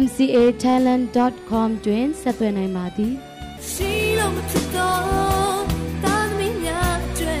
[0.00, 3.12] mcatalent.com တွင်ဆက်သွယ်နိုင်ပါသည်
[3.70, 5.62] ရှိလို့မဖြစ်တော့
[6.04, 7.38] တာသမီးများကျွဲ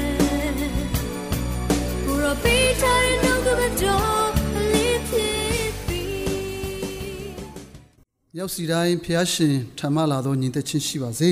[2.04, 4.28] ဘူရောပေးချင်နှုတ်ကပတော်
[4.72, 11.30] လေးဖြစ်ပြီးရောက်စီတိုင်းဖျားရှင်ထမလာသောညီသက်ချင်းရှိပါစေ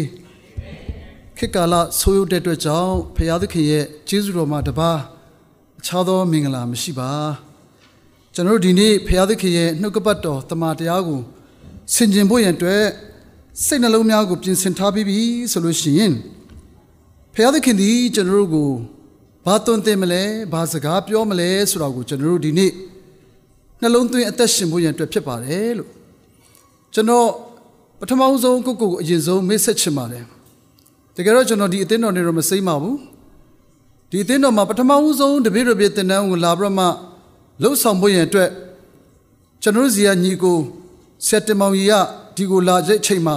[1.39, 4.93] ခေတ်ကာလဆိုးရုပ်တဲ့အတွက်ကြောင့်ဖျားသခင်ရဲ့ကျေးဇူးတော်မှာတပါ
[5.81, 7.11] အခြားသောမင်္ဂလာမရှိပါ
[8.35, 11.21] ကျွန်တော်တို့ဒီနေ့ဖျားသခင်ရဲ့နှုတ်ကပတ်တော်တမန်တရားကို
[11.95, 12.85] ဆင်ခြင်ဖို့ရန်အတွက်
[13.65, 15.21] စိတ်နှလုံးများကိုပြင်ဆင်ထားပြီးပြီ
[15.53, 16.15] ဆိုလို့ရှိရင်
[17.35, 18.71] ဖျားသခင်သည်ကျွန်တော်တို့ကို
[19.47, 22.73] ဘာသွန်သင်မလဲဘာစကားပြောမလဲဆိုတာကိုကျွန်တော်တို့ဒီနေ့
[23.81, 25.91] နှလုံးသွင်းအသက်ရှင်ဖို့ရန်အတွက်ဖြစ်ပါတယ်လို့
[26.95, 27.27] ကျွန်တော်
[28.01, 30.25] ပထမဆုံးကိုကိုကိုအရင်ဆုံးမေ့ဆက်ချင်ပါတယ်
[31.17, 32.97] တကယ်တော့ကျွန်တော်ဒီအသင်းတော်နေတော့မစိမ့်ပါဘူး
[34.11, 36.87] ဒီအသင်းတော်မှာပထမဆုံးတပည့်တော်ပြတင်တန်းကိုလာပြီးတော့မှ
[37.63, 38.51] လှုပ်ဆောင်ဖို့ရန်အတွက်
[39.63, 40.59] ကျွန်တော်တို့ဇီယာညီကို
[41.27, 41.95] ဆက်တမောင်ကြီးက
[42.37, 43.37] ဒီကိုလာတဲ့အချိန်မှာ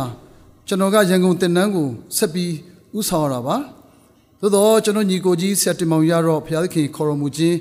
[0.68, 2.52] ကျွန်တော်ကရန်ကုန်တင်နန်းကိုဆက်ပြီး
[2.98, 3.58] ဥဆောင်ရတာပါ
[4.40, 7.58] သို့တော့ကျွန်တော်ညီကိုကြီးဆက်တမောင်ကြီးကတော့ဘုရားသခင်ခေါ်တော်မူခြင်း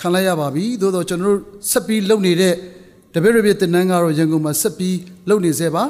[0.00, 2.54] ခံလိုက်ရပါပြီသို့တော့ကျွန်တော်တို့ဆက်ပြီးလုပ်နေတဲ့
[3.14, 4.96] တပည့်ရပြတင်နန်းကတော့ရန်ကုန်မှာဆက်ပြီး
[5.28, 5.84] လုပ်နေစေပါ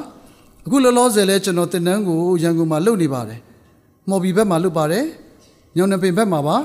[0.65, 3.39] အခုလောလောဆယ်လဲကျွန်တော်တင်နန်းကိုရန်ကုန်မှာလုပ်နေပါတယ်
[4.09, 5.05] မော်ဘီဘက်မှာလုပ်ပါတယ်
[5.75, 6.57] ညောင်နှပင်ဘက်မှာပါ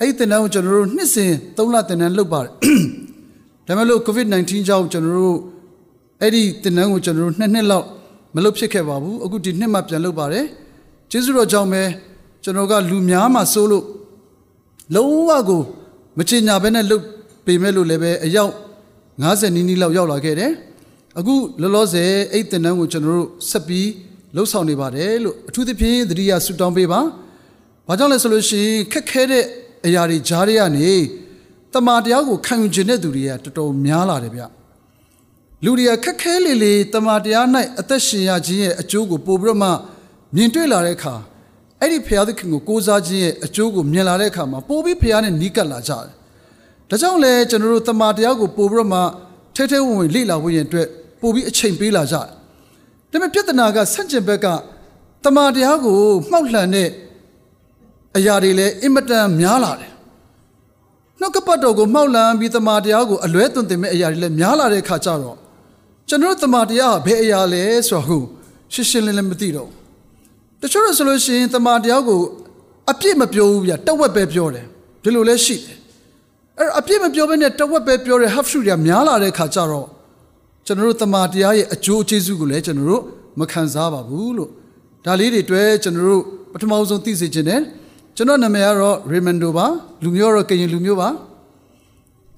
[0.00, 2.50] အဲ့ဒီတင်နန်းကိုကျွန်တော်တို့နှစ်စဉ်3လတင်နန်းလုပ်ပါတယ်
[3.66, 5.38] ဒါပေမဲ့လို့ COVID-19 ကြောင့်ကျွန်တော်တို့
[6.20, 7.86] အဲ့ဒီတင်နန်းကိုကျွန်တော်တို့နှစ်နှစ်လောက်
[8.34, 10.44] မလုပ်ဖြစ်ခဲ့ပါဘူးအခုဒီနှစ်မှပြန်လုပ်ပါတယ်
[11.10, 11.82] ကျေးဇူးတော်ကြောင့်ပဲ
[12.42, 13.84] ကျွန်တော်ကလူများမှစိုးလို့
[14.94, 15.62] လုံးဝကို
[16.18, 17.04] မချင်ညာဘဲနဲ့လုပ်
[17.46, 18.52] ပေမဲ့လို့လည်းပဲအယောက်
[19.22, 20.52] 90နီးနီးလောက်ရောက်လာခဲ့တယ်
[21.18, 23.88] အခုလောလောဆယ်အဲ့တင်နန်းကိုကျွန်တော်တို့ဆက်ပြီး
[24.34, 27.00] လှုပ်ဆောင်နေပါတယ်လို့အထူးသဖြင့်သတိရဆူတောင်းပေးပါ
[27.88, 29.44] ဘာကြောင့်လဲဆိုလို့ရှိရင်ခက်ခဲတဲ့
[29.86, 30.90] အရာတွေကြားရကနေ
[31.72, 34.42] တမာတရားကိုခံယူခြင်းတဲ့သူတွေကတော်တော်များလာတယ်ဗျ
[35.64, 37.46] လူတွေကခက်ခဲလေလေတမာတရား၌
[37.80, 39.70] အသက်ရှင်ရခြင်းရဲ့အကျိုးကိုပို့ပြီးတော့မှ
[40.34, 41.14] မြင်တွေ့လာတဲ့အခါ
[41.80, 46.06] အဲ့ဒီဖရာသခင်ကိုကိုးစားခြင်းရဲ့အကျိုးကိုမြင်လာတဲ့အခါမှာပို့ပြီးဖရာနဲ့နီးကပ်လာကြတယ်
[46.88, 49.00] ဒါကြောင့်လဲကျွန်တော်တို့တမာတရားကိုပို့ပြီးတော့မှ
[49.56, 50.88] ထဲထဲဝင်ဝင်လေ့လာဖို့ရင်အတွက်
[51.20, 52.30] ပို့ပြီးအချိန်ပေးလာကြတယ်ဒါ
[53.10, 54.46] ပေမဲ့ပြဿနာကဆန့်ကျင်ဘက်က
[55.24, 55.98] တမာတရားကို
[56.30, 56.88] မှောက်လှန်တဲ့
[58.16, 59.92] အရာတွေလည်းအင်မတန်များလာတယ်
[61.20, 65.36] နှုတ်ကပတ်တော်ကိုမှောက်လန်းပြီးတမာတရားကိုအလွဲသွန်သင်မဲ့အရာတွေလည်းများလာတဲ့အခါကျတော့
[66.08, 68.24] ကျွန်တော်တမာတရားဘယ်အရာလဲဆိုတော့
[68.72, 69.70] ရှင်းရှင်းလင်းလင်းမသိတော့
[70.60, 72.20] တချို့ဆိုလို့ရှိရင်တမာတရားကို
[72.90, 74.66] အပြည့်မပြောဘူးဗျတဝက်ပဲပြောတယ်
[75.02, 75.76] ဒီလိုလဲရှိတယ်
[76.58, 79.86] အဲ့အပြည့်မပြောဘဲနဲ့တဝက်ပဲပြောတဲ့ half truth တွေများလာတဲ့အခါကျတော့
[80.66, 83.02] ကျွန်တော်တို့တမာတရားရဲ့အကျိုးအကျေးဇူးကိုလည်းကျွန်တော်တို့
[83.40, 84.50] မခံစားပါဘူးလို့
[85.04, 86.22] ဒါလေးတွေတွေ့ကျွန်တော်တို့
[86.52, 87.60] ပထမဆုံးသိစေခြင်းနဲ့
[88.16, 89.66] ကျွန်တော်နာမည်ကတော့ Raymond ပါ
[90.02, 91.08] လူမျိုးတော့ကရင်လူမျိုးပါ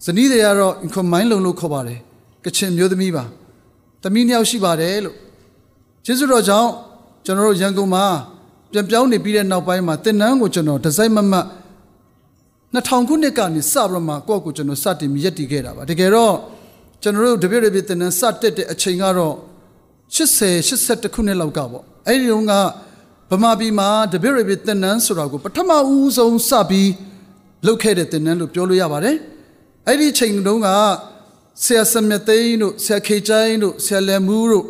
[0.04, 1.98] ဇနီးတွေကတော့ Incombine လုံလို့ခေါ်ပါတယ်
[2.44, 3.24] ကချင်မျိုးသမီးပါ
[4.02, 5.16] သမီးနှစ်ယောက်ရှိပါတယ်လို့
[6.04, 6.70] ကျေးဇူးတော်ကြောင့်
[7.24, 8.04] ကျွန်တော်တို့ရန်ကုန်မှာ
[8.72, 11.46] ပြန်ပြောင်းနေပြီးတဲ့နောက်ပိုင်းမှာတင်နန်းကိုကျွန်တော်ဒီဇိုင်းမမတ်
[12.74, 16.34] 2000ခုနှစ်ကနေစပြီးတော့မှကိုယ့်ကိုကျွန်တော်စတင်မြည်တည်ခဲ့တာပါတကယ်တော့
[17.02, 19.34] ကျွန်တော်တို့တပြည့်တပြည့်တင်နန်းစတက်တဲ့အချိန်ကတော့
[20.14, 22.54] 80 81ခုနှစ်လောက်ကပေါ့အဲ့ဒီတုန်းက
[23.30, 26.90] ဗမာပြည်မှာတပည့်ရပြည်တင်နန်းဆိုတာကိုပထမဦးဆုံးစပြီး
[27.66, 29.16] လုပ်ခဲ့တဲ့တင်နန်းလို့ပြောလို့ရပါတယ်
[29.86, 30.68] အဲ့ဒီချိန်တုန်းက
[31.64, 34.64] ဆရာစမြသိန်းတို့ဆရာခေချိုင်းတို့ဆရာလယ်မူးတို့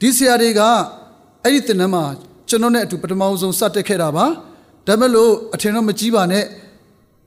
[0.00, 0.60] ဒီဆရာတွေက
[1.44, 2.04] အဲ့ဒီတင်နန်းမှာ
[2.48, 4.26] ကျွန်တော်နဲ့အတူပထမဆုံးစတက်ခဲ့တာပါ
[4.86, 6.44] ဒါမဲ့လို့အထင်တော့မကြီးပါနဲ့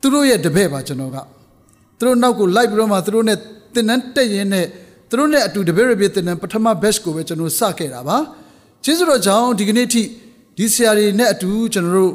[0.01, 1.17] သူတို့ရဲ့တပည့်ပါကျွန်တော်က
[1.97, 3.37] သူတို့နောက်ကိုလိုက်ပြီးတော့မှသူတို့နဲ့
[3.75, 4.65] တင်နန်းတက်ရင်းနဲ့
[5.09, 8.17] သူတို့နဲ့အတူတပည့်ရပြည်တင်နန်းပထမ batch ကိုပဲကျွန်တော်စခဲ့တာပါ
[8.83, 10.03] ကျေးဇူးတော်ကြောင့်ဒီကနေ့ထိ
[10.57, 12.13] ဒီဆရာတွေနဲ့အတူကျွန်တော်တို့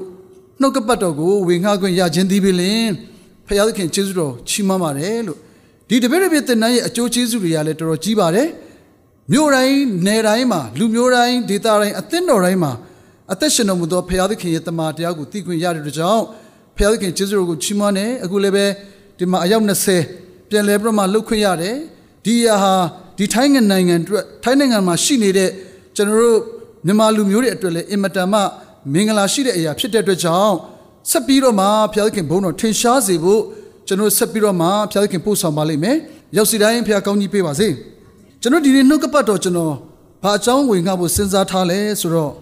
[0.60, 2.56] နှုတ်ကပတ်တော်ကိုဝေငှခွင့်ရခြင်းသည်ပင်
[3.46, 5.38] ဖခင်သခင်ကျေးဇူးတော်ချီးမွမ်းပါတယ်လို့
[5.88, 8.48] ဒီတပည့်တပည့်တင်နန်းရဲ့အကျိုးကျေးဇူးတွေကလည်းတော်တော်ကြီးပါတယ်
[9.32, 12.72] မြို့တိုင်းနယ်တိုင်းမှာလူမျိုးတိုင်းဒေသတိုင်းအသင်းတော်တိုင်းမှာ
[13.32, 16.24] အသက်ရှင်တော်မူသောဖခင်သခင်ရဲ့တမန်တရားကိုသိခွင့်ရတဲ့ကြောင့်
[16.76, 18.66] ဖခင်သခင်ကျေးဇူးတော်ကိုချီးမွမ်းတယ်အခုလည်းပဲ
[19.18, 19.64] ဒီမှာအယောက်
[20.06, 21.76] 20ပြန်လဲပြီးတော့မှလှုပ်ခွင့်ရတယ်
[22.24, 22.74] ဒီအဟာ
[23.18, 25.50] ဒီထိုင်းနိုင်ငံအတွက်ထိုင်းနိုင်ငံမှာရှိနေတဲ့
[25.96, 26.38] ကျွန်တော်တို့
[26.88, 28.40] မြန်မာလူမျိုးတွေအတွက်လည်းအင်မတန်မှ
[28.92, 30.54] မင်္ဂလာရှိတဲ့အရာဖြစ်တဲ့အတွက်ကြောင့်
[31.10, 33.42] ဆက်ပြီးတော့မှဘုရားသခင်ဘုန်းတော်ထင်ရှားစေဖို့
[33.86, 35.96] ကျွန်တော်ဆက်ပြီးတော့မှဘုရားသခင်ပို့ဆောင်ပါလိမ့်မယ်။
[36.36, 37.68] ရောက်စီတိုင်းဘုရားကောင်းကြီးပေးပါစေ။
[38.42, 39.74] ကျွန်တော်ဒီနေ့နှုတ်ကပတ်တော်ကျွန်တော်
[40.22, 42.32] ဘာအကြောင်းဝင်ငှဖို့စဉ်းစားထားလဲဆိုတော့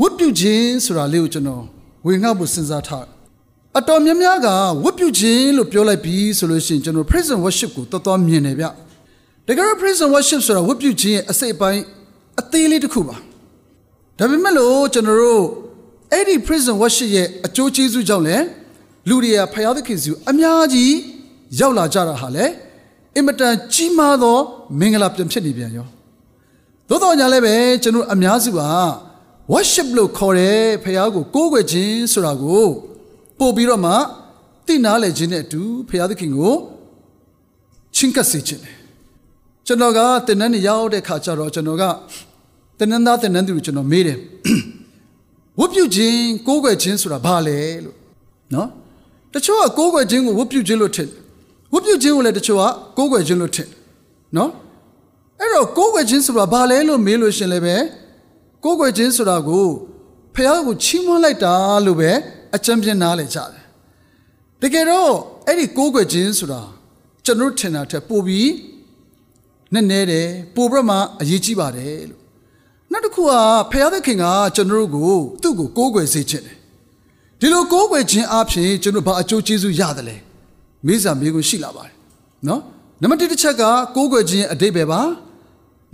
[0.00, 1.62] ဝတ်ပြုခြင်းဆိုတာလေးကိုကျွန်တော်
[2.06, 3.06] ဝင်ငှဖို့စဉ်းစားထား
[3.78, 4.48] အတော်များများက
[4.84, 8.66] ဝတ်ပြုခြင်းလို့ပြောလိုက်ပြီးဆိုလို့ရှိရင်ကျွန်တော် praise and worship ကိုတော်တော်မြင်တယ်ဗျ
[9.46, 11.82] တကယ်တော့ praise and worship ဆိုတာဝတ်ပြုခြင်းရဲ့အစိတ်အပိုင်း
[12.40, 13.16] အသေးလေးတစ်ခုပါ
[14.18, 15.44] ဒါပေမဲ့လို့ကျွန်တော်တို့
[16.12, 18.44] အဲ့ဒီ praise and worship ရဲ့အကျိုးကျေးဇူးကြောင့်လည်း
[19.08, 20.92] လူတွေကဖယားသခင်စီကိုအများကြီး
[21.60, 22.46] ရောက်လာကြတာဟာလေ
[23.16, 24.38] အင်မတန်ကြီးမားသော
[24.80, 25.86] မင်္ဂလာပြန်ဖြစ်နေပြန်ရော
[26.88, 28.60] သို့တော်ညာလည်းပဲကျွန်တော်အများစုက
[29.52, 32.64] worship လို့ခေါ်တယ်ဖယားကိုကိုးကွယ်ခြင်းဆိုတာကို
[33.38, 33.92] ပို့ပြီးတော့မှ
[34.66, 36.54] သိနာလေခြင်းနဲ့အတူဖယားသခင်ကို
[37.96, 38.76] ချင်းကပ်စေခြင်းတယ်
[39.66, 41.84] ကျွန်တော်ကတင်နန်းနေရောက်တဲ့ခါကျတော့ကျွန်တော်က
[42.78, 44.18] တင်နန်းသားတင်နန်းသူကိုကျွန်တော်မေးတယ်
[45.58, 47.96] ဝတ်ပြုခြင်းကိုးကွယ်ခြင်းဆိုတာဘာလဲလို့
[48.54, 48.68] နော်
[49.32, 51.08] တချို့ကကိုးကွယ်ခြင်းကိုဝတ်ပြုခြင်းလို့ထင်
[51.72, 52.64] ဝတ်ပြုခြင်းကိုလည်းတချို့က
[52.96, 53.68] ကိုးကွယ်ခြင်းလို့ထင်
[54.36, 54.50] နော်
[55.40, 57.76] အဲ့တော့ကိုးကွယ်ခြင်းဆိုတာဘာလဲလို့မေးလို့ရှင်လည်းပဲ
[58.64, 59.66] ကိုးကွယ်ခြင်းဆိုတာကို
[60.34, 61.54] ဖះကိုချီးမွမ်းလိုက်တာ
[61.86, 62.10] လို့ပဲ
[62.54, 63.64] အကြံပြနားလေကြတယ်
[64.62, 65.12] တကယ်တော့
[65.46, 66.60] အဲ့ဒီကိုးကွယ်ခြင်းဆိုတာ
[67.24, 68.50] ကျွန်တော်ထင်တာထက်ပိုပြီး
[69.72, 72.25] နည်းနည်းတယ်ပိုပြီးမှအရေးကြီးပါတယ်လို့
[72.95, 73.31] နောက်တစ်ခုက
[73.71, 74.25] ဖះသခင်က
[74.55, 76.55] ကျွန်တော်တို့ကိုသူ့ကိုကိုးကွယ်စေခြင်းတယ်
[77.39, 80.17] ဒီလိုကိုးကွယ်ခြင်းအပြင်ကျွန်တော်ဘာအကျိုးကျေးဇူးရတယ်လဲ
[80.85, 81.95] မေးစာမေးခွန်းရှိလာပါတယ်
[82.47, 82.61] နော်
[83.01, 83.63] နံပါတ်1တစ်ချက်က
[83.95, 85.01] ကိုးကွယ်ခြင်းရဲ့အတိတ်ပဲပါ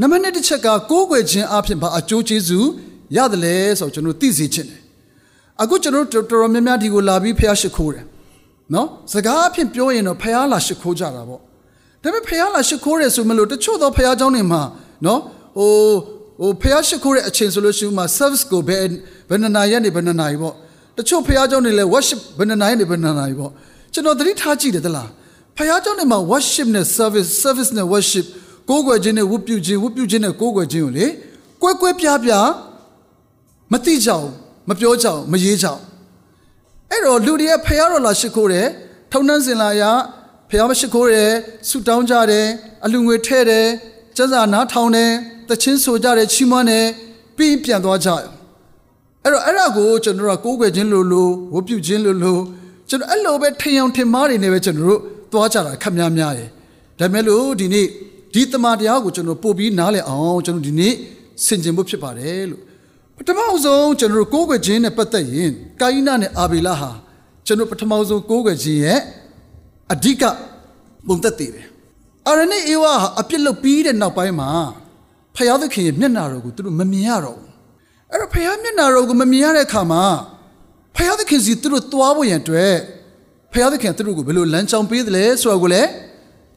[0.01, 2.67] နံပါတ်2တစ်ချက်ကကိုးကွယ်ခြင်းအပြင်ဘာအကျိုးကျေးဇူး
[3.15, 4.81] ရတယ်လဲဆိုတော့ကျွန်တော်သိစေခြင်းတယ်
[5.61, 8.05] အခုကျွန်တော်တော်တော်များများဒီကိုလာပြီးဖះရှိခိုးတယ်
[8.73, 11.39] နော်စကားအဖြစ်ပြောရင်တော့ဖះလာရှိခိုးကြတာပေါ့
[12.03, 14.61] ဒါပေမဲ့ဖះလာရှိခိုးတယ်ဆိုမလို့တချို့သောဖះเจ้าတွေမှာ
[15.05, 15.19] နော်
[15.57, 15.71] ဟို
[16.41, 18.85] ဟိုဖះရှိခိုးတဲ့အချိန်ဆိုလို့ရှိရင်မှာ service ကိုဘယ်
[19.29, 20.53] ဘယ်နှစ်နာရီနေဘယ်နှစ်နာရီပေါ့
[20.97, 23.51] တချို့ဖះเจ้าတွေလည်း worship ဘယ်နှစ်နာရီနေဘယ်နှစ်နာရီပေါ့
[23.93, 25.09] ကျွန်တော်သတိထားကြည့်တယ်သလား
[25.57, 28.25] ဖះเจ้าတွေမှာ worship နဲ့ service service နဲ့ worship
[28.69, 31.07] ကိုးကွယ်ခြင်းနဲ့ဝတ်ပြုခြင်းဝတ်ပြုခြင်းနဲ့ကိုးကွယ်ခြင်းကိုလေ
[31.61, 32.47] ကွဲကွဲပြားပြား
[33.73, 34.27] မသိကြအောင်
[34.69, 35.81] မပြောကြအောင်မရေးကြအောင်
[36.91, 38.67] အဲ့တော့လူတွေဖះတော်လာရှိခိုးတယ်
[39.11, 39.83] ထုံနှန်းစင်လာရ
[40.49, 41.31] ဖះမရှိခိုးတယ်
[41.69, 42.47] ဆူတောင်းကြတယ်
[42.85, 43.67] အလူငွေထဲ့တယ်
[44.15, 45.11] ကျန်းစာနားထောင်တယ်
[45.52, 46.86] တချင်းဆိုကြတယ်ချီးမွမ်းတယ်
[47.36, 48.14] ပြီးပြန်သွားကြရ
[49.22, 52.40] အဲ့တော့အဲ့ဒါကိုကျွန်တော်တို့ကိုးကွယ်ခြင်းလို့လို့ဝတ်ပြုခြင်းလို့လို့
[52.88, 55.00] ကျွန်တော်အဲ့လိုပဲထင်အောင်ထင်မှားတွေနဲ့ပဲကျွန်တော်တို့
[55.32, 56.48] သွားကြတာခက်များများရယ်
[56.98, 57.86] ဒါမဲ့လို့ဒီနေ့
[58.34, 60.94] ဒီတမန်တရားကိုကျွန်တော်ပို့ပြီးနားလည်အောင်ကျွန်တော်ဒီနေ့
[61.44, 62.62] ဆင်ခြင်ဖို့ဖြစ်ပါတယ်လို့
[63.16, 65.50] ပထမဆုံးကျွန်တော်ကိုးကွယ်ခြင်းနဲ့ပတ်သက်ရင်
[65.80, 66.90] ကာယိနနဲ့အာဘေလဟာ
[67.46, 69.00] ကျွန်တော်ပထမဆုံးကိုးကွယ်ခြင်းရဲ့
[69.92, 70.22] အဓိက
[71.06, 71.66] ပုံသက်တည်တယ်
[72.28, 74.50] အာရနေအေဝါဟာအပြစ်လုပ်ပြီးတဲ့နောက်ပိုင်းမှာ
[75.36, 77.50] ဖယားသခင်ရဲ့မျက်နာတော်ကိုသူတို့မမြင်ရတော့ဘူး
[78.10, 80.04] အဲ့တော့ဖယားမျက်နာတော်ကိုမမြင်ရတဲ့အခါမှာ
[80.96, 82.74] ဖယားသခင်စီသူတို့သွားဖို့ရန်အတွက်
[83.52, 85.88] ဖယားသခင်သူတို့ကိုဘယ်လိုလမ်းကြောင်းပေးသလဲဆိုတော့ကိုလည်း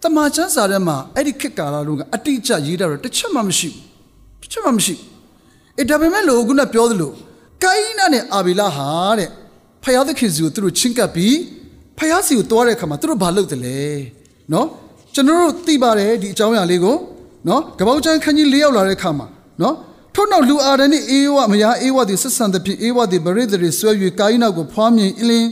[0.02, 5.08] တမန်ကျမ်းစာထဲမှာအဲ့ဒီခေတ်ကာလလုံးကအတိအကျရေးတာတော့တစ်ချက်မှမရှိဘူးတစ်ချက်မှမရှိဘူး
[5.78, 7.12] အဲ့ဒါပေမဲ့လို့ခုနပြောသလို
[7.64, 8.88] ကိုင်းနာနဲ့အာဘီလာဟာ
[9.20, 9.30] တဲ့
[9.84, 11.36] ဖယားသခင်စီကိုသူတို့ချင်းကပ်ပြီး
[11.98, 13.80] ဖယားစီကိုတွားတဲ့အခါမှာသူတို့ဘာလုပ်တယ်လဲ
[14.54, 14.68] နော်
[15.14, 16.96] ကျွန်တော်တို့သိပါတယ်ဒီအကြောင်းအရာလေးကို
[17.48, 19.28] နော်ကပောက်ချမ်းခန်းကြီး၄ရောက်လာတဲ့အခါမှာ
[19.62, 19.76] နော်
[20.16, 25.48] ထို့နောက်လူအာရန်နှင့်အေဝမယားအေဝသည်ဆက်ဆံသဖြင့်အေဝသည်ဗရိဒရီဆွဲ၍ကိုင်းနောက်ကိုဖွားမြင်အလင်း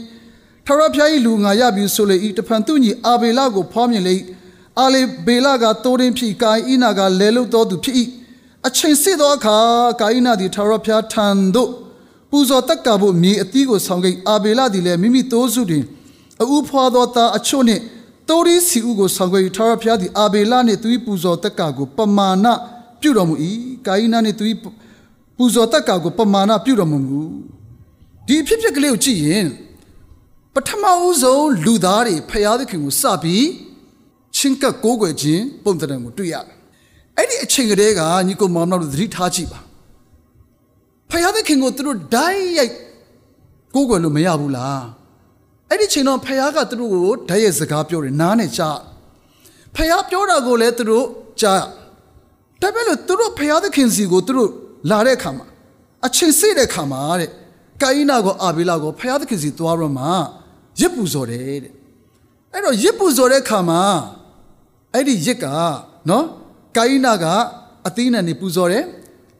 [0.66, 4.16] ထရဖျား၏လူငါရပြီဆိုလေဤတဖန်သူညီအာဘေလကိုဖွားမြင်လေ
[4.80, 7.96] အာလေဘေလကတိုးရင်းဖြစ်ကိုင်းဤနာကလဲလုတော်သူဖြစ်၏
[8.66, 9.56] အချိန်စစ်သောအခါ
[10.00, 11.70] ကိုင်းနာသည်ထရဖျားထံသို့
[12.30, 15.84] ပူဇော်တက်ကဖို့မြေအသီးကိုဆောင်ခဲ့အာဘေလသည်လည်းမိမိတိုးစုတွင်
[16.40, 17.82] အူဖွာသောသားအချို့နှင့်
[18.28, 22.46] တိုးရီစီဥကိုဆောင်ခဲ့ထာဝရဘုရားသည်အာဘေလနှင့်သူ၏ပူဇော်တက်ကကိုပမာဏ
[23.00, 23.34] ပြုတော်မူ၏
[23.86, 24.44] ကာယနာနှင့်သူ၏
[25.36, 27.20] ပူဇော်တက်ကကိုပမာဏပြုတော်မမူ
[28.26, 29.46] ဒီအဖြစ်ဖြစ်ကလေးကိုကြည့်ရင်
[30.54, 33.46] ပထမဦးဆုံးလူသားတွေဖျားသခင်ကိုစပြီး
[34.36, 36.56] ချင်းကပ်ကိုးကွယ်ခြင်းပုံသဏ္ဍာန်ကိုတွေ့ရတယ်
[37.16, 39.60] အဲ့ဒီအချိန်ကလေးကညီကိုမောင်နှောက်တို့သတိထားကြည့်ပါ
[41.10, 42.72] ဖျားသခင်ကိုသူတို့ဓာတ်ရိုက်
[43.74, 44.82] ကိုးကွယ်လို့မရဘူးလား
[45.74, 48.78] အဲ့ဒီချိန်တော့ဖယားကသူတို့ကိုဓာတ်ရဲ့စကားပြောတယ်နားနဲ့ကြား
[49.76, 51.06] ဖယားပြောတာကိုလည်းသူတို့
[51.40, 51.62] ကြား
[52.60, 54.50] ဒါပေမဲ့လို့သူတို့ဖယားသခင်စီကိုသူတို့
[54.90, 55.46] လာတဲ့အခါမှာ
[56.06, 57.30] အချိန်စိတဲ့အခါမှာတဲ့
[57.82, 60.04] ကာယိနာကိုအာဘေလာကိုဖယားသခင်စီသွားတော့မှ
[60.80, 61.72] ရစ်ပူဇော်တယ်တဲ့
[62.52, 63.82] အဲ့တော့ရစ်ပူဇော်တဲ့အခါမှာ
[64.92, 65.46] အဲ့ဒီရစ်က
[66.08, 66.24] နော်
[66.76, 67.26] ကာယိနာက
[67.86, 68.84] အသီးနှံနေပူဇော်တယ်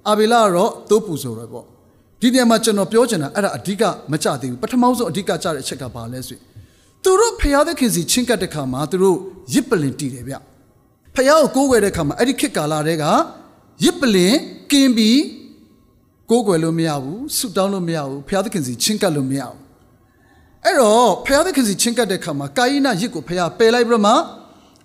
[0.09, 1.67] အာဘေလာကတော့သိုးပူဇော်တယ်ပေါ့
[2.25, 6.43] ဒီနေရာမှာကျွန်တော်ပြောချင်တာအဲ့ဒါအဓိကမကြသေးဘူးပထမဆုံးအဓိကကြတဲ့အချက်ကဘာလဲဆိုရင်
[7.03, 9.19] သူတို့ဖျားသခင်စီချင်းကပ်တဲ့ခါမှာသူတို့
[9.55, 10.35] ရစ်ပလင်တီးတယ်ဗျ
[11.17, 13.07] ဖျားကိုကိုးကွယ်တဲ့ခါမှာအဲ့ဒီခေတ်ကာလတည်းက
[13.85, 14.35] ရစ်ပလင်
[14.71, 15.21] ကင်းပြီး
[16.31, 19.59] ကိုးကွယ်လို့မရဘူးဆုတောင်းလို့မရဘူးဖျားသခင်စီချင်းကပ်လို့မရဘူး
[20.65, 24.13] အဲ့တော့ဖျားသခင်စီချင်းကပ်တဲ့ခါမှာကာယိနရစ်ကိုဖျားပယ်လိုက်ပြီးတော့မှ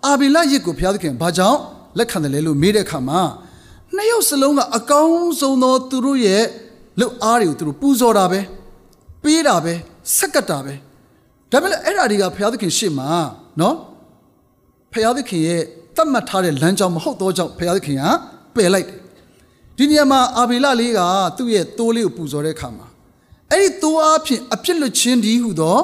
[0.05, 1.59] အာဘီလရစ်ကိုဖျားသခင်ဘာကြောင့်
[1.97, 3.21] လက်ခံတယ်လဲလို့မေးတဲ့ခါမှာ
[3.95, 6.43] နှစ်ယောက်စလုံးကအကောင်းဆုံးသောသူတို့ရဲ့
[6.99, 8.39] လှုပ်အားတွေကိုသူတို့ပူဇော်တာပဲ
[9.23, 9.73] ပေးတာပဲ
[10.17, 10.73] ဆက်ကပ်တာပဲ
[11.51, 13.09] ဒါပေမဲ့အဲ့ဓာတွေကဘုရားသခင်ရှေ့မှာ
[13.61, 13.75] နော်
[14.93, 15.61] ဘုရားသခင်ရဲ့
[15.95, 18.03] တတ်မှတ်ထားတဲ့လမ်းကြောင်းမဟုတ်သောကြောင့်ဘုရားသခင်က
[18.55, 18.97] ပယ်လိုက်တယ်
[19.77, 20.99] ဒီနေရာမှာအာဘေလလေးက
[21.37, 22.87] သူ့ရဲ့သိုးလေးကိုပူဇော်တဲ့အခါမှာ
[23.51, 25.77] အဲ့ဒီသိုးအားဖြင့်အပြစ်လွတ်ခြင်းဒီဟုသော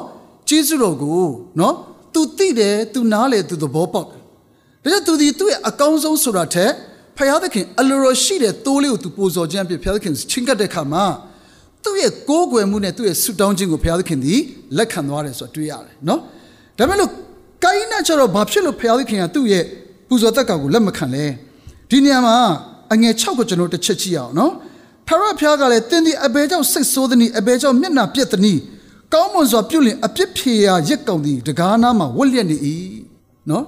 [0.49, 1.25] ကျေးဇူးတော်ကို
[1.59, 1.75] နော်
[2.13, 4.13] သူသိတယ်သူနားလေသူသဘောပေါက်တ
[4.85, 6.71] ယ်ဒါကြောင့်သူဒီသူ့ရဲ့အကောင်းဆုံးဆိုတာထက်
[7.17, 11.05] ဖယားသခင်အလိုတော်ရှိတဲ့သိုးလေးကိုသူပူဇော်ခြင်းအဖြစ်ဖယားသခင်ချင်းကပ်တဲ့အခါမှာ
[11.83, 14.33] သူ့ရဲ့ကိုးကွယ်မှုနဲ့သူ့ရဲ့ဆုတောင်းခြင်းကိုဖယားသခင်ဒီ
[14.77, 16.19] လက်ခံသွားတယ်ဆိုတာတွေ့ရတယ်နော်
[16.77, 17.11] ဒါပေမဲ့လို့
[17.63, 19.63] ကိုင်းနာကျတော့ဘာဖြစ်လို့ဖယားသခင်ကသူ့ရဲ့
[20.07, 21.25] ပူဇော်တက်ကကိုလက်မခံလဲ
[21.89, 22.35] ဒီနေရာမှာ
[22.93, 24.51] အငယ်6ကိုကျွန်တော်တစ်ချက်ကြည့်အောင်နော်
[25.07, 28.59] ဖရဖျားကလည်းတင်းဒီအဘဲကြောင့်စိတ်ဆိုးသည်အဘဲကြောင့်မျက်နှာပြက်သည်
[29.13, 32.57] ကောင်းမွန်စွာပြုလင်အပြစ်ဖြေရာရက်ကောင်သည်တကားနာမှာဝက်လျက်နေ၏
[33.49, 33.65] နော်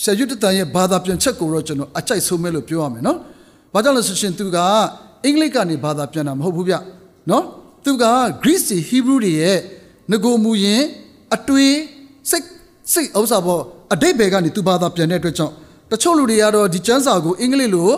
[0.00, 3.18] ဆရာရွတ်တန်ရဲ့ဘာသာပြန်ချက်ကိုတော့ကျွန်တော်အကြိုက်ဆုံးပဲလို့ပြောရမယ်နော်။
[3.74, 4.58] ဘာကြောင့်လဲဆိုရှင်သူက
[5.24, 6.74] အင်္ဂလိပ်ကနေဘာသာပြန်တာမဟုတ်ဘူးဗျ။
[7.30, 7.44] နော်။
[7.84, 8.04] သူက
[8.42, 9.58] Greece တွေ Hebrew တွေရဲ့
[10.10, 10.82] ငကိုမူရင်
[11.34, 11.76] အတွေး
[12.30, 12.44] စိတ်
[12.92, 15.52] စိတ်ဥစ္စာပေါ့အတိတ်ဘယ်ကနေသူဘာသာပြန်တဲ့အတွက်ကြောင့်
[15.90, 17.90] တချို့လူတွေကတော့ဒီကျမ်းစာကိုအင်္ဂလိပ်လို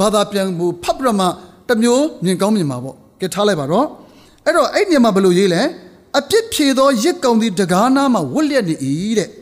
[0.00, 1.22] ဘာသာပြန်မှုဖတ်ပြမ
[1.68, 3.86] တမျိုးမြင်ကောင်းမြင်မှာပေါ့။ကဲထားလိုက်ပါတော့။
[4.44, 5.62] အဲ့တော့အဲ့ဒီမှာဘယ်လိုရေးလဲ။
[6.18, 8.74] အပြစ်ဖြေသောရစ်ကောင်ဒီတကားနာမှာဝတ်လျက်နေ၏
[9.18, 9.28] တဲ့။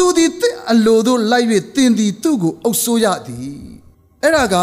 [0.00, 3.60] သူသည်တင့်အလိုသို့လိုက်၍တင်သည်သူ့ကိုအုပ်ဆိုးရသည်
[4.22, 4.56] အဲ့ဒါက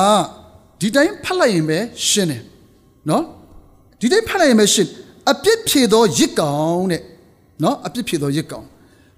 [0.80, 2.42] ဒီတိုင်းဖတ်လိုက်ရင်ပဲရှင်းတယ်
[3.10, 3.24] နော်
[4.00, 4.90] ဒီတိုင်းဖတ်လိုက်ရင်ပဲရှင်း
[5.32, 7.02] အပြစ်ဖြေသောရစ်ကောင်တဲ့
[7.64, 8.66] နော်အပြစ်ဖြေသောရစ်ကောင်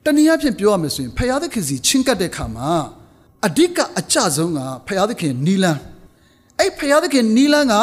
[0.03, 2.71] တနည်းအားဖြင့်ပြောရမယ်ဆိုရင်ဖယားသခင်စီချင်းကပ်တဲ့ခါမှာ
[3.45, 5.81] အဓိကအကျဆုံးကဖယားသခင်နီလန်း
[6.59, 7.75] အဲ့ဖယားသခင်နီလန်းက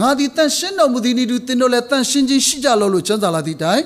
[0.00, 3.82] ငါသည်တန်ရှင်းတော်မူသည်ဤသူတင်တို့လည်းတန်ရှင်းခြင်းရှိကြလို့လို့ကျမ်းစာလာသည့်တိုင်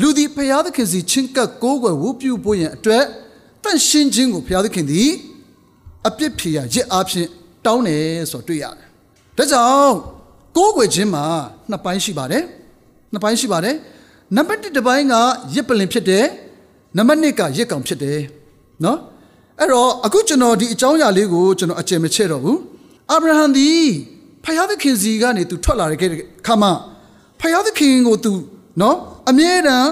[0.00, 3.04] လူသည်ဖယားသခင်စီချင်းကပ်ကိုးကွယ်ဝုပြုဖို့ရန်အတွက်
[3.64, 5.08] တန့်ရှင်းခြင်းကိုဘုရားသခင်သည်
[6.08, 7.28] အပြစ်ဖြေရရစ်အားဖြင့်
[7.66, 8.86] တောင်းတယ်ဆိုတွေ့ရတယ်။
[9.38, 9.96] ဒါကြောင့်
[10.56, 11.24] ကိုးကွယ်ခြင်းမှာ
[11.70, 12.42] နှစ်ပိုင်းရှိပါတယ်။
[13.12, 13.74] နှစ်ပိုင်းရှိပါတယ်။
[14.36, 15.14] နံပါတ်1တစ်ပိုင်းက
[15.54, 16.24] ရစ်ပလင်ဖြစ်တယ်။
[16.96, 18.18] နံပါတ်2ကရစ်ကောင်ဖြစ်တယ်။
[18.84, 18.98] နော်။
[19.60, 22.58] အဲ့တော့အခုကျွန်တော်ဒီအကြောင်းအရာလေးကိုကျွန်တော်အကျယ်မချဲ့တော့ဘူး။
[23.10, 23.82] အာဗြဟံသည်
[24.44, 25.98] ဖယားသခင်စီကနေသူထွက်လာတဲ့
[26.46, 26.72] ခါမှာ
[27.40, 28.32] ဖယားသခင်ကိုသူ
[28.80, 28.96] နော်
[29.28, 29.88] အမြဲတမ်း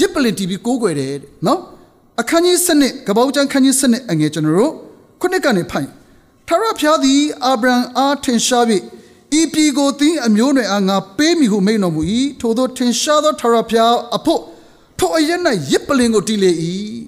[0.00, 1.14] ရစ်ပလင်တီးပြီးကိုးကွယ်တယ်
[1.46, 1.60] နော်။
[2.20, 4.72] အခန်းကြီးစနစ်ကပောက်ကျန်းခန်းကြီးစနစ်အငယ်ကျွန်တော်တို့
[5.20, 5.88] ခုနှစ်ကနေဖိုင်
[6.46, 8.64] ထာဝရဘုရားသည်အာဗြဟံအားထင်ရှား၍
[9.38, 12.02] ဤပြည်ကိုသင်အမျိုးနွယ်အားငါပေးမိဟုမိန့်တော်မူ၏
[12.40, 14.40] ထို့သောထင်ရှားသောထာဝရဘုရားအဖို့
[14.98, 16.50] ထိုအရက်၌ရစ်ပလင်ကိုတည်လေ၏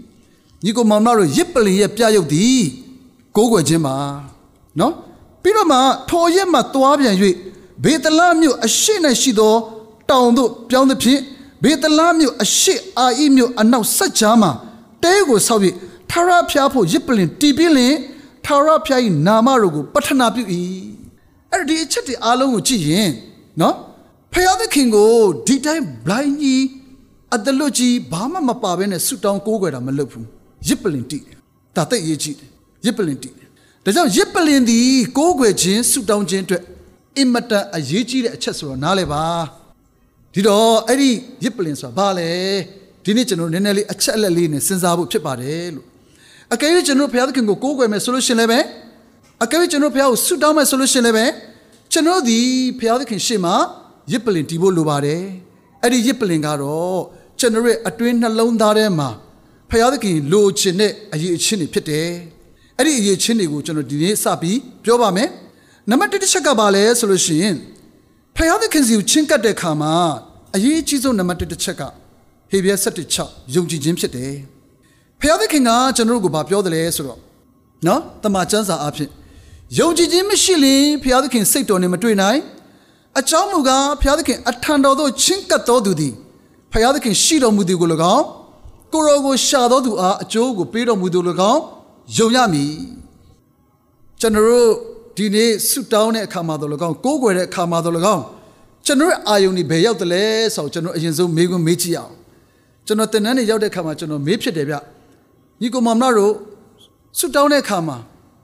[0.64, 2.60] ညီကိုမောင်မတို့ရစ်ပလင်ရဲ့ပြရုပ်သည်
[3.36, 3.96] ကိုးကွယ်ခြင်းပါ
[4.80, 4.94] နော်
[5.42, 5.78] ပြီးတော့မှ
[6.10, 7.14] ထိုရက်မှသွားပြန်၍
[7.84, 9.54] ဘေတလမြို့အရှိ၌ရှိသော
[10.10, 11.20] တောင်သို့ပြောင်းသဖြင့်
[11.62, 14.50] ဘေတလမြို့အရှိအာဣမြို့အနောက်ဆက်ကြားမှာ
[15.02, 15.74] တဲကိုဆောက်ပြီး
[16.10, 17.94] ထာဝရဘုရားဖို့ရစ်ပလင်တီးပြီးလင်
[18.44, 20.42] ထာဝရဘုရား၏နာမတော်ကိုပထနာပြု၏
[21.52, 23.10] အဲ့ဒီအချက်တွေအားလုံးကိုကြည့်ရင်
[23.60, 23.74] နော်
[24.32, 25.12] ဖယားသခင်ကို
[25.46, 26.64] ဒီတိုင်း blind ကြီး
[27.34, 30.26] အတလွတ်ကြီးဘာမှမပါဘဲနဲ့ဆူတောင်းကိုးကွယ်တာမလုပ်ဘူး
[30.68, 31.38] ရစ်ပလင်တီးတယ်
[31.76, 32.50] ဒါသိရေးကြည့်တယ်
[32.84, 33.48] ရစ်ပလင်တီးတယ်
[33.84, 34.88] ဒါကြောင့်ရစ်ပလင်သည်
[35.18, 36.62] ကိုးကွယ်ခြင်းဆူတောင်းခြင်းအတွက်
[37.16, 39.22] အင်မတန်အရေးကြီးတဲ့အချက်ဆိုတော့နားလဲပါ
[40.34, 41.10] ဒီတော့အဲ့ဒီ
[41.44, 42.30] ရစ်ပလင်ဆိုတာဘာလဲ
[43.04, 45.86] ဒီနေ့ကျွန်တော်နည်းနည်းလေးအချက်အလက်လေးနဲ့စဉ်းစားဖို့ဖြစ်ပါတယ်လို့
[46.52, 48.60] အကယ်၍ကျွန်တော်ဘုရားသခင်ကိုကိုးကွယ်မယ်ဆိုလို့ရှင်လည်းပဲ
[49.42, 51.26] အကယ်၍ကျွန်တော်ဘုရားကိုဆုတောင်းမယ်ဆိုလို့ရှင်လည်းပဲ
[51.92, 52.38] ကျွန်တော်ဒီ
[52.78, 53.54] ဘုရားသခင်ရှေ့မှာ
[54.12, 55.22] ရစ်ပလင်တီးဖို့လိုပါတယ်
[55.82, 56.98] အဲ့ဒီရစ်ပလင်ကတော့
[57.38, 59.08] ကျွန်တော်ရဲ့အတွင်းနှလုံးသားထဲမှာ
[59.70, 62.08] ဘုရားသခင်လိုချင်တဲ့အရေးအချင်းတွေဖြစ်တယ်
[62.78, 65.28] အဲ့ဒီအရေးချင်းတွေကိုကျွန်တော်ဒီနေ့စပြီးပြောပါမယ်
[65.90, 67.56] နံပါတ်1တစ်ချက်ကပါလဲဆိုလို့ရှိရင်
[68.42, 69.92] ဘုရားသခင်စီကိုချင်းကပ်တဲ့အခါမှာ
[70.56, 71.82] အရေးအကြီးဆုံးနံပါတ်1တစ်ချက်က
[72.50, 72.74] ဟေဘရဲ
[73.14, 74.34] 7:6ယုံကြည်ခြင်းဖြစ်တယ်
[75.20, 77.18] ဖျားသခင်ကကျွန်တော်တို့ကိုဗာပြောတယ်လဲဆိုတော့
[77.86, 79.10] နော်တမန်ကျမ်းစာအဖြစ်
[79.78, 82.40] ယုံကြည်ခြင်းမရှိရင်ဖျားသခင်စိတ်တော်နဲ့မတွေ့နိုင်
[83.18, 86.14] အကြောင်းမူကားဖျားသခင်အထံတော်သို့ချင်းကပ်တော်သူသည်
[86.72, 88.24] ဖျားသခင်ရှိတော်မူသည်ကို၎င်း
[88.92, 91.20] ကိုရောကိုရှာတော်သူအားအကျိုးကိုပေးတော်မူသူ၎
[91.52, 91.62] င်း
[92.16, 92.72] ယုံရမည်
[94.20, 94.70] ကျွန်တော်တို့
[95.16, 98.24] ဒီနေ့ဆုတောင်းတဲ့အခါမှာတော့၎င်းကိုးကွယ်တဲ့အခါမှာတော့၎င်း
[98.86, 100.24] ကျွန်တော်ရဲ့အာယုန်ဒီဘယ်ရောက်တယ်လဲ
[100.54, 102.14] ဆိုတော့ကျွန်တော်အရင်ဆုံးမေးခွန်းမေးကြည့်အောင်
[102.86, 104.74] ကျွန်တော်တင်တန်းနေရောက်တဲ့ခါမှာကျွန်တော်မေးဖြစ်တယ်ဗျ
[105.60, 106.32] ညီကိုမောင်မတို့
[107.18, 107.96] ဆွတောင်းတဲ့ခါမှာ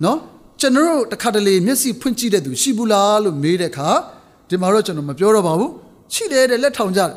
[0.04, 0.18] နော်
[0.60, 3.88] ကျွန်တော်တို့တခါတလေမျက်စိဖွင့်ကြည့်တဲ့သူရှိဘူးလားလို့မေးတဲ့ခါ
[4.48, 5.70] ဒီမှာတော့ကျွန်တော်မပြောတော့ပါဘူး
[6.14, 7.10] ရှိတယ်တဲ့လက်ထောင်ကြတယ်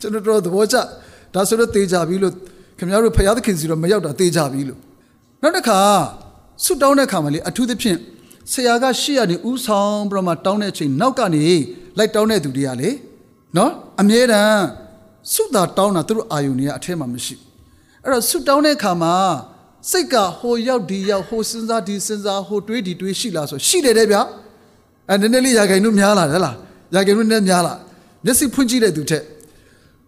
[0.00, 0.76] ကျွန်တော်တို့သဘောကျ
[1.34, 2.34] ဒါဆိုတော့တေးကြပြီလို့
[2.78, 4.80] ခင်ဗျားတို့ဖယားသခင်စီတော့မရောက်တာတေးကြပြီလို့
[5.42, 5.78] နောက်တစ်ခါ
[6.64, 7.98] ဆွတောင်းတဲ့ခါမှာလေအထူးသဖြင့်
[8.52, 11.44] ဆရာကရှေ့ရနေဥဆောင်ပြီးတော့မှတောင်းတဲ့အချိန်နောက်ကနေ
[11.98, 12.90] လိုက်တောင်းတဲ့သူတွေကလေ
[13.56, 13.70] နော်
[14.00, 14.64] အမြဲတမ်း
[15.32, 17.34] ဆုတာတောင်းတာသူတို့အာယုန်တွေကအထဲမှာမရှိ
[18.02, 19.14] အဲ့တော့ဆုတောင်းတဲ့အခါမှာ
[19.90, 24.16] စိတ်ကဟိုရောက်ဒီရောက်ဟိုစဉ်းစားဒီစဉ်းစားဟိုတွေးဒီတွေးရှိလားဆိုရှိတယ်တဲ့ဗျ
[25.08, 26.56] အဲနည်းနည်းလေးရာခိုင်နှုန်းများလာတယ်ဟလား
[26.94, 27.74] ရာခိုင်နှုန်းနည်းများလာ
[28.24, 29.24] မျက်စိဖွင့်ကြည့်တဲ့သူထက်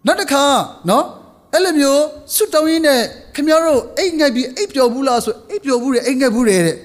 [0.06, 0.44] နောက်တစ်ခါ
[0.90, 1.04] နော်
[1.52, 2.02] အဲ့လိုမျိုး
[2.34, 3.00] ဆွတောင်းရင်းနဲ့
[3.34, 6.76] ခင်ဗျားတို့အိတ်ငိုက်ပြီးအိတ်ပျော်ဘူးလားဆိုအိတ်ပျော်ဘူးတယ်အိတ်ငိုက်ဘူးတယ်တဲ့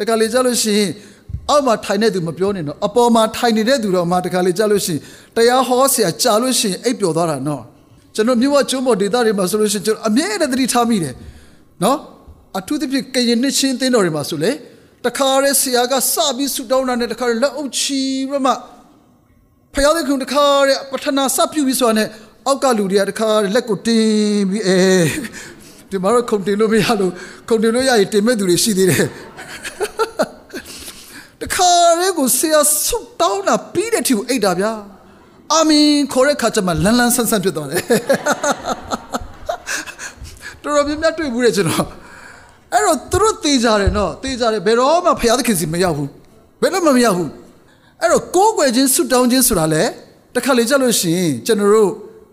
[0.00, 0.90] တခါလေကြားလို့ရှိရင်
[1.50, 5.00] အောက်မှာထိုင်တဲ့သူမပြောနဲ့နော်အပေါ်မှာထိုင်နေတဲ့သူတော့မှတခါလေကြားလို့ရှိရင်
[5.36, 7.62] တရားဟောဆရာကြာလို့ရှိရင်အိတ်ပျော်သွားတာနော်
[8.14, 11.14] ကျွန်တော်မြို့ဝကျွန်းပေါ်ဒေသတွေမှာဆိုလို့ရှိရင်ကျွန်တော်အမြဲတမ်းသတိထားမိတယ်
[11.84, 11.98] နော်
[12.58, 14.50] အထူးသဖြင့်ကရင်နှစ်ချင်းတင်းတော်တွေမှာဆိုလေ
[15.06, 18.52] တခါရဲဆရာကစပြီးဆူတောင်းတာနဲ့တခါရဲလက်အုပ်ချီပြီးမှ
[19.74, 22.08] ဖယားသခင်တခါရဲပထနာစပြုပြီးဆိုတာနဲ့
[22.46, 24.78] အောက်ကလူတွေကတခါလက်ကိုတင်းပြီးအဲ
[25.90, 27.12] ဒီမှာတော့ခုန်တင်လို့မရလို့
[27.48, 29.06] ခုန်တင်လို့ရရင်တင်မဲ့သူတွေရှိသေးတယ်
[31.40, 31.70] တခါ
[32.00, 34.72] ရဲကိုဆရာဆုတောင်းတာပြီးတဲ့ထီကိုအိတ်တာဗျာ
[35.52, 37.82] အာမင်ခေါ်တဲ့ခါကျမှလန်းလန်းဆန်းဆန်းဖြစ်သွားတယ်
[40.62, 41.86] တော်တော်များများတွေ့ဘူးတဲ့ကျွန်တော်
[42.72, 46.08] အဲ့တော့သူတို့တေးကြတယ်နော်တေးကြတယ်ဘယ်တော့မှဖျားသခင်စီမရောက်ဘူး
[46.60, 47.30] ဘယ်တော့မှမရောက်ဘူး
[48.00, 49.84] အဲ့တော့ကိုးကွယ်ခြင်းဆုတောင်းခြင်းဆိုတာလေ
[50.34, 51.90] တခါလေကြလို့ရှိရင်ကျွန်တော်တို့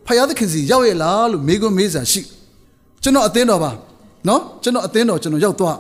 [0.08, 2.22] ဖျားသခင်စီရောက်ရဲ့လားလို့မေးခွန်းမေးစာရှိ
[3.04, 3.72] ကျွန်တော်အသင်းတော်ပါ
[4.28, 5.78] နော်ကျွန်တော်အသင်းတော်ကျွန်တော်ရောက်သွား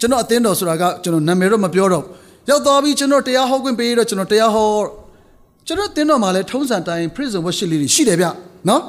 [0.00, 2.04] ကျွန်တော်အသင်းတော်ဆိုတာကကျွန်တော်နာမည်တော့မပြောတော့
[2.50, 4.68] ရောက်သွားပြီးကျွန်တော်တရားဟောခွင့်ပေးတော့ကျွန်တော်တရားဟော
[5.66, 8.26] ကျွန်တော်တင်းတော်မှာလည်းထုံးစံတိုင်း prison worship လေးတွေရှိတယ်ဗျ
[8.68, 8.82] နော်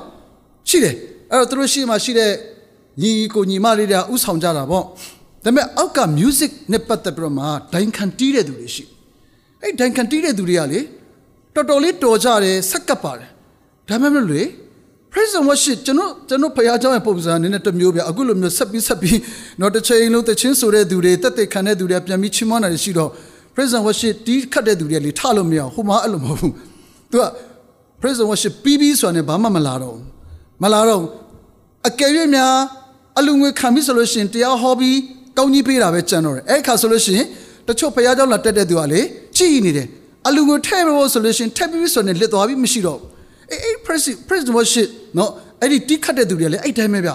[0.70, 0.96] ရှိတယ်
[1.32, 2.32] အဲ့တော့သူတို့ရှိမှရှိတဲ့
[3.02, 4.90] ညီကိုညီမလေးတွေကဥဆောင်ကြတာပေါ့ဒါ
[5.44, 8.84] ပေမဲ့အောက်က music နဲ့ပတ်သက်ပြီးတော့မှဒိုင်ခံတီးတဲ့သူတွေရှိ
[9.62, 10.80] အဲ့ဒိုင်ခံတီးတဲ့သူတွေကလေ
[11.56, 13.30] တော်တော်လေးတော်ကြတယ်ဆက်ကပ်ပါတယ်
[13.88, 14.42] ဒါပေမဲ့လေ
[15.13, 19.19] praise and worship ကျွန်တော်ကျွန်တော်ဖခင်เจ้าရဲ့ပုံစံအနေနဲ့တစ်မျိုးပြအခုလိုမျိုးဆက်ပြီးဆက်ပြီး
[19.61, 23.11] တော့တစ်ချိန်လုံးတချင်းဆိုတဲ့သူတွေတက်တက်ခံတဲ့သူတွေပြန်ပြီးချီးမွမ်းတာရှိတော့
[23.55, 26.53] praise and worship တီးခတ်တဲ့သူတွေလေထလို့မရအောင်ဟိုမှာအဲ့လိုမဟုတ်ဘူး
[27.11, 27.25] သူက
[28.01, 29.97] praise and worship ပြီးပြီးဆိုတာနဲ့ဘာမှမလာတော့
[30.63, 31.03] မလာတော့
[31.89, 32.55] အကယ်၍များ
[33.19, 34.97] အလူငွေခံပြီးဆိုလို့ရှိရင်တရားဟောပြီး
[35.39, 37.27] ကောင်းကြီးပေးတာပဲကြံတော့တယ်အဲ့ခါဆိုလို့ရှိရင်
[37.69, 39.01] တချို့ဖခင်เจ้าလာတက်တဲ့သူကလေ
[39.37, 39.89] ကြည်နေတယ်
[40.29, 43.01] အလူငွေထည့်ဖို့ဆိုလို့ရှိရင်ထည့်ပြီးဆိုနေလစ်သွားပြီးမရှိတော့
[43.52, 45.32] အေးအေး praise praise and worship နော်
[45.62, 47.12] အဲ့ဒီတီးခတ်တဲ့သူတွေလည်းအဲ့တိုင်းပဲဗျ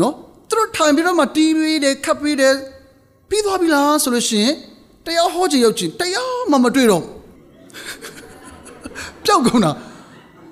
[0.00, 0.12] နော်
[0.48, 2.54] သူတို့ထိုင်ပြီးတော့မှတီးပြီးတယ်ခတ်ပြီးတယ်
[3.28, 4.54] ပြီးသွားပြီလားဆိုလို့ရှိရင်
[5.04, 7.04] တရားဟောခြင်းရောက်ခြင်းတရားမှမတွေ့တော့
[9.24, 9.70] ပျောက်ကုန်တာ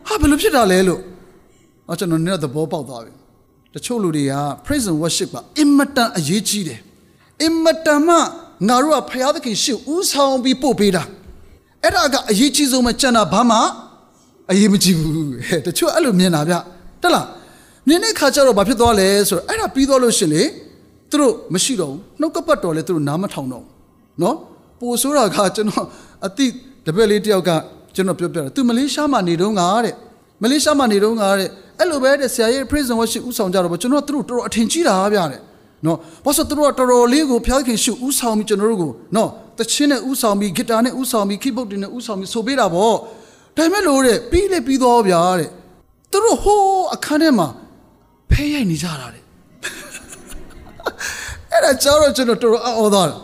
[0.08, 1.00] ဟာဘယ်လိုဖြစ်တာလဲလို့
[1.90, 3.12] အကျွန်တော်နည်းနည်းသဘောပေါက်သွားပြီ
[3.74, 4.34] တချို့လူတွေက
[4.64, 6.80] praise and worship ကအင်မတန်အရေးကြီးတယ်
[7.42, 8.16] အင်မတန်မှ
[8.68, 11.02] ငါတို့ကဖခင်သခင်ရှေ့ဦးဆောင်ပြီးပို့ပေးတာ
[11.82, 13.58] အဲ့ဒါကအရေးကြီးဆုံးပဲကျန်တာဘာမှ
[14.50, 15.12] အရေးမကြီးဘူး
[15.48, 16.54] ဟဲ့တချို့အဲ့လိုမြင်တာဗျ
[17.02, 17.26] တက်လား
[17.88, 20.42] မြင်တဲ့ခါကျတော့ဘာဖြစ်သွားလဲဆိုတော့အဲ့ဒါပြီးသွားလို့ရှင်လေ
[21.10, 23.70] သူတို့မရှိတော့ဘူးနှုတ်ကပတ်တော်လဲသူတို့နားမထောင်တော့ဘူး
[24.22, 24.36] နော်
[24.80, 25.86] ပိုဆိုးတာကကျွန်တော်
[26.26, 26.46] အတိ
[26.86, 27.50] တပည့်လေးတယောက်က
[27.94, 29.94] ကျွန်တော်ပြောပြတယ်သူမလေးရှားမှာနေတော့ငါတဲ့
[30.42, 35.40] မလေးရှားမှာနေတော့ငါတဲ့အဲ့လိုပဲတဲ့ဆရာရဲ့ praise and worship ဥဆောင်ကြတော့ကျွန်တော်တို့တော်တော်အထင်ကြီးတာဗျတဲ့
[35.86, 42.96] နော်ဘာလို့သူတို့တော်တော်လေးကိုဖျားခင်ရှုဥဆောင်ပြီးကျွန်တော်တို့ကိုနော်တချင်းနဲ့ဥဆောင်ပြီးဂီတာနဲ့ဥဆောင်ပြီး keyboard တွေနဲ့ဥဆောင်ပြီးဆိုပေးတာပေါ့
[43.57, 45.49] ဒါမဲ့လို့တဲ့ပြီးလေပြီးတော့ဗျာတဲ့
[46.11, 47.47] သူတို့ဟိုးအခန်းထဲမှာ
[48.31, 49.23] ဖဲရိုက်နေကြတာတဲ့
[51.51, 53.17] အဲ့ဒါကြောတော့ကျွန်တော်တော်တော်အော်သွားတာ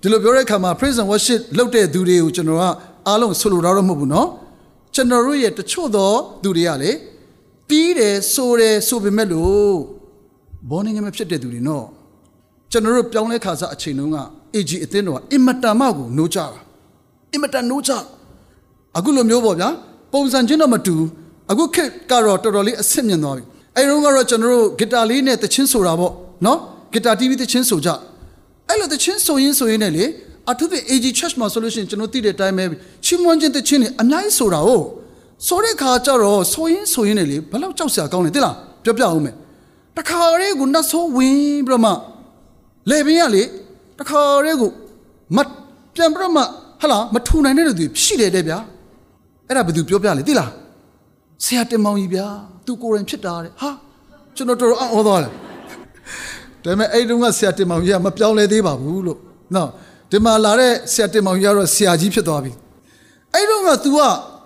[0.00, 2.64] ဒီလိုပြောတဲ့အခါမှာ praise and worship လုပ်တဲ့သူတွေကိုကျွန်တော်က
[3.06, 4.26] အားလုံးဆိုလိုတာတော့မဟုတ်ဘူးเนาะ
[4.94, 6.10] ကျွန်တော်တို့ရဲ့တချို့သော
[6.42, 6.92] သူတွေကလေ
[7.70, 9.76] တီးတယ်ဆိုတယ်ဆိုပေမဲ့လို့
[10.70, 11.84] ဘောနေငယ်မဖြစ်တဲ့သူတွေเนาะ
[12.70, 14.18] ကျွန်တော်တို့ပြောင်းလဲခါစားအချိန်တုန်းက
[14.54, 16.60] AG အသင်းတော်ကအင်မတန်မှကိုနိုးကြတာ
[17.32, 17.92] အင်မတန်နိုးကြ
[18.97, 19.69] အခုလိုမျိုးပေါ့ဗျာ
[20.13, 20.95] ပုံစံချင်းတော့မတူ
[21.51, 23.43] အခုခေတ်ကတော့တော်တော်လေးအဆင့်မြင့်သွားပြီ
[23.77, 26.13] အဲဒီတော့ကတော့ကျွန်တော်တို့ဂီတာလေးနဲ့သချင်းဆိုတာပေါ့
[26.45, 26.59] နော်
[26.93, 27.89] ဂီတာ TV သချင်းဆိုကြ
[28.69, 30.05] အဲ့လိုသချင်းဆိုရင်းဆိုရင်းနဲ့လေ
[30.49, 32.65] အထူးသဖြင့် AG Church မှာဆိုလို့ရှိရင်ကျွန်တော်သိတဲ့အတိုင်းပဲ
[33.05, 34.85] ချီးမွမ်းခြင်းသချင်းတွေအများကြီးဆိုတာဟုတ်
[35.47, 39.35] ဆိုတဲ့ခါကျတော့ဆိုရင်းဆိုရင်းနဲ့လေဘလောက်ကြောက်စရာကောင်းလဲသိလားပြောပြအောင်မယ်
[39.97, 41.91] တခါလေးကိုနှဆိုးဝင်ပြီးတော့မှ
[42.89, 43.43] လေပင်ကလေ
[43.99, 44.71] တခါလေးကို
[45.35, 45.37] မ
[45.95, 46.41] ပြန်ပြီးတော့မှ
[46.81, 48.57] ဟလာမထူနိုင်တဲ့လူတွေရှိတယ်တဲ့ဗျာ
[49.47, 50.51] အဲ့ဒါဘယ်သူပြောပြလဲသိလား
[51.43, 52.27] ဆရာတင်မောင်ကြီးဗျာ
[52.65, 53.69] သူကိုယ်တိုင်ဖြစ်တာတဲ့ဟာ
[54.35, 55.31] ကျွန်တော်တော်တော်အော်သွားတယ်
[56.63, 59.19] ဒါပေမဲ့အဲ့တုန်းကဆရာတင်မောင်ကြီးကမပြောင်းလဲသေးပါဘူးလို့
[59.55, 59.69] နော်
[60.11, 62.51] ဒီမှာလာတဲ့ဆရာတင်မောင်ကြီးကတော့ဆရာကြီးဖြစ်သွားပြီ
[63.33, 63.99] အဲ့တုန်းက तू က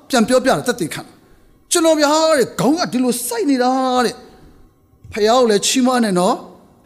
[0.09, 1.01] ပြန်ပြောပြတယ်တက်တေခံ
[1.71, 3.71] ကျွန်တော်ဗျာတဲ့ခေါင်းကဒီလိုစိုက်နေတာ
[4.05, 4.15] တဲ့
[5.11, 6.35] ဖះကိုလည်းချီးမွမ်းနေနော်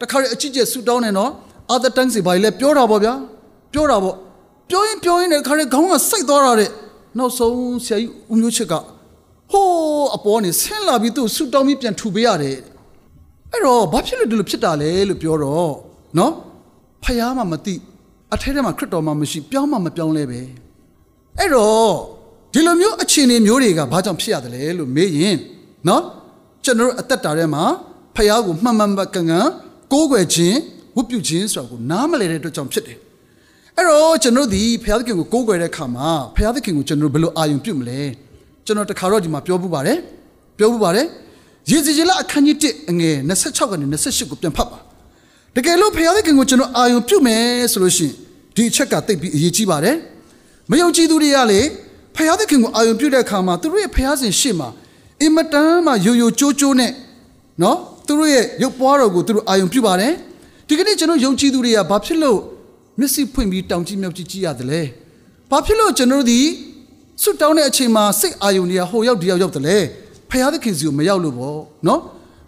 [0.00, 1.30] တခါရအကြည့်ကျဆူတောင်းနေနော်
[1.74, 3.14] other tongues တွေဘာလဲပြောတာပေါ့ဗျာ
[3.72, 4.16] ပြောတာပေါ့
[4.70, 6.70] ပြောရင်ပြောရင်လည်းခါရခေါင်းကစိုက်သွားတာတဲ့
[7.18, 8.74] နောက်ဆုံးဆရာကြီးဦးမျိုးချစ်က
[9.52, 12.58] ဟိုးအပေါ်နေဆင်းလာပြီးသူ့ဆူတောင်းပြီးပြန်ထူပေးရတယ်
[13.52, 15.72] အဲ့တော့ဘာဖြစ်လို့ဒီလိုဖြစ်တာလဲလို့ပြောတော့
[16.18, 16.32] နော်
[17.02, 17.74] ဖះမှမသိ
[18.34, 20.40] အထဲထဲမှာခရစ်တော်မှမရှိပြောင်းမှမပြောင်းလဲပဲ
[21.38, 21.92] အဲ့တော့
[22.52, 25.36] ဒီလိုမျိုးအခြေအနေမျိုးတွေကဘာကြောင့်ဖြစ်ရတယ်လဲလို့မေးရင်
[25.88, 26.02] နော်
[26.64, 27.64] ကျွန်တော်အသက်တာထဲမှာ
[28.16, 29.46] ဖះကိုမှန်မှန်ကန်ကန်
[29.92, 30.56] ကိုးကွယ်ခြင်း
[30.96, 32.98] ဝတ်ပြုခြင်းဆိုတာကိုနားမလည်တဲ့အတွက်ကြောင့်ဖြစ်တယ်
[33.76, 38.00] အဲ့တော့ကျွန်တော်ဒီဖျားသခင်ကိုကိုးကွယ်တဲ့အခါမှာဖျားသခင်ကိုကျွန်တော်ဘယ်လိုအာရုံပြုမလဲ
[38.66, 39.98] ကျွန်တော်တခါတော့ဒီမှာပြောပူပါတယ်
[40.58, 41.06] ပြောပူပါတယ်
[41.70, 44.78] ရေစီကြီးလအခန်းကြီး1အငယ်26ကနေ28ကိုပြန်ဖတ်ပါ
[45.56, 48.14] တကယ်လို့ဖျားသခင်ကိုကျွန်တော်အာရုံပြုမယ်ဆိုလို့ရှိရင်
[48.56, 49.96] ဒီအချက်ကသိပြီးအရေးကြီးပါတယ်
[50.70, 51.60] မယုံကြည်သူတွေကလေ
[52.16, 54.68] ဖျားသခင်ကိုအာရုံပြုတဲ့အခါမှာသူတို့ရဲ့ဖျားစဉ်ရှေ့မှာ
[55.22, 56.92] အင်မတန်မှယိုယိုကြိုးကြိုးနဲ့
[57.62, 60.12] နော်သူတို့ရဲ့ရုပ်ပွားတော်ကိုသူတို့အာရုံပြုပါတယ်
[60.68, 62.38] ဒီကနေ့ကျွန်တော်ယုံကြည်သူတွေကဘာဖြစ်လို့
[62.98, 64.82] မျက်စိဖွင့်ပြီးတောင်ကြည့်မြောက်ကြည့်ကြည့်ရတယ်လဲ
[65.50, 66.40] ဘာဖြစ်လို့ကျွန်တော်တို့ဒီ
[67.22, 69.76] ဆွတ်တောင်းတဲ့အချိန်မှာစိတ်အာရုံတွေကဟိုရောက်ဒီရောက်ရောက်တယ်လဲ
[70.30, 72.00] ဖယားသခင်စီကိုမရောက်လို့ပေါ့နော်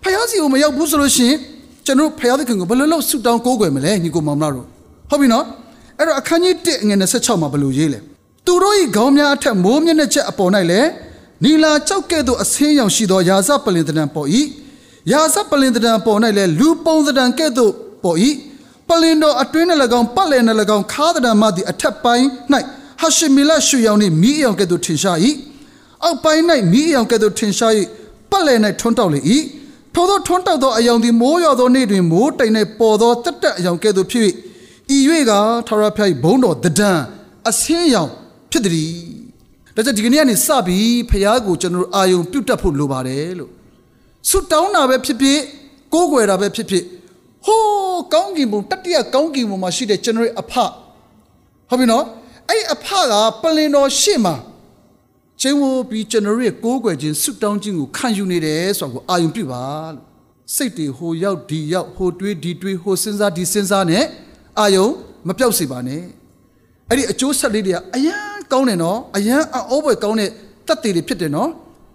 [0.03, 1.39] ဖယားစီကိုမရောက်ဘူးဆိုလို့ရှိရင်
[1.87, 4.67] ကျွန်တော်ဖယားသခင်ကိုဘယ်လိုလုပ်ဆွတ်တောင်းကိုးကွယ်မလဲညီကိုမောင်မလားတို့
[5.11, 5.45] ဟုတ်ပြီနော်
[5.99, 7.99] အဲ့တော့အခန်းကြီး1ငွေ26မှာဘယ်လိုရေးလဲ
[8.47, 10.89] သူတို့၏ခေါင်းများအထက်မိုးမျက်နှာချက်အပေါ်၌လည်း
[11.45, 14.29] နီလာကြောက်ကဲ့သို့အဆင်းရောင်ရှိသောယာဇပလင်တံပေါ်၏
[15.13, 17.73] ယာဇပလင်တံပေါ်၌လည်းလူပုံတံကဲ့သို့
[18.05, 18.19] ပေါ်၏
[18.89, 19.67] ပလင်တော်အတွင်း၌၎
[19.99, 20.43] င်းပတ်လည်၌၎
[20.77, 22.27] င်းခါးတံမှသည်အထက်ပိုင်း၌
[23.01, 25.19] ဟာရှမီလရှူရောင်နှင့်မိအယောင်ကဲ့သို့ထင်ရှား၏
[26.05, 26.43] အောက်ပိုင်း၌
[26.73, 27.73] မိအယောင်ကဲ့သို့ထင်ရှား၏
[28.31, 29.21] ပတ်လည်၌ထွန်းတောက်လေ၏
[29.95, 34.29] ထိုသောထွန်းတောက်သောအယောင်သည်မိုးရွာသောနေ့တွင်မိုးတိမ်၌ပေါ်သောတက်တက်အယောင်ကဲ့သို့ဖြစ်၏
[34.97, 34.99] ဤ၍
[35.31, 35.33] က
[35.67, 36.93] ထာဝရဘုရား၏ဘုန်းတော်တဒံ
[37.49, 38.11] အဆင်းရောင်
[38.51, 38.93] ဖြစ်သည်
[39.75, 43.51] ဒါကြောင့်ဒီကနေ့ကနေစပြီးဖခင်ကိုကျွန်တော်အာယုံပြုတ်တက်ဖို့လိုပါတယ်လို့
[44.29, 45.41] ဆွတောင်းတာပဲဖြစ်ဖြစ်
[45.95, 46.85] ကိုးကွယ်တာပဲဖြစ်ဖြစ်
[47.45, 52.05] ဟိုးကောင်းကင်ဘုံတတိယကောင်းကင်ဘုံမှာရှိတဲ့ကျွန်တော်ရဲ့အဖဟုတ်ပြီနော်
[52.49, 54.35] အဲ့အဖကပလင်တော်ရှေ့မှာ
[55.41, 59.63] ကျင်းဝပြီးကျွန်တော်ရဲ့ကိုးကွယ်ခြင်းဆွတောင်းခြင်းကိုခံယူနေတယ်ဆိုတော့အာယုံပြုပါ
[59.95, 60.05] လို့
[60.55, 64.05] စိတ်တွေဟိုရောက်ဒီရောက်ဟိုတွေးဒီတွေးဟိုစဉ်းစားဒီစဉ်းစားနဲ့
[64.61, 64.87] အာယုံ
[65.29, 66.03] မပြောက်စေပါနဲ့
[66.89, 68.17] အဲ့ဒီအကျိုးဆက်လေးတွေကအယံ
[68.53, 70.31] ကောင်းတယ်နော်အယံအောပွဲကောင်းတဲ့
[70.67, 71.51] တက်တွေဖြစ်တယ်နော်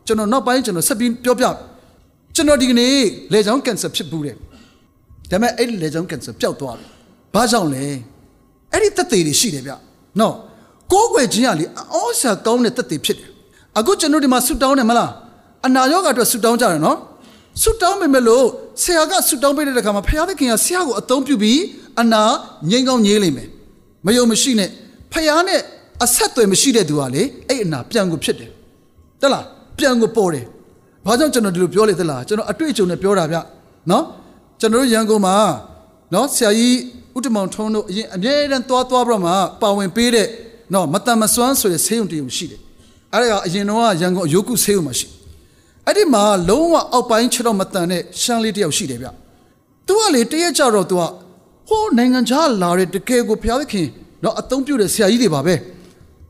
[0.08, 1.46] ကျွန်တော်နောက်ပိုင်းကျွန်တော်ဆက်ပြီးပြောပြ
[2.36, 2.96] ကျွန်တော်ဒီကနေ့
[3.34, 4.38] လေချောင်းကင်ဆာဖြစ်ဘူးတယ်
[5.30, 6.88] ဒါပေမဲ့အဲ့ဒီလေချောင်းကင်ဆာပျောက်သွားပြီ
[7.34, 7.86] ဘာကြောင့်လဲ
[8.74, 9.72] အဲ့ဒီတက်တွေတွေရှိတယ်ဗျ
[10.20, 10.36] နော်
[10.92, 13.30] ကိုးကွယ်ခြင်းကလေအောဆာကောင်းတဲ့တက်တွေဖြစ်တယ်
[13.78, 15.12] အခုကျွန်တော်ဒီမှာဆူတောင်းတယ်မလား
[15.66, 16.98] အနာရောဂါအတွက်ဆူတောင်းကြတယ်နော်
[17.62, 18.46] ဆူတောင်းပေမဲ့လို့
[18.82, 21.60] ဆရာကဆူတောင်းပေးတဲ့အခါမှာဖခင်သခင်ကဆရာကိုအသုံးပြုပြီး
[22.02, 22.22] အနာ
[22.70, 23.50] ငြိမ်းကောင်းငြိမ်းလိမ့်မယ်
[24.06, 24.70] မယုံမရှိနဲ့
[25.12, 25.62] ဖခင်နဲ့
[26.04, 28.52] အဆက်အသွယ်မရှိတဲ့သူကလေအဲ့အနာပြန်ကိုဖြစ်တယ်
[29.22, 29.46] တလား
[29.78, 30.46] ပြန်ကိုပေါ်တယ်
[31.06, 33.38] ဘာကြောင့်ကျွန်တော်ဒီလိုပြောလေသလားကျွန်တော်အတွေ့အကြုံနဲ့ပြောတာဗျ
[33.92, 34.04] နော်
[34.60, 35.36] ကျွန်တော်တို့ရန်ကုန်မှာ
[36.14, 36.76] နော်ဆရာကြီး
[37.16, 40.28] ဥတ္တမောင်ထုံးတို့အရင်အမြဲတမ်းသွားသွားပြီးတော့မှပါဝင်ပေးတဲ့
[40.74, 42.62] နော်မတန်မစွမ်းဆိုတဲ့ဆေးရုံတရုံရှိတယ်
[43.14, 45.08] အဲ့ဒါကအရင်တော့ရန်ကုန်အယုတ်ကုဆေးရုံမှာရှိ
[45.86, 49.08] အဲ့ဒီမှာလုံးဝအောက်ပိုင်းခြေတော့မတန်တဲ့ရှမ်းလေးတယောက်ရှိတယ်ဗျ
[49.88, 51.04] သူကလေတရက်ကြတော့သူက
[51.68, 53.88] ဟိုးနိုင်ငံခြားလာတဲ့တကယ်ကိုဘုရားသခင်
[54.24, 55.56] နော်အသုံးပြုတဲ့ဆရာကြီးတွေပါပဲ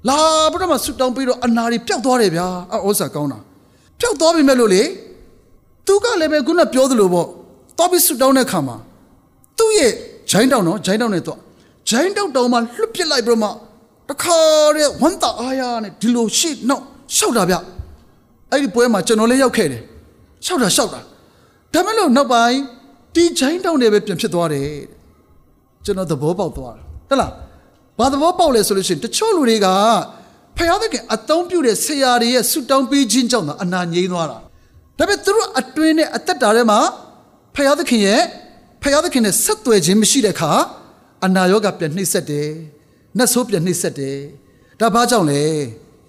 [0.07, 0.17] လာ
[0.51, 3.39] ပြီးတော့မှဆွတောင်းပြီးတော့အနာတွေပျောက်သွားတယ်ဗျာအောဩစာကောင်းတာ
[3.99, 4.83] ပျောက်သွားပြီမဲ့လို့လေ
[5.87, 7.27] သူကလည်းပဲခုနပြောသလိုပေါ့
[7.79, 8.77] တော့ပြီးဆွတောင်းတဲ့ခါမှာ
[9.57, 9.91] သူ့ရဲ့
[10.31, 11.39] ဂျိုင်းတောင်နော်ဂျိုင်းတောင်နဲ့တော့
[11.89, 13.49] ဂျိုင်းတောင်တောင်မှာလွတ်ပစ်လိုက်ပြီးတော့မှ
[14.09, 14.37] တခါ
[14.75, 16.83] တဲ့ဝမ်းတာအားရနဲ့ဒီလိုရှေ့နောက်
[17.17, 17.55] ရှောက်တာဗျ
[18.51, 19.81] အဲ့ဒီပွဲမှာကျွန်တော်လည်းရောက်ခဲ့တယ်
[20.45, 20.99] ရှောက်တာရှောက်တာ
[21.73, 22.59] ဒါမဲ့လို့နောက်ပိုင်း
[23.15, 24.69] ဒီဂျိုင်းတောင်တွေပဲပြန်ဖြစ်သွားတယ်
[25.85, 27.31] ကျွန်တော်သဘောပေါက်သွားတာတလား
[27.99, 29.67] ဘာသဘောပေါက်လဲဆိုလို့ရှိရင်တချို့လူတွေက
[30.57, 34.37] ဖယားသခင်အသုံးပြုတဲ့ဆရာတွေရဲ့ဆူတောင်းပေးခြင်းကြောင့်သာအနာငြိမ်းသွားတာ
[34.97, 36.79] ဒါပေမဲ့သူတို့အတွင်းနဲ့အသက်တာထဲမှာ
[37.59, 38.21] ဖယားသခင်ရဲ့
[38.83, 40.51] ဖယားသခင်နဲ့ဆက်သွယ်ခြင်းမရှိတဲ့အခါ
[41.25, 42.49] အနာရောဂါပြန်နှိမ့်ဆက်တယ်
[43.17, 44.17] နှက်ဆိုးပြန်နှိမ့်ဆက်တယ်
[44.79, 45.41] ဒါဘာကြောင့်လဲ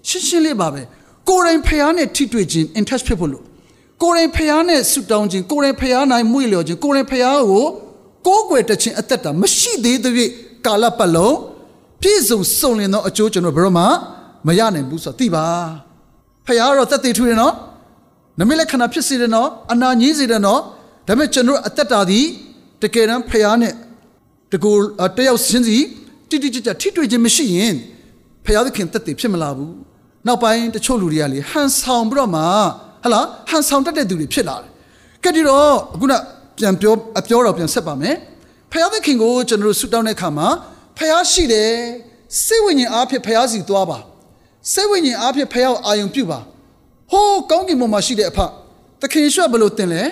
[0.08, 0.82] ရှင်းရှင်းလေးပါပဲ
[1.28, 3.44] ကိုယ်တိုင်ဖယားနဲ့ထိတွေ့ခြင်း in touch ဖြစ်ဖို့လို့
[4.02, 7.64] ကိုယ်တိုင်ဖယားနဲ့ဆူတောင်းခြင်းကိုယ်တိုင်ဖယားနိုင်မွေ့လျော်ခြင်းကိုယ်တိုင်ဖယားကို
[8.26, 10.30] ကိုးကွယ်တခြင်းအသက်တာမရှိသေးသဖြင့်
[10.66, 11.36] ကာလပတ်လုံး
[12.00, 13.84] ပြည့်စုံစုံလင်သောအကျိုးကျွန်တော်ဘယ်တော့မှ
[14.46, 15.46] မရနိုင်ဘူးဆိုတော့သိပါ
[16.46, 17.54] ဖခင်ကတော့သက်သေထူတယ်နော်
[18.38, 20.60] နမိတ်လက္ခဏာဖြစ်စေတယ်နော်အနာညည်းစေတယ်နော်
[21.11, 22.20] ဒါပေမဲ့ကျွန်တော်အသက်တာဒီ
[22.83, 23.75] တကယ်တမ်းဖခင်နဲ့
[24.53, 24.73] တကူ
[25.16, 25.79] တယောက်ချင်းစီ
[26.29, 27.75] တိတိကျကျထိတွေ့ခြင်းမရှိရင်
[28.44, 29.75] ဖခင်သခင်သက်သေဖြစ်မလာဘူး
[30.27, 32.42] နောက်ပိုင်းတချို့လူတွေကလေဟန်ဆောင်ပြီးတော့မှ
[33.05, 34.68] ဟလာဟန်ဆောင်တတ်တဲ့သူတွေဖြစ်လာတယ်
[35.25, 36.14] ကဲဒီတော့အခုန
[36.59, 38.14] ပြန်ပြောအပြောတော့ပြန်ဆက်ပါမယ်
[38.73, 40.49] ဖခင်သခင်ကိုကျွန်တော်တို့ဆုတောင်းတဲ့အခါမှာ
[40.96, 41.73] ဖះရှိတယ်
[42.44, 43.99] စိတ်ဝိညာဉ်အားဖြင့်ဖះစီသွားပါ
[44.73, 46.40] စိတ်ဝိညာဉ်အားဖြင့်ဖះကိုအာယုံပြုပါ
[47.11, 48.38] ဟိုးကောင်းကင်ဘုံမှာရှိတဲ့အဖ
[49.01, 50.07] သခင်ရွှတ်ဘလို့တင်လဲတ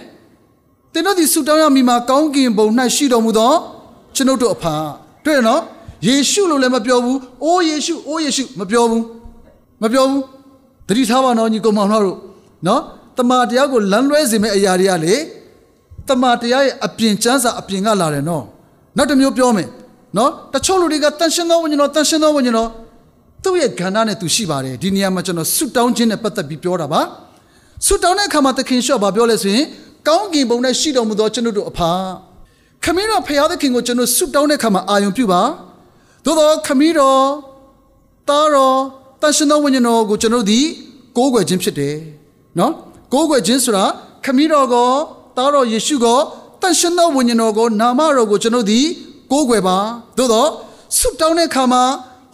[0.99, 3.53] င်တို့ဒီဆူတောင်းရမိမှာကောင်းကင်ဘုံ၌ရှိတော်မူသော
[4.15, 4.65] ကျွန်ုပ်တို့အဖ
[5.25, 5.61] တွေ့ရနော်
[6.07, 9.05] ယေရှုလို့လည်းမပြောဘူးအိုးယေရှုအိုးယေရှုမပြောဘူး
[9.83, 10.23] မပြောဘူး
[10.89, 12.17] တတိထားပါနော်ညီကောင်မောင်တို့
[12.67, 12.81] နော်
[13.17, 15.15] တမန်တရားကိုလမ်းလွဲစေမယ့်အရာတွေကလေ
[16.09, 18.45] တမန်တရားရဲ့အပြင်ကျမ်းစာအပြင်ကလာတယ်နော်
[18.97, 19.69] နောက်တစ်မျိုးပြောမယ်
[20.17, 22.69] နော်တချို့လူတွေကတန်ရှင်းသောဝိညာဉ်တော်တန်ရှင်းသောဝိညာဉ်တော်
[23.45, 27.01] သူ့ရဲ့ခန္ဓာနဲ့သူရှိပါတယ်ဒီနေရာမှာကျွန်တော်ဆုတောင်းခြင်းနဲ့ပတ်သက်ပြီးပြောတာပါ
[27.87, 29.67] ဆုတောင်းတဲ့အခါမှာသခင်ရှော့ဘာပြောလဲဆိုရင်
[30.07, 31.93] ကောင်းကင်ဘုံနဲ့ရှိတော်မူသောကျွန်ုပ်တို့အဖာ
[32.85, 35.43] ခမင်းတော်ဖခင်သခင်ကိုကျွန်တော်ဆုတောင်းတဲ့အခါမှာအာယုံပြုပါ
[36.25, 37.23] သိသို့သောခမည်းတော်
[38.29, 38.79] သားတော်
[39.23, 40.61] တန်ရှင်သောဝိညာဉ်တော်ကိုကျွန်တော်တို့ဒီ
[41.17, 41.97] ကိုးကွယ်ခြင်းဖြစ်တယ်
[42.59, 42.73] နော်
[43.13, 43.85] ကိုးကွယ်ခြင်းဆိုတာ
[44.25, 44.91] ခမည်းတော်ကို
[45.37, 46.19] သားတော်ယေရှုကို
[46.63, 48.81] တန်ရှင်သောဝိညာဉ်တော်ကိုနာမတော်ကိုကျွန်တော်ဒီ
[49.33, 49.79] ကိုးကွယ်ပါ
[50.17, 50.47] သို့သော
[50.99, 51.83] ဆုတောင်းတဲ့အခါမှာ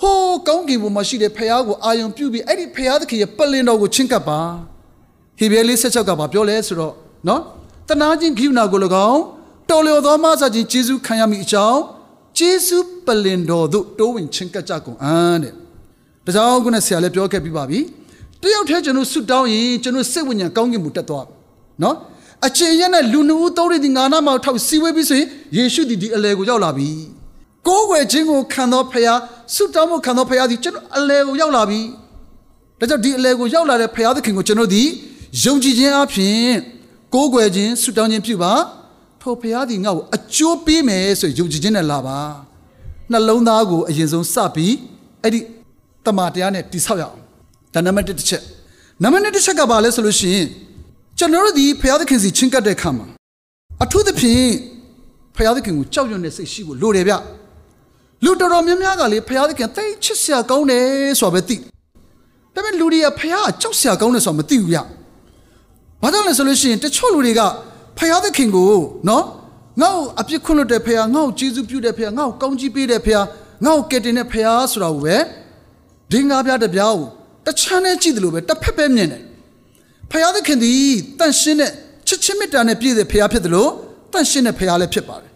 [0.01, 4.41] ဟိုးကောင်းကင်ဘုံမှာရှိတဲ့ဖခင်ကိုအာယုံပြုပြီးအဲ့ဒီဖခင်သခင်ရဲ့ပလင်တော်ကိုချင့်ကပ်ပါ
[5.39, 6.95] ဟေဘဲလေး၁၆ကပါပြောလဲဆိုတော့
[7.29, 7.41] နော်
[7.89, 9.21] တနာချင်းခိဝနာကို၎င်း
[9.71, 11.81] တော်လျော်သောမဆာချင်းဂျေဇုခံရမိအကြောင်း
[12.39, 17.81] ဂျေဇုပလင်တော်သို့တိုးဝင်ချင့်ကပ်ကြကုန်အံ့တဲ့ဒါကြောင့်ခုနဆရာလည်းပြောခဲ့ပြီးပါပြီ
[18.43, 21.27] တယောက်တည်းကျွန်တော်ဆုတောင်းရင်ကျွန်တော်စိတ်ဝိညာဉ်ကောင်းကင်မှုတက်သွား
[21.83, 21.97] နော်
[22.47, 26.91] အချင်းရက်နဲ့လူနှဦးသုံးရည်ဒီငါနာမောက်ထောက်စီဝေးပြီးဆိုရင်ယေရှုဒီဒီအလဲကိုရောက်လာပြီ
[27.67, 29.19] ကိုးကွယ်ခြင်းကိုခံသောဖခင်
[29.55, 31.81] ဆုတောင်းမှုခံသောဖခင်ဒီကျွန်တော်အလဲကိုရောက်လာပြီ
[32.79, 34.83] ဒါကြောင့်ဒီအလဲကိုရောက်လာတဲ့ဖခင်သခင်ကိုကျွန်တော်ဒီ
[35.43, 36.51] ယုံကြည်ခြင်းအပြင်
[37.15, 38.53] ကိုးကွယ်ခြင်းဆုတောင်းခြင်းပြုပါ
[39.23, 42.19] ထိုဖခင်ဒီငါ့ကိုအကျိုးပေးမယ်ဆိုယုံကြည်ခြင်းနဲ့လာပါ
[43.13, 44.75] နှလုံးသားကိုအရင်ဆုံးစပြီး
[45.23, 45.41] အဲ့ဒီ
[46.05, 47.19] တမန်တရားနဲ့တိဆောက်ရအောင်
[47.75, 48.43] ဒါနံပါတ်1တစ်ချက်
[49.03, 50.47] နံပါတ်2တစ်ချက်ကဘာလဲဆိုလို့ရှိရင်
[51.19, 53.07] ကျွန်တော်တို့ဒီဖခင်သခင်စီချင်းကပ်တဲ့အခါမှာ
[53.83, 54.51] အထူးသဖြင့်
[55.37, 57.15] ဖခင်သခင်ကိုကြောက်ရွံ့တဲ့စိတ်ရှိဖို့လိုတယ်ဗျ
[58.25, 60.87] လူတော်တော်များများကလေဖခင်သခင်တိတ်ချစ်စရာကောင်းတယ်
[61.21, 61.57] ဆိုတာပဲသိ
[62.55, 64.79] ဒါပေမဲ့လူတွေကဖခင်ကကြောက်စရာကောင်းတယ်ဆိုတာမသိဘူးဗျ
[66.05, 67.41] ဘာကြောင့်လဲဆိုလို့ရှိရင်တချို့လူတွေက
[67.97, 68.71] ဖခင်သခင်ကို
[69.09, 69.25] နော်
[69.81, 73.25] ငါ့ကိုအပြစ်ခွင့်လွတ်တဲ့ဖခင်ငါ့ကိုကျေးဇူးပြုတဲ့ဖခင်ငါ့ကိုကောင်းကြီးပေးတဲ့ဖခင်
[73.65, 75.17] ငါ့ကိုကယ်တင်တဲ့ဖခင်ဆိုတာကိုပဲ
[76.13, 77.09] ဒင်္ဂါပြတဲ့ပြားကို
[77.47, 79.23] တချမ်းနဲ့ကြည့်တယ်လို့ပဲတစ်ဖက်ပဲမြင်တယ်
[80.11, 80.73] ဖခင်သခင်ဒီ
[81.19, 81.71] တန်ရှင်းတဲ့
[82.07, 83.71] ချစ်ချင်းမေတ္တာနဲ့ပြည့်တဲ့ဖခင်ဖြစ်တယ်လို့
[84.13, 85.31] တန်ရှင်းတဲ့ဖခင်လည်းဖြစ်ပါတယ်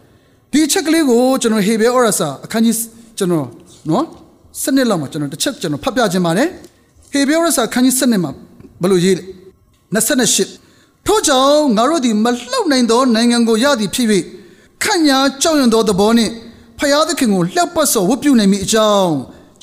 [0.51, 2.77] ဒီအချက်ကလေးကိုကျွန်တော်ဟေဘဲဩရစာအခန်းကြီး
[3.17, 3.47] ကျွန်တော်
[3.89, 4.05] နော်
[4.61, 6.47] စနစ်လောက်မှာကျွန်တော်တစ်ချက်ကျွန်တော်ဖတ်ပြခြင်းပါတယ်
[7.11, 8.31] ဟေဘဲဩရစာအခန်းကြီးစနစ်မှာ
[8.81, 9.23] ဘယ်လိုရေးလဲ
[9.95, 10.58] 28
[11.05, 14.07] ထို့ကြောင့်ငါတို့ဒီမလှုပ်နိုင်သောနိုင်ငံကိုရသည်ဖြစ်၍
[14.83, 16.33] ခန့်ညာကြောက်ရွံ့သောသဘောနှင့်
[16.77, 19.13] ဖခင်သခင်ကိုလှောက်ပတ်စော်ဝတ်ပြုနိုင်မိအကြောင်း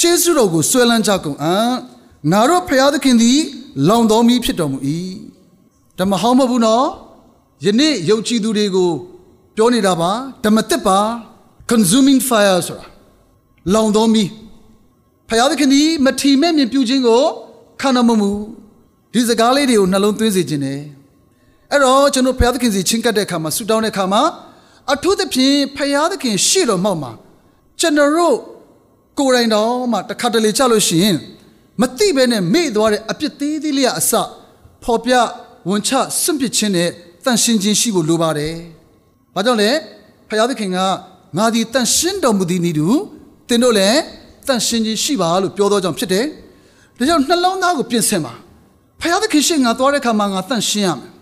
[0.01, 1.73] ကျေးဇူးတော်ကိုဆွဲလန်းကြကုန်အံ့
[2.31, 3.39] ငါတို့ဖခင်သခင်သည်
[3.89, 4.79] လောင်တော်မူဖြစ်တော်မူ၏
[5.99, 6.87] ဓမ္မဟောင်းမဟုတ်ဘူးနော်
[7.65, 8.91] ယနေ့ယုံကြည်သူတွေကို
[9.57, 10.13] ပြောနေတာပါ
[10.45, 10.99] ဓမ္မတစ်ပါ
[11.71, 12.87] consuming fire ဆိုတာ
[13.75, 14.25] လောင်တော်မီ
[15.29, 17.23] ဖခင်သခင်ဒီမထီမဲ့မြင်ပြုခြင်းကို
[17.81, 18.31] ခံတော်မမူ
[19.13, 20.81] ဒီစကားလေးတွေကိုနှလုံးသွင်းစေခြင်းနဲ့
[21.73, 24.23] အဲ့တော့ကျွန်တော်ဖခင်သခင်စီချင်းကပ်တဲ့အခါမှာဆူတောင်းတဲ့အခါမှာ
[24.93, 27.13] အထူးသဖြင့်ဖခင်သခင်ရှေ့တော်မှောက်မှာ
[27.81, 28.37] ကျွန်တော်တို့
[29.19, 31.17] ကိုယ်တိုင်တော်မှတစ်ခါတလေကြလို့ရှိရင်
[31.81, 34.13] မသိဘဲနဲ့မေ့သွားတဲ့အပြစ်သေးသေးလေးကအစ
[34.85, 35.13] ဖော်ပြ
[35.69, 35.91] ဝန်ချ
[36.23, 36.91] စွန့်ပစ်ခြင်းနဲ့
[37.25, 38.55] တန်ရှင်းခြင်းရှိဖို့လိုပါတယ်။
[39.35, 39.71] ဘာကြောင့်လဲ
[40.29, 40.79] ဖခင်သခင်က
[41.37, 42.89] ငါဒီတန်ရှင်းတော်မူသည်နည်းတူ
[43.49, 44.01] သင်တို့လည်း
[44.47, 46.25] တန်ရှင်းခြင်းရှိပါလို့ပြောသောကြောင့်ဖြစ်တယ်။
[46.99, 48.35] ဒါကြောင့်နှလုံးသားကိုပြင်ဆင်ပါ။
[49.01, 51.11] ဖခင်သခင်ရှေ့ငါသွားတဲ့အခါမှာငါတန်ရှင်းရမယ်။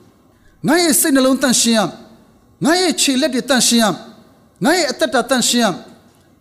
[0.68, 1.90] ငါရဲ့စိတ်နှလုံးတန်ရှင်းရမယ်။
[2.64, 3.96] ငါရဲ့ခြေလက်တွေတန်ရှင်းရမယ်။
[4.64, 5.77] ငါရဲ့အသက်တာတန်ရှင်းရမယ်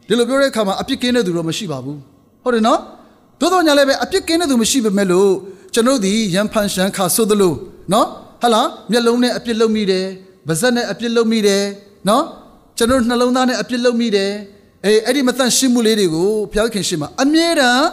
[0.07, 1.97] ။ဒီလိုပြောတဲ့အခါမှာအပြစ်ကင်းတဲ့သူတော့မရှိပါဘူး။
[2.43, 2.79] ဟုတ်တယ်နော်။
[3.39, 5.31] သို့တော်ညာလည်းပဲအပြစ်ကင်းတဲ့သူမရှိပေမဲ့လို့
[5.73, 7.53] ကျွန်တော်တို့ဒီရန်ဖန်ရှန်ခါဆိုသလို
[7.93, 8.07] နော်
[8.41, 10.05] ဟလာမျက်လုံးနဲ့အပြစ်လုံးမိတယ်။
[10.47, 11.63] ပါးစပ်နဲ့အပြစ်လုံးမိတယ်
[12.09, 12.23] နော်။
[12.77, 14.31] ကျွန်တော်နှလုံးသားနဲ့အပြစ်လုံးမိတယ်။
[14.85, 17.85] အေးအဲ့ဒီမတန်ရှင်းမှုလေးတွေကိုဘုရားခင်ရှင်းမှာအမြဲတမ်း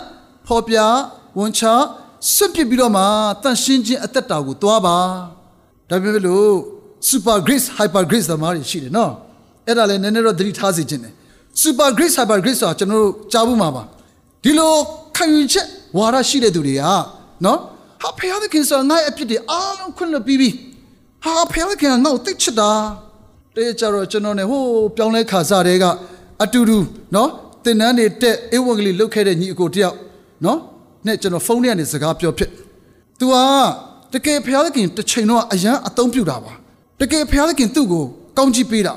[0.46, 0.76] ဖော်ပြ
[1.38, 1.62] ဝန်ချ
[2.34, 3.02] စွန့်ပစ်ပြီးတော့မှ
[3.42, 4.98] တန်ရှင်းခြင်းအသက်တာကိုသွားပါ။
[5.90, 6.46] ဒါပေမဲ့လို့
[7.10, 9.12] super grace hyper grace သမားတွေရှိတယ်နော်။
[9.66, 11.12] အဲ့ဒါလည်းနည်းနည်းတော့သတိထားစေခြင်းတယ်။
[11.62, 13.82] super grace hyper grace ဆိုတာကျွန်တော်တို့ကြားဘူးမှာပါ။
[14.44, 14.72] ဒီလို
[15.16, 15.66] ခံယူချက်
[15.98, 16.82] ဝါဒရှိတဲ့သူတွေက
[17.44, 17.58] နော်
[18.02, 20.50] ဟာဖခင်သခင်ဆိုငါ့အပြစ်တွေအားလုံးခွင့်လွှတ်ပြီးပြီ
[21.24, 22.70] ဟာဖခင်သခင်ကငါ့ကိုသိချစ်တာ
[23.54, 25.84] တေးကြတော့ကျွန်တော်ねဟိုးပြောင်းလဲခါစားတဲ့က
[26.42, 26.78] အတူတူ
[27.14, 27.30] နော်
[27.64, 29.96] တင်နန်းတွေတက်အေဝံဂေလိလုတ်ခဲ့တဲ့ညီအကိုတယောက်
[30.44, 30.58] နော်
[31.06, 32.50] နဲ့ကျွန်တော်ဖုန်းထဲကနေစကားပြောဖြစ်။
[33.18, 33.44] तू ဟာ
[34.14, 36.52] တကယ်ဖခင်သခင်တစ်ချိန်တော့အရန်အသုံးပြုတာပါ
[37.00, 38.04] တကယ်ဖခင်သခင်သူ့ကို
[38.38, 38.96] ကောင်းချီးပေးတာဒ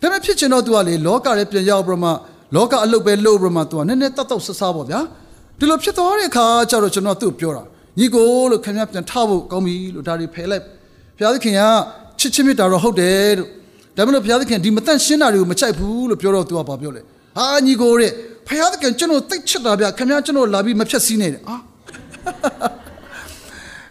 [0.00, 2.10] ပေမဲ့ဖြစ်ချင်တော့ तू ကလေလောကရဲ့ပြန်ရောက်ပြီးမှ
[2.54, 5.00] လောကအလုပ်ပဲလုပ်ပြီးမှ तू ကနည်းနည်းတတ်တော့ဆဆပေါ့ဗျာ
[5.58, 7.62] ဒီလိုဖြစ်သွားတဲ့အခါကျတော့ကျွန်တော်သူ့ကိုပြောတာ
[7.98, 10.64] ညီကိုလို့ခင်ဗျာပြန်ထဖို့ကောင်းပြီလို့ဒါတွေဖယ်လိုက်
[11.16, 11.60] ဘုရားသခင်က
[12.20, 13.48] ချစ်ချင်းမြတ်တာတော့ဟုတ်တယ်လို့
[13.96, 17.02] ဒါပေမဲ့ဘုရားသခင်ဒီမတန့်ရှင်းတာတွေကိုမကြိုက်ဘူးလို့ပြောတော့သူကဘာပြောလဲ
[17.36, 18.12] ဟာညီကိုတဲ့
[18.48, 21.56] ဘုရားသခင်ကျွန်တော်သိချစ်တာဗျခင်ဗျာကျွန်တော်လာပြီးမဖြတ်စည်းနေတယ်အာ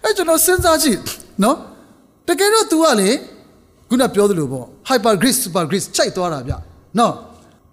[0.04, 0.98] အဲ့ကျွန်တော်စဉ်းစားကြည့်
[1.44, 1.58] နော်
[2.28, 3.10] တကယ်တော့ तू ကလေ
[3.90, 6.54] ခုနပြောသလိုပေါ့ hyper grace super grace ကြိုက်သွားတာဗျ
[7.00, 7.14] နော်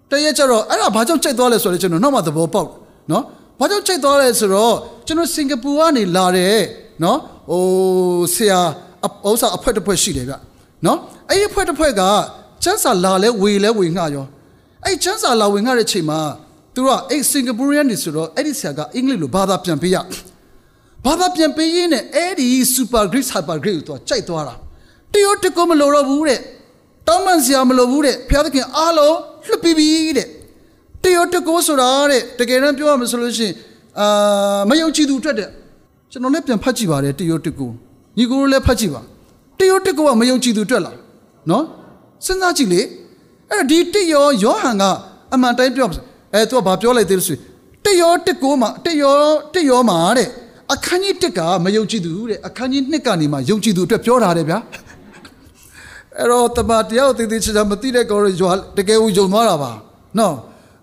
[0.09, 2.69] တရက်ကျတော့အဲ့ဒါဘာကြောင့်ကြိုက်သွားလဲဆိုတော့ကျွန်တော်နောက်မှသဘောပေါက်
[3.11, 3.23] နော်
[3.59, 4.75] ဘာကြောင့်ကြိုက်သွားလဲဆိုတော့
[5.07, 6.59] ကျွန်တော်စင်ကာပူကနေလာတယ်
[7.03, 7.17] နော်
[7.49, 7.63] ဟို
[8.35, 8.59] ဆရာ
[9.27, 10.33] ဥစ္စာအဖွဲတစ်ဖွဲရှိတယ်ဗျ
[10.85, 10.97] နော်
[11.29, 12.01] အဲ့ဒီအဖွဲတစ်ဖွဲက
[12.63, 14.25] ကျန်းစာလာလဲဝေလဲဝေငှရော
[14.85, 16.19] အဲ့ကျန်းစာလာဝေငှတဲ့ချိန်မှာ
[16.75, 19.97] သူကအဲ့စင်ကာပူရန်နေဆိုတော့အဲ့ဒီဆရာကအင်္ဂလိပ်လိုဘာသာပြန်ပေးရ
[21.05, 24.55] ဘာသာပြန်ပေးရင်းနဲ့အဲ့ဒီ super great hyper great ကိုသူကကြိုက်သွားတာ
[25.13, 26.39] တရုတ်တကုမလို့တော့ဘူးတဲ့
[27.07, 30.27] တောင်းပန်စရာမလိုဘူးတဲ့ဘုရားသခင်အားလုံးလွတ်ပြီးပြီတဲ့
[31.03, 33.53] တယောတကိုဆိုတာတဲ့တကယ်တမ်းပြောရမယ်ဆိုလို့ရှိရင်
[33.99, 35.49] အာမယုံကြည်သူအတွက်တဲ့
[36.11, 37.71] ကျွန်တော်လည်းပြန်ဖတ်ကြည့်ပါတယ်တယောတကို
[38.17, 39.01] ညီကိုလည်းဖတ်ကြည့်ပါ
[39.59, 40.97] တယောတကိုကမယုံကြည်သူအတွက်လား
[41.49, 41.63] နော်
[42.25, 42.81] စဉ်းစားကြည့်လေ
[43.51, 44.83] အဲ့ဒီတယောယောဟန်က
[45.33, 45.87] အမှန်တိုင်းပြော
[46.33, 47.37] အဲသူကဘာပြောလိုက်သေးလို့ဆို
[47.85, 49.15] တယောတကိုမှာတယော
[49.53, 50.27] တယောမှာတဲ့
[50.73, 54.57] အခန်းကြီး1ကမယုံကြည်သူတဲ့အခန်းကြီး2ကနေမှယုံကြည်သူအတွက်ပြောတာတဲ့ဗျာ
[56.17, 59.71] အဲ့တော့တမန်တယောက်တည်တည်ချာချာမသိတဲ့ကောရွာတကယ်ကိုယုံသွားတာပါ
[60.17, 60.35] နော်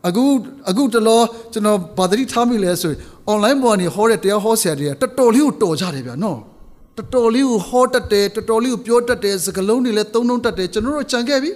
[0.06, 0.24] အခု
[0.70, 1.20] အခုတလော
[1.52, 2.98] ကျွန်တော်ဗာသတိထားမိလဲဆိုရင်
[3.32, 6.38] online ပေါ်ကနေဟောတဲ့တရားဟောဆရာတွေကတော်တော်လေးကိုတော်ကြတယ်ဗျာနော်
[6.96, 11.50] တော်တော်လေးကိုဟောတတ်တယ်တော်တော်လေးကိုပြောတတ်တယ်စကားလုံးတွေလည်းသုံးလုံးတတ်တယ်ကျွန်တော်တို့ကြံခဲ့ပြီ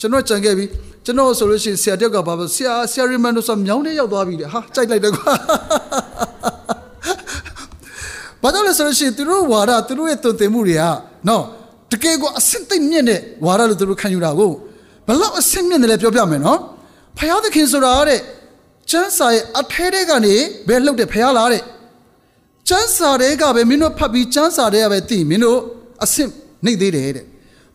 [0.00, 0.64] ကျွန်တော်ကြံခဲ့ပြီ
[1.04, 5.32] ကျွန်တော်ဆိုလို့ရှိရင်ဆရာတယောက်ကဘာပဲဆရာဆရာရီမန်တို့ဆိုမြောင်းနေရောက်သွားပြီလေဟာကြိုက်လိုက်တယ်ကွာ
[8.42, 10.82] ဘာလို့လဲဆိုလို့ရှိရင်သူတို့ဝါဒသူတို့ရဲ့တုံ့တင်မှုတွေက
[11.28, 11.42] နော်
[11.92, 14.50] တကယ်ကိုအစစ်သိမ့်မြင့်တဲ့ဝါဒလို့သူတို့ခံယူတာကို
[15.06, 16.58] ဘလောက်အစစ်မြင့်တယ်လဲပြောပြမယ်နော်
[17.18, 18.20] ဖယားသခင်ဆိုတာတဲ့
[18.90, 20.34] ကျမ်းစာရဲ့အထဲထဲကနေ
[20.68, 21.62] ဘယ်လှုပ်တဲ့ဖယားလားတဲ့
[22.68, 25.58] ကျမ်းစာတွေကပဲမင်းတို့ဖတ်ပြီးကျမ်းစာတွေကပဲသိမင်းတို့
[26.04, 26.28] အစစ်
[26.64, 27.24] နှိပ်သေးတယ်တဲ့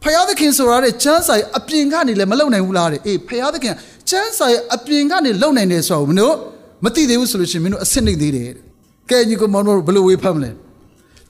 [0.03, 3.75] ဖယားသခင်ဆိုတာတဲ့ကျမ်းစာရဲ့အပြင်ကနေလည်းမလုံနိုင်ဘူးလားတဲ့အေးဖယားသခင်
[4.09, 6.35] ကျမ်းစာရဲ့အပြင်ကနေလုံနိုင်တယ်ဆိုတော့မင်းတို့
[6.83, 8.70] မသိသေးဘူးဆိုလို့ရှိရင်မင်းတို့အစစ်နှိပ်သေးတယ်တဲ့
[9.09, 10.51] ကဲညီကမောင်တို့ဘယ်လိုဝေးဖတ်မလဲ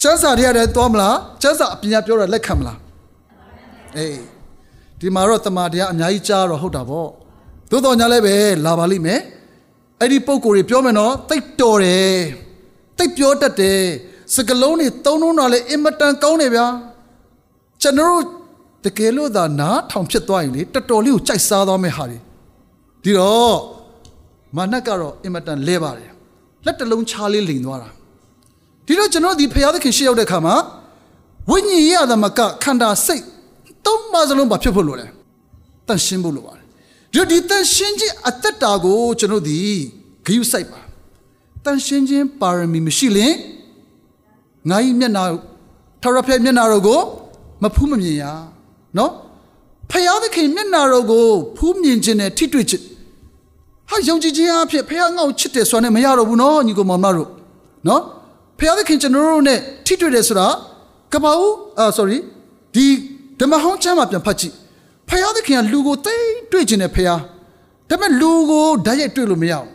[0.02, 2.78] ကျမ်းစာတွေကလည်းသွားမလားကျမ်းစာအပြင်ကပြောတာလက်ခံမလား
[3.98, 4.20] အေး
[5.00, 7.10] ဒီမှာတော့တမန်တရားအများကြီးကြားတော့ဟုတ်တာပေါ့
[7.70, 9.22] သို့တော်ညာလည်းပဲလာပါလိမ့်မယ်
[10.00, 12.16] အဲ့ဒီပုံကိုယ်တွေပြောမယ်နော်တိတ်တော်တယ်
[12.98, 13.82] တိတ်ပြောတတ်တယ်
[14.36, 16.68] စကလုံးတွေသုံးလုံးတော့လည်းအင်မတန်ကောင်းတယ်ဗျာ
[17.82, 18.26] ကျွန်တော်တို့
[18.86, 22.20] တကယ်လို့သာနားထောင်ဖြစ်သွားရင်လေတော်တော်လေးကိုကြိုက်စားသွားမယ့်ဟာတွေ
[23.04, 23.58] ဒီတော့
[24.56, 26.12] မာနကတော့အင်မတန်လဲပါတယ်
[26.66, 27.90] လက်တလုံးချားလေးလိန်သွားတာ
[28.86, 30.56] ဒီတော့ကျွန်တော်ဒီဖရာသခင်ရှေ့ရောက်တဲ့ခါမှာ
[31.50, 33.24] ဝိညာဉ်ရသမကခန္ဓာစိတ်
[33.86, 35.10] သုံးပါးစလုံးပါဖြစ်ဖို့လိုတယ်
[35.88, 36.66] တန်ရှင်းဖို့လိုပါတယ်
[37.14, 39.60] ဒီဒီတန်ရှင်းခြင်းအသက်တာကိုကျွန်တော်ဒီ
[40.26, 40.80] ဂယုစိုက်ပါ
[41.66, 43.34] တန်ရှင်းခြင်းပါရမီမရှိရင်
[44.70, 45.24] ငါ၏မျက်နာ
[46.02, 47.00] ထရဖဲမျက်နာတော်ကို
[47.62, 48.24] မဖူးမမြင်ရ
[48.98, 49.12] နော်
[49.90, 51.26] ဖယားသခင်မျက်နာတော်ကို
[51.58, 52.84] ဖူးမြင်ခြင်းနဲ့ထိတွေ့ခြင်း
[53.92, 57.30] ဟာယုံကြည်ခြင်းအဖြစ်ဖယားငေါ့ချစ်တယ်ဆိုတာနဲ့မရတော့ဘူးနော်ညီကိုမောင်မတို့
[57.88, 58.02] နော်
[58.60, 60.48] ဖယားသခင်ကျွန်တော်တို့နဲ့ထိတွေ့တယ်ဆိုတာ
[61.14, 62.18] ကပ္ပဦးအာ sorry
[62.76, 62.86] ဒီ
[63.40, 64.54] ဓမ္မဟောင်းချမ်းမှာပြန်ဖတ်ကြည့်
[65.10, 67.20] ဖယားသခင်ကလူကိုတိတ်တွေ့ခြင်းနဲ့ဖယား
[67.90, 69.68] ဒါပေမဲ့လူကိုဓာတ်ရိုက်တွေ့လို့မရဘူး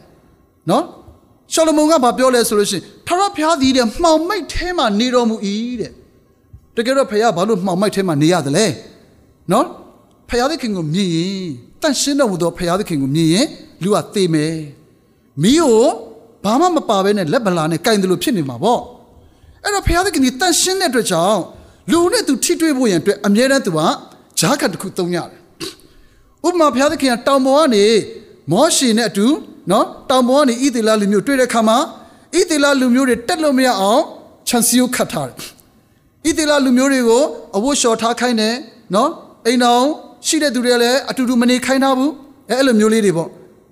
[0.70, 0.84] နော်
[1.52, 5.36] ရှောလမုန်ကဘာပြောလဲဆိုလို့ရှိရင်ထရဖျားသည်တဲ့မှောင်မိုက်ထဲမှာနေတော်မူ၏
[5.80, 5.92] တဲ့
[6.76, 8.66] တကယ်တော့ဖယားဘာလို့မှောင်မိုက်ထဲမှာနေရတယ်လဲ
[9.52, 9.66] နော်
[10.28, 11.44] ဖယားသခင်ကိုမြင်ရင်
[11.82, 13.46] တန့်ရှင်းတော်မူသောဖယားသခင်ကိုမြင်ရင်
[13.82, 14.54] လူကသေမယ်
[15.42, 15.84] မိကို
[16.44, 18.80] ဘာမှမပါဘဲနဲ့လက်ဗလာနဲ့ကင်တယ်လို့ဖြစ်နေမှာပေါ့
[19.62, 21.40] အဲ့တော့ဖယားသခင်ဒီတန့်ရှင်းတဲ့အတွက်ကြောင့်
[21.90, 23.80] လူနဲ့သူထိတွေ့ဖို့ရန်အတွက်အမြဲတမ်းသူက
[24.38, 25.40] ဂျားကတ်တစ်ခုသုံးရတယ်
[26.46, 27.84] ဥပမာဘုရားသခင်ကတောင်ပေါ်ကနေ
[28.52, 29.26] မောရှေနဲ့အတူ
[29.70, 31.78] နော်တောင်ပေါ်ကနေဣသေလလူမျိုးတွေ့တဲ့ခါမှာ
[32.38, 34.02] ဣသေလလူမျိုးတွေတက်လို့မရအောင်
[34.48, 35.36] ခြံစည်းကိုခတ်ထားတယ်
[36.26, 37.22] ဣသေလလူမျိုးတွေကို
[37.56, 38.54] အဝတ်လျှော်ထားခိုင်းတယ်
[38.94, 39.10] နော်
[39.46, 39.84] အိမ်တော်
[40.26, 42.12] ရှိတဲ့သူတွေလည်းအတူတူမနေခိုင်းထားဘူး
[42.50, 43.28] အဲအဲ့လိုမျိုးလေးတွေပေါ့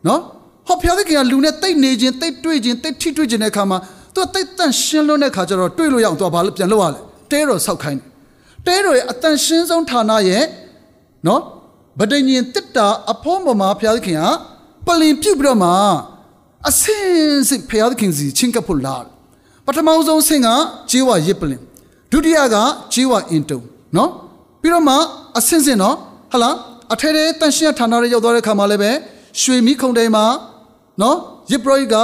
[0.07, 0.21] နော်
[0.67, 3.79] ဟောဘုရားသခင်ကလူနဲ့တိတ်နေခြင်းတိတ်တွေ့ခြင်းတိတ်ထိတွေ့ခြင်းတဲ့ခါမှာ
[4.15, 8.01] သူကတိတ်တန့်ရှင်းလွန်းတဲ့ခါကျတော့တွေ့လို့ရအောင်သူကဘာလို့ပြန်လုပ်ရလဲတဲတော်ဆောက်ခိုင်း
[8.67, 10.45] တယ်တဲတော်ရဲ့အတန်ရှင်းဆုံးဌာနရဲ့
[11.27, 11.41] နော်
[12.01, 14.23] ဗဒိညင်တစ်တာအဖုံးပေါ်မှာဘုရားသခင်က
[14.87, 15.71] ပလင်ပြုတ်ပြီးတော့မှ
[16.69, 18.97] အစင်းစစ်ဘုရားသခင်စီချင်းကပ်ဖို့လာ
[19.67, 20.49] ပထမဆုံးဆင့်က
[20.91, 21.61] ဂျေဝရစ်ပလင်
[22.11, 22.57] ဒုတိယက
[22.95, 23.61] ဂျေဝအင်တုံ
[23.97, 24.11] နော်
[24.61, 24.95] ပြီးတော့မှ
[25.39, 25.97] အစင်းစင်နော်
[26.35, 26.51] ဟလာ
[26.93, 28.91] အထဲထဲတန်ရှင်းဌာနတွေရောက်သွားတဲ့ခါမှာလည်းပဲ
[29.41, 30.25] ရွှေမီးခုံတိုင်မှာ
[31.03, 31.17] နော်
[31.53, 31.95] ရစ်ပရိုက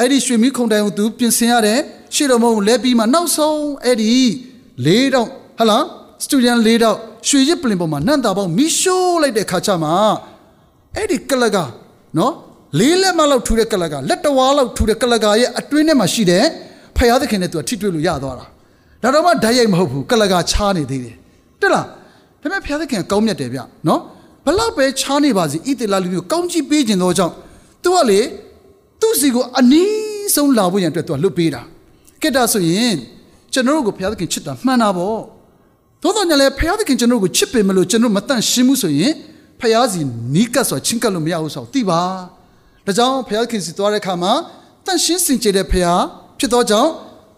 [0.00, 1.80] အဲ့ဒီရွှေမီးခုံတိုင်ကိုသူပြင်ဆင်ရတယ်
[2.14, 4.12] ရှေ့တော်မုံလဲပြီးမှနောက်ဆုံးအဲ့ဒီ
[4.86, 5.78] ၄တောင်ဟလာ
[6.22, 6.98] စတူဒန်၄တောင်
[7.28, 9.94] ရွှေရစ်ပလင်ပေါ်မှာနန့်တာပေါင်းမီရှိုးလိုက်တဲ့ခါချမှာ
[10.96, 11.56] အဲ့ဒီကလက
[12.18, 12.32] နော်
[12.78, 16.44] လေးလက်မလောက်ထူတဲ့ကလကလက်တဝါလောက်ထူတဲ့ကလကရဲ့အတွင်းထဲမှာရှိတဲ့
[16.96, 18.46] ဖယားသခင်နဲ့သူကထိတွေ့လို့ရသွားတာ
[19.02, 21.16] ဒါတော့မှဓာတ်ရိုက်မဟုတ်ဘူးကလကချားနေသေးတယ်
[21.60, 21.86] တက်လား
[22.46, 24.00] ဒါပေမဲ့ဖယားသခင်ကောင်းမြတ်တယ်ဗျနော်
[24.44, 27.34] ဘလောက်ပဲချားနေပါစေဣသေလလူမျိုးကောင်းကြီးပေးခြင်းသောကြောင့်
[27.82, 28.20] သူကလေ
[29.00, 31.62] သူ့စီကိုအနီးဆုံးလာဖို့ရန်အတွက်သူကလွတ်ပေးတာ
[32.22, 32.94] ကဲဒါဆိုရင်
[33.52, 35.18] ကျွန်တော်တို့ကိုဘုရားသခင်ချစ်တာမှန်တာပေါ့
[36.02, 39.12] သို့တော်ညာလည်းဘုရားသခင်ကျွန်တော်တို့ကိုချစ်ပေမလို့ကျွန်တော်မတန့်ရှင်းမှုဆိုရင်
[39.60, 40.00] ဘုရားစီ
[40.34, 42.02] နီးကပ်စွာချင်းကပ်လို့မရဘူးဆိုတော့သိပါ
[42.86, 44.32] ဒါကြောင့်ဘုရားသခင်စီသွားတဲ့အခါမှာ
[44.86, 46.02] တန့်ရှင်းစင်ကြယ်တဲ့ဘုရား
[46.38, 46.90] ဖြစ်သောကြောင့်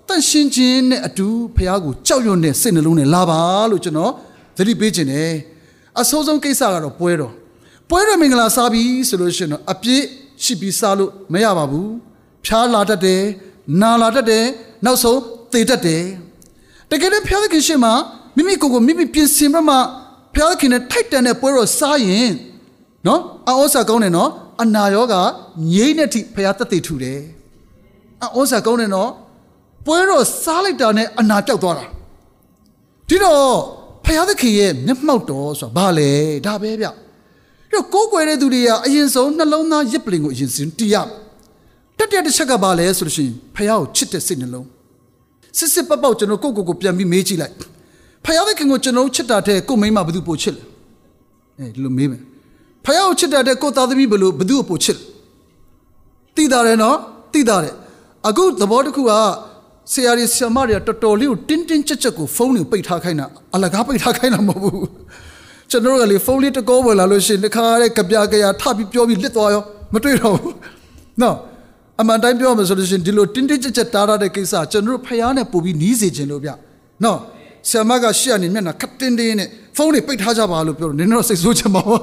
[0.08, 3.40] တန့်ရှင်းခြင်းနဲ့အတူဘုရားကိုကြောက်ရွံ့တဲ့စိတ်နှလုံးနဲ့လာပါ
[3.70, 4.12] လို့ကျွန်တော်
[4.58, 5.32] သတိပေးခြင်းတယ်
[6.00, 7.32] အဆိုးဆုံးကိစ္စကတော့ပွဲတော်
[7.90, 10.04] ပွဲတော်မင်္ဂလာစားပြီဆိုလို့ရှိရင်တော့အပြည့်
[10.42, 11.90] ရှိပြီးစားလို့မရပါဘူး
[12.44, 13.22] ဖြားလာတတ်တယ်
[13.80, 14.44] နာလာတတ်တယ်
[14.84, 15.20] နောက်ဆုံး
[15.52, 16.04] သေတတ်တယ်
[16.90, 17.92] တကယ်လို့ဘုရားသခင်ရှေ့မှာ
[18.36, 19.76] မိမိကိုယ်ကိုမိမိပြင်ဆင်မှမှ
[20.34, 22.30] ဘုရားသခင်နဲ့ထိုက်တန်တဲ့ပွဲတော်စားရင်
[23.06, 24.30] နော်အော်စာကောင်းတယ်နော်
[24.62, 25.22] အနာရောဂါ
[25.72, 27.20] ငြိမ့်တဲ့အထိဖခင်တက်တည်ထူတယ်
[28.22, 29.10] အောစာကောင်းတယ်နော်
[29.86, 31.84] ပွဲတော့စားလိုက်တာနဲ့အနာပြောက်သွားတာ
[33.08, 33.77] ဒီတော့
[34.08, 36.10] ဖခင်သခင်ရဲ့မျက်မှောက်တော်ဆိုတာဘာလဲ
[36.46, 36.92] ဒါပဲဗျအဲ့
[37.72, 40.96] တော့ကိုးကွယ်တဲ့သူတွေကအရင်ဆုံးနှလုံးသားရစ်ပလင်ကိုအရင်ဆုံးတည်ရ
[41.98, 44.66] တက်တဲ့တစ်ချက်ကဘာလဲဆိုလို့ရှိရင်ဖခင်ကိုချစ်တဲ့စိတ်နှလုံး
[45.58, 47.54] စစ်စစ်ပတ်ပေါက်ကျွန်တော်ကိုယ့်ကိုယ်ကိုပြန်ပြီးမေးကြည့်လိုက်
[48.24, 50.62] ဖခင်သခင်ကိုကျွန်တော်ချစ်တာတဲ့ကိုမိမဘယ်သူပိုချစ်လဲ
[51.58, 52.22] အဲဒီလိုမေးမယ်
[52.84, 55.02] ဖခင်ကိုချစ်တာတဲ့ကိုသားသမီးဘယ်လိုဘယ်သူကိုပိုချစ်လဲ
[56.36, 56.96] သိတာတယ်နော်
[57.32, 57.74] သိတာတယ်
[58.28, 59.12] အခုသဘောတစ်ခုက
[59.92, 64.88] ဆရာကြီးဆရာမတွေကတော်တော်လေးကိုတင်းတင်းကြပ်ကြပ်ကိုဖုန်းတွေပိတ်ထားခိုင်းတာအလကားပိတ်ထားခိုင်းတာမဟုတ်ဘူး
[65.70, 69.62] ကျွန်တော်ကလေဖုန်းလေးတကောဝင်လာလို့ရှိရင်တစ်ခါတည်းကြပြကြရထပြီးပြောပြီးလစ်သွားရော
[69.92, 70.54] မတွေ့တော့ဘူး
[71.22, 71.36] နော်
[72.00, 76.50] အမှန်တိုင်းပြောမှဆိုလို့ရှိရင်ဒီလိုတင်းတင်းကြပ်ကြပ်တားရတဲ့ကိစ္စကျွန်တော်တို့ဖျားနဲ့ပို့ပြီးနီးစေခြင်းလို့ဗျ
[77.04, 77.18] နော်
[77.68, 82.00] ဆရာမကရှေ့ကနေမျက်နှာခတ်တင်းတင်းနဲ့ဖုန်းတွေပိတ်ထားကြပါလို့ပြောတယ်နင်တို့စိတ်ဆိုးချင်ပါဘူး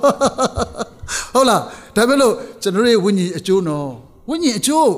[1.34, 1.62] ဟုတ်လား
[1.96, 3.90] ဒါပဲလို့ကျွန်တော်တို့ရဲ့ဝိညာဉ်အကျိုးနော်
[4.30, 4.92] ဝိညာဉ်အကျိုး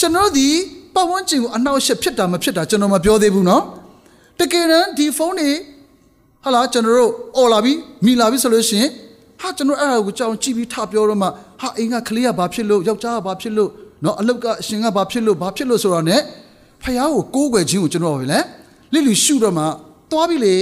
[0.00, 0.48] ကျွန်တော်ဒီ
[0.98, 3.62] ပတ်ဝန်းကျင်ကိုအနှောက်အယှက်ဖြစ်တာမဖြစ်တာကျွန်တော်မပြောသေးဘူးနော်
[4.38, 5.50] တကယ်တမ်းဒီဖုန်းတွေ
[6.44, 7.72] ဟာလာကျွန်တော်တို့អော်လာပြီ
[8.04, 8.90] မိလာပြီဆိုလို့ရှိရင်
[9.40, 11.26] ဟာကျွန်တော်အဲ့ဒါကိုကြောင်ကြည့်ပြီးထပြောတော့မှ
[11.60, 13.70] ဟာအိမ်ကကလေးကဘာဖြစ်လို့ယောက်ျားကဘာဖြစ်လို့
[14.04, 16.16] နော်အလုတ်ကအရှင်ကဘာဖြစ်လို့ဘာဖြစ်လို့ဆိုတော့ ਨੇ
[16.82, 18.40] ဖះကိုကိုးကွယ်ခြင်းကိုကျွန်တော်ပဲလေ
[18.92, 19.64] လိလူရှုတော့မှ
[20.10, 20.56] သွားပြီလေ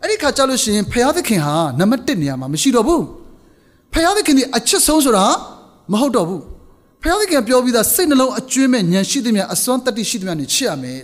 [0.00, 3.02] အဲ့ဒီခါကျလို့ရှိရင်ဖះသခင်ဟာနံပါတ်1နေရာမှာမရှိတော့ဘူး
[3.92, 5.24] ဖះသခင်ဒီအချစ်ဆုံးဆိုတာ
[5.92, 6.42] မဟုတ်တော့ဘူး
[7.02, 11.00] ဖះသခင်ပြောပြီးသားစိတ်နှလုံးအကျွင်းမဲ့ဉာဏ်ရှိသမျှအစွမ်းတတ္တိရှိသမျှနေချစ်ရမယ်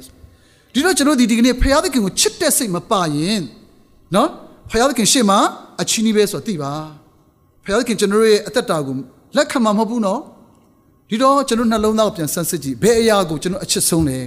[0.74, 3.42] ဒီတော့ကျွန်တော်ဒီဒီကနေ့ဖះသခင်ကိုချစ်တဲ့စိတ်မပါရင်
[4.14, 4.28] နော်
[4.70, 5.38] ဖះသခင်ရှေ့မှာ
[5.80, 6.72] အချင်းကြီးပဲဆိုတော့သိပါ
[7.64, 8.94] ဖះသခင်ကျွန်တော်ရဲ့အသက်တာကို
[9.36, 10.20] လက်ခံမှာမဟုတ်ဘူးနော်
[11.10, 14.18] ဒီတော့ကျွန်တော်နှလုံးသားကိုပြန်ဆန်းစစ်ကြည့်ဘယ်အရာကိုကျွန်တော်အချစ်ဆုံးလဲ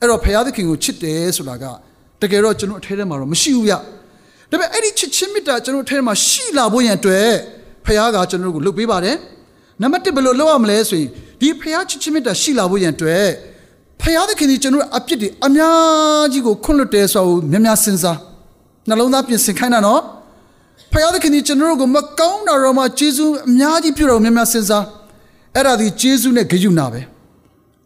[0.00, 1.64] အဲ့တော့ဖះသခင်ကိုချစ်တယ်ဆိုတာက
[2.22, 3.78] တကယ်တော့ကျွန်တော်အထဲထဲမှာတော့မရှိဘူးဗျဒါ
[4.50, 7.30] ပေမဲ့အဲ့ဒီချစ်ချင်းမေတ္တာကျွန်တော်အထဲထဲမှာရှိလာဖို့ရန်အတွက်
[7.84, 9.16] ဖះကကျွန်တော်တို့ကိုလုပ်ပေးပါတယ်
[9.82, 11.08] နံပါတ်1ဘယ်လိုလုပ်ရမလဲဆိုရင်
[11.40, 13.26] ဒီဖះချစ်ချင်းမေတ္တာရှိလာဖို့ရန်အတွက်
[14.00, 18.18] ဖះသခင်ဒီကျွန်တော်အပြစ်တွေအများကြီးကိုခွန့်လွတ်တယ်ဆိုတော့များများစဉ်းစား
[18.88, 20.00] နှလုံးသားပြင်ဆင်ခိုင်းတာနော်
[20.92, 24.84] ဖះသခင်ဒီကျွန်တော်တို့ကိုမကောင်းတာတော့မှဂျေဇုအများကြီးပြုတော်များများစဉ်းစား
[25.54, 27.00] အဲ့ဒါဒီဂျေဇုနဲ့ဂယုဏပဲ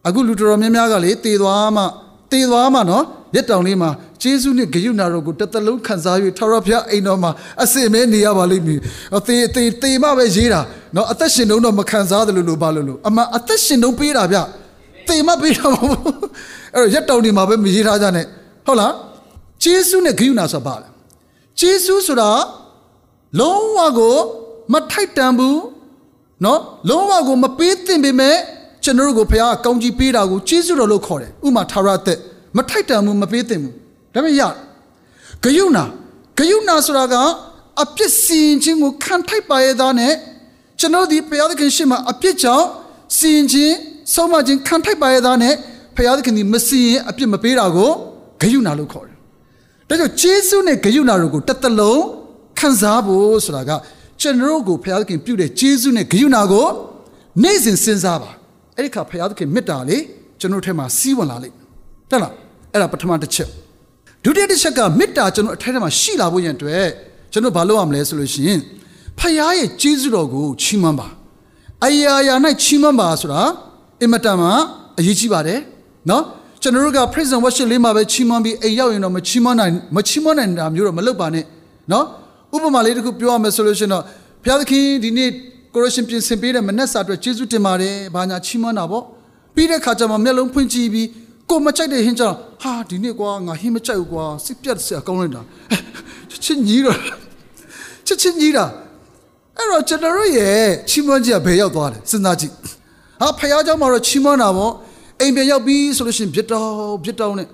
[0.07, 1.82] အခုလူတော်များများကလေတည်သွားမှ
[2.30, 3.05] တည်သွားမှနော်
[3.35, 3.91] ရက်တောင်လေးမှာ
[4.22, 7.30] ဂျေဇုနဲ့ဂယုဏတော်ကိုတစ်သက်လုံးခံစား၍ထာဝရဘုရားအိမ်တော်မှာ
[7.62, 8.78] အစင်မဲနေရပါလိမ့်မည်။
[9.26, 10.61] သေသေသေမှပဲရေးတာ
[10.97, 14.39] နော်အသက်ရှင်တုံးတော့မခံစားသလိုလိုပါလို့လို့အမှအသက်ရှင်တုံးပေးတာဗျ။
[15.09, 16.16] သေမှပေးတာမဟုတ်ဘူး။
[16.74, 18.26] အဲ့တော့ရက်တောင်ဒီမှာပဲမရေးထားကြနဲ့
[18.66, 18.93] ဟုတ်လား။
[19.62, 20.89] ဂျေဇုနဲ့ဂယုဏဆိုတာပါလဲ။
[21.61, 22.30] ဂျေဇုဆိုတာ
[23.41, 24.16] လုံးဝကို
[24.72, 25.61] မထိုက်တန်ဘူး
[26.45, 28.37] နော်လုံးဝကိုမပေးသင့်ပေမဲ့
[28.85, 32.18] ကျွန်တော်တို့ကိုဘုရားကောင်းကြီးပေးတာကိုကျေးဇူးတော်လို့ခေါ်တယ်ဥမာထာဝရသက်
[32.57, 33.75] မထိုက်တန်ဘူးမပေးသင့်ဘူး
[34.15, 34.43] ဒါပေမဲ့ရ
[35.45, 35.79] ဂယုဏ
[36.39, 37.15] ဂယုဏဆိုတာက
[37.83, 40.13] အပြစ်စီရင်ခြင်းကိုခံထိုက်ပါရဲ့သားနဲ့
[40.81, 42.67] ကျွန်တော်ဒီဘုရားသခင်ရှေ့မှာအပြစ်ကြောင့်
[43.17, 43.75] စီရင်ခြင်း
[44.15, 45.55] ဆုံးမခြင်းခံထိုက်ပါရဲ့သားနဲ့
[45.97, 47.91] ဘုရားသခင်ဒီမစီရင်အပြစ်မပေးတာကို
[48.41, 49.07] ဂယုဏလို့ခေါ်
[49.89, 52.03] တယ်ဒါကြောင့်ကျေးဇူးနဲ့ဂယုဏတို့ကိုတစ်သလုံး
[52.59, 53.71] ခံစားဖို့ဆိုတာက
[54.21, 56.67] ကျွန်တော်ကိုဘုရားသခင်ပြုတဲ့ကျေးဇူးနဲ့ဂရုဏာကို
[57.43, 58.31] နေ့စဉ်စဉ်းစားပါ
[58.77, 60.03] အဲ့ဒီခါဘုရားသခင်မေတ္တာလေး
[60.41, 61.62] ကျွန်တော်ထဲမှာစီးဝင်လာလိမ့်မယ်
[62.13, 62.33] တက်လား
[62.73, 63.49] အဲ့ဒါပထမတစ်ချက်
[64.25, 66.87] ဒုတိယတစ်ချက်ကမေတ္တာကျွန်တော်အထက်ထဲမှာရှိလာဖို့ရန်အတွက်
[67.33, 68.61] ကျွန်တော်ဘာလုပ်ရမလဲဆိုလို့ရှိရင်
[69.19, 71.09] ဖခင်ရဲ့ကျေးဇူးတော်ကိုချီးမွမ်းပါ
[71.85, 73.41] အရာရာ၌ချီးမွမ်းပါဆိုတာ
[74.03, 74.49] အင်မတန်မှ
[74.99, 75.61] အရေးကြီးပါတယ်
[76.11, 76.23] နော်
[76.63, 81.45] ကျွန်တော်တို့က prison worship လေးမှာပဲချီးမွမ်းပြီးအိမ်ရောက်ရင်တော့မချီးမွမ်းနိုင်မချီးမွမ်းနိုင်တာမျိုးတော့မလုပ်ပါနဲ့
[81.93, 82.05] နော်
[82.55, 84.05] ဥပမာလေးတစ်ခုပြောရမယ်ဆိုလို့ရှိရင်တော့
[84.45, 85.31] ဘုရားသခင်ဒီနေ့
[85.75, 89.05] ကိုရရှင်ပြင်ဆင်ပေးတဲ့မနက်စာအတွက်ကျေးဇူးတင်ပါတယ်။ဘာညာချီးမွမ်းတာပေါ့။
[89.55, 91.07] ပြီးတဲ့ခါကျမှမျက်လုံးဖွင့်ကြည့်ပြီး
[91.52, 95.41] ကိုမကြိုက်တဲ့ဟင်းကြောင့်ဟာဒီနေ့ကွာငါဟင်းမကြိုက်ဘူးကွာစစ်ပြတ်စရာကောင်းလိုက်တာ။
[96.32, 96.98] ချစ်ချင်းကြီးတော့
[98.06, 98.66] ချစ်ချင်းကြီးတာ
[99.58, 102.54] အဲ့တော့ကျွန်တော်ရဲ့ချီးမွမ်းခြင်းကဘယ်ရောက်သွားလဲစဉ်းစားကြည့်။
[103.22, 104.72] ဟာဖခင်เจ้าမှာတော့ချီးမွမ်းတာပေါ့။
[105.22, 106.72] အိမ်ပြန်ရောက်ပြီးဆိုလို့ရှိရင်ပြစ်တောင်း
[107.04, 107.48] ပြစ်တောင်းနဲ့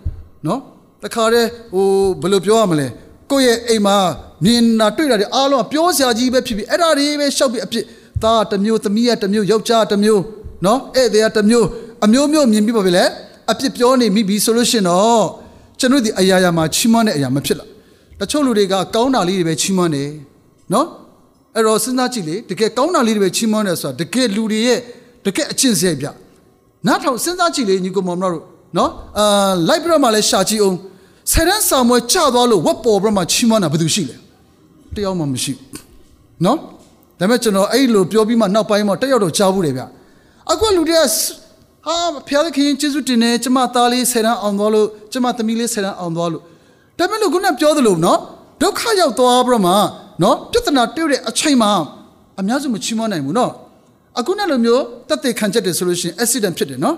[0.48, 0.60] နော်
[1.04, 1.88] တခါတည်းဟို
[2.22, 2.88] ဘယ်လိုပြောရမလဲ
[3.32, 3.98] ကိုယ့်ရဲ့အိမ်မှာ
[4.46, 7.86] မြင်တာတွေ့တာတွေအားလုံးပြောစရာကြီးပဲဖြစ်ပြီးအဲ့ဒါတွေပဲရှောက်ပြီးအဖြစ်
[8.24, 10.22] သားတစ်မျိုးသမီးကတစ်မျိုးယောက်ျားတစ်မျိုး
[10.66, 11.68] နော်ဧည့်သည်ကတစ်မျိုး
[12.06, 13.06] အမျိုးမျိုးမြင်ပြီးပါပြီလေ
[13.53, 15.25] အဖြစ်ပြောနေမိပြီဆိုလို့ရှင်တော့
[15.81, 17.67] ကျွန်တော်ဒီအရာရာမှာချီးမွမ်းတဲ့အရာမဖြစ်လာ
[18.21, 20.11] တချို့လူတွေကကောင်းတာလေးတွေပဲချီးမွမ်းတယ်
[20.73, 20.87] နော်
[21.55, 24.79] အဲ့တော့စဉ်းစားကြည့်လေတကယ်ကောင်းတာလေးတွေပဲချီးမွမ်းတယ်ဆိုတာတကယ်လူတွေရဲ့
[25.27, 26.07] တကယ်အချင်းစရိုက်ပြ
[26.87, 28.43] နားထောင်စဉ်းစားကြည့်လေညီကောင်မောင်တို့
[28.77, 30.77] နော်အာလိုက်ပြီးတော့မှလည်းရှာကြည့်အောင်
[31.33, 34.17] ဆယ်တန်းဆောင်မွဲကြသွားလို့ဝက်ပေါ်ပြီးမှချီးမွမ်းတာဘယ်သူရှိလဲ
[34.97, 35.53] တယောက်မှမရှိ
[36.45, 36.59] နော်
[37.19, 39.83] ဒါပေမဲ့ကျွန်တော်အဲ့လိုပြောပြီးမှနောက်ပိုင်းမှာတယောက်တော့ကြားဘူးတယ်ဗျ
[40.51, 41.03] အခုလူတွေက
[41.87, 41.97] ဟာ
[42.29, 46.43] ဖျားသခင်ကျေးဇူးတင်တယ်ကျမသားလေးဆယ်တန်းအောင်သွားလို့ကျမသမီးလေးဆယ်တန်းအောင်သွားလို့
[46.99, 48.19] ဒါပေမဲ့လို့ခုနပြောသလိုနော်
[48.63, 49.73] ဒုက္ခရောက်သွားပြီးတော့မှ
[50.23, 51.71] နော်ပြဿနာတွေ့တဲ့အချိန်မှာ
[52.41, 53.53] အများစုမချီးမွမ်းနိုင်ဘူးနော်
[54.19, 56.97] အခုနဲ့လိုမျိုးတက်တဲ့ခံချက်တယ်ဆိုလို့ရှိရင် accident ဖြစ်တယ်နော်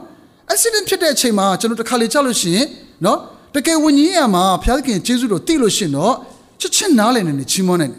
[0.53, 2.67] accident ဖြစ်တဲ့အချိန်မှာကျွန်တော်တစ်ခါလေကြောက်လို့ရှိရင်
[3.05, 3.19] နော်
[3.55, 6.15] တကယ်ဝิญဉ်ရမှာဘုရားသခင်ယေရှုတော်တည်လို့ရှိရင်တော့
[6.61, 7.93] ချက်ချင်းနားလည်နေနေချီးမွမ်းနေတယ်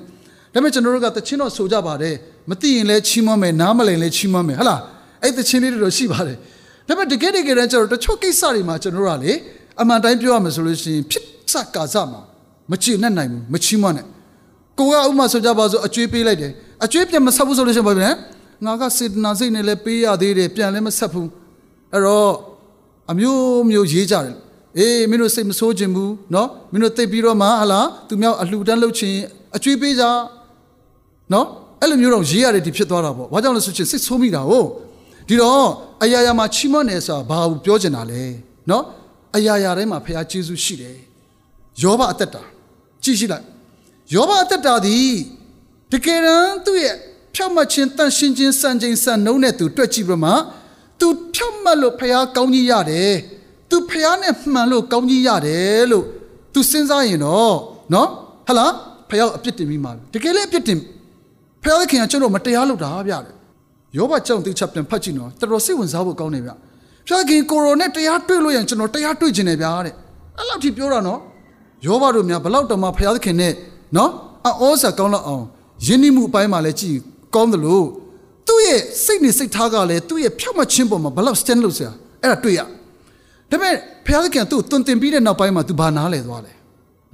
[0.54, 2.16] ဒါပေမဲ့ကျွန်တော်တို့ကတခြင်းတော့ဆိုကြပါတယ်
[2.50, 4.80] မသိရင်လည်းချီးမွမ်းမယ်နားမလည်လည်းချီးမွမ်းမယ်ဟဟလား
[5.24, 6.38] အဲ့တခြင်းလေးတွေတော့ရှိပါတယ်
[6.91, 9.33] ဒါပေမဲ့တကယ်တကယ်တမ်းကျွန်တော်တချို့ကိစ္စတွေမှာကျွန်တော်တို့ကလေ
[9.81, 12.21] အမှန်တိုင်းပြောရမယ်ဆိုလို့ရှိရင်ဖြစ်စကာစမှာ
[12.71, 14.07] မချေနဲ့နိုင်ဘူးမချီးမွမ်းနဲ့
[14.79, 16.53] ကိုကဥမာဆိုကြပါစို့အကျွေးပေးလိုက်တယ်
[16.85, 18.11] အကျွေးပြန်မဆက်ဘူးဆိုလို့ရှိရင်ဘာဖြစ်လဲ
[18.65, 21.29] ငါကစေတနာစိတ်နဲ့လည်းပေးရသေးတယ်ပြန်လည်းမဆက်ဘူး
[21.93, 22.31] အဲ့တော့
[23.11, 24.37] အမျိုးမျိုးရေးကြတယ်
[24.79, 29.17] အေးမင်းတို့စိတ်မဆိုးခြင်းဘူးเนาะမင်းတို့သိပြီးတော့မှဟလာသူများအလှူဒန်းလုပ်ခြင်း
[29.57, 30.05] အကျွေးပေးကြ
[31.31, 31.47] เนาะ
[31.81, 34.69] အဲ့လိုမျိုးတော့ရေးရတယ်ဒီဖြစ်သွားတာပေါ့ဘာကြောင့်လဲဆိုချင်စိတ်ဆိုးမိတာဟုတ်
[35.28, 35.66] ဒီတော့
[36.04, 38.24] အရာရာမှာချီးမွမ်းတယ်ဆိုတာဘာဘူးပြောချင်တာလဲ
[38.70, 38.84] နော်
[39.36, 40.98] အရာရာတိုင်းမှာဖခင်ယေရှုရှိတယ်
[41.82, 42.44] ယောဘအသက်တာ
[43.04, 43.46] ကြည့်ရှိလိုက်
[44.14, 44.98] ယောဘအသက်တာဒီ
[45.92, 46.96] တကယ်တမ်းသူ့ရဲ့
[47.36, 50.34] ဖြောက်မှတ်ခြင်းတန်ရှင်းခြင်းစံချိန်စံနှုန်းနဲ့သူတွေ့ကြည့်ပြမှာ
[51.00, 53.14] သူဖြောက်မှတ်လို့ဖခင်ကောင်းကြီးရတယ်
[53.70, 56.06] သူဖះနဲ့မှန်လို့ကောင်းကြီးရတယ်လို့
[56.54, 57.56] तू စဉ်းစားရင်တော့
[57.94, 58.08] နော်
[58.48, 58.66] ဟလာ
[59.10, 60.80] ဖះအပြစ်တင်ပြီးမှာတကယ်လည်းအပြစ်တင်
[61.64, 63.36] ဖះခင်ကကျွန်တော်မတရားလုပ်တာဗျာတဲ့
[63.92, 66.52] ယ်ယောဘကြောင့်တိချက်ပြန်ဖတ်ကြည့်နော်တော်တော်စိတ်ဝင်စားဖို့ကောင်းနေဗျ
[67.08, 69.94] ဖះခင်ကိုရိုနဲ့တရားတွေ့လို့ရင်ကျွန်တော်တရားတွေ့ကျင်တယ်ဗျာတဲ့
[70.38, 71.20] အဲ့လောက်ထိပြောတာနော်
[71.86, 73.54] ယောဘတို့များဘလောက်တော်မှဖះခင်နဲ့
[73.98, 74.12] နော်
[74.46, 75.44] အောစာကောင်းလောက်အောင်
[75.86, 76.96] ယဉ်နှိမှုအပိုင်းမှာလည်းကြည်
[77.36, 77.86] ကောင်းတယ်လို့
[78.48, 82.66] သူ့ရဲ့စိတ်နဲ့စိတ်ထားကလည်းသူ့ရဲ့ဖြောက်မှချင်းပေါ်မှာဘလောက် stand လို့ဆရာအဲ့ဒါတွေ့ရဒါ
[83.50, 83.76] ပေမဲ့
[84.06, 86.54] ဘုရားသခင်သူ့တွင်တင်ပြီးတဲ့နောက်ပိုင်းမှာ तू ဘာနားလဲသွားလဲ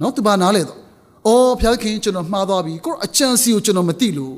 [0.00, 0.78] နော် तू ဘာနားလဲသွား
[1.26, 4.36] အော်ဘုရားသခင်ကျွန်တော်မှားသွားပြီကိုအချမ်းစီကိုကျွန်တော်မသိလို့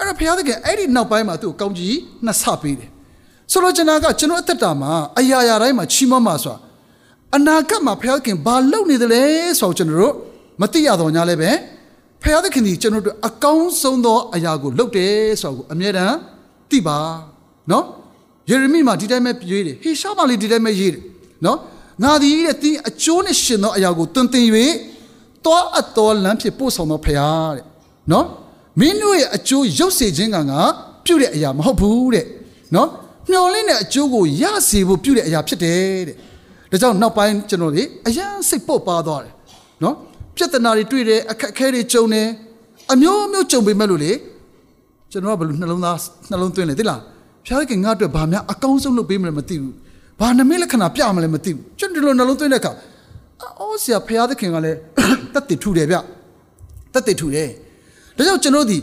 [0.00, 2.90] အဲ့တော့ဘုရားသခင်အဲ့ဒီနောက်ပိုင်းမှာသူ့ကိုကောင်းကြီးနှစ်ဆပေးတယ်
[3.52, 6.58] ဆိုတော့ကျွန်တော်ကကျွန်တော်အသက်တာမှာအရာရာတိုင်းမှာချီးမွမ်းမှာဆိုတာ
[7.36, 9.22] အနာဂတ်မှာဘုရားသခင်ဘာလုပ်နေသလဲ
[9.60, 10.14] ဆိုတော့ကျွန်တော်တို့
[10.60, 11.50] မသိရတော့ညာလဲပဲ
[12.22, 16.16] ဖခင်သခင်ဒီကျွန်တော်တို့အကောင်းဆုံးသောအရာကိုလုပ်တယ်ဆိုတော့အမြဲတမ်း
[16.70, 16.98] သိပါ
[17.70, 17.84] နော်
[18.50, 21.02] ယေရမိမှာဒီတိုင်းပဲရေးတယ်ဟေရှာမှာလည်းဒီတိုင်းပဲရေးတယ်
[21.44, 21.58] နော်
[22.02, 24.46] ငါဒီတဲ့တင်းအကျိုးနဲ့ရှင်သောအရာကိုတွင်တင်၍
[25.46, 27.16] တောအပ်တော်လမ်းဖြစ်ပို့ဆောင်သောဖခင်
[27.56, 27.64] တဲ့
[28.12, 28.26] နော်
[28.80, 30.60] မင်းတို့ရဲ့အကျိုးရုပ်စေခြင်းကငါ
[31.04, 32.26] ပြုတဲ့အရာမဟုတ်ဘူးတဲ့
[32.74, 32.88] နော်
[33.30, 36.16] မျော်လင့်တဲ့အကျိုးကိုရစေဖို့ပြုတဲ့အရာဖြစ်တယ်တဲ့
[36.70, 39.34] ဒါကြောင့်နောက်ပိုင်းကျွန်တော်လေအရန်စိတ်ပုတ်ပါသွားတယ်
[39.82, 39.94] နော်
[40.36, 42.26] ပြဿနာတွေတွေ့တယ်အခက်အခဲတွေကြုံတယ်
[42.92, 44.12] အမျိုးမျိုးကြုံပေမဲ့လို့လေ
[45.12, 45.96] ကျွန်တော်ကဘယ်လိုနှလုံးသား
[46.30, 47.00] နှလုံးသွင်းလဲသိလား
[47.46, 49.74] ဖျားခင်ငါ့အတွက်ဘာများအကောင်းဆုံးလုပ်ပေးမလဲမသိဘူး
[50.20, 52.72] ဘာနမိတ်လက္ခဏာပြမလဲမသိဘူးကျွန်တော်ဒီလိုနှလုံးသွင်းတဲ့အခါ
[53.60, 54.78] အော်ဆရာဖျားသခင်ကလည်း
[55.34, 55.96] တက်တည်ထူတယ်ဗျ
[56.92, 57.48] တက်တည်ထူတယ်
[58.20, 58.78] ဒါကြောင့်ကျွန်တော်ဒီ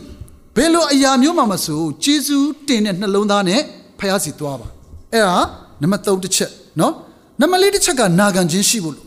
[0.56, 3.60] ဘယ်လိုအရာမျိုးမှမဆိုဂျေဇူးတင်တဲ့နှလုံးသားနဲ့
[3.98, 4.68] ဖျားစီသွားပါ
[5.12, 5.38] အဲ့ဒါ
[5.82, 6.92] နံပါတ်3တစ်ချက်နော်
[7.40, 9.06] နံပါတ်4တစ်ချက်ကနာခံခြင်းရှိဖို့လို့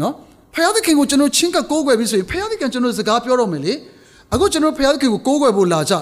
[0.00, 0.12] နော်
[0.54, 3.74] ဖျားသခင်ကိုကျွန်တော်ချင်းကကိုးကွယ်ပြီးဆိုရင်ဖျားသခင်ကျွန်တော်စကားပြောတော့မယ်လေ
[4.32, 5.94] အခုကျွန်တော်ဖျားသခင်ကိုကိုးကွယ်ဖို့လာကြ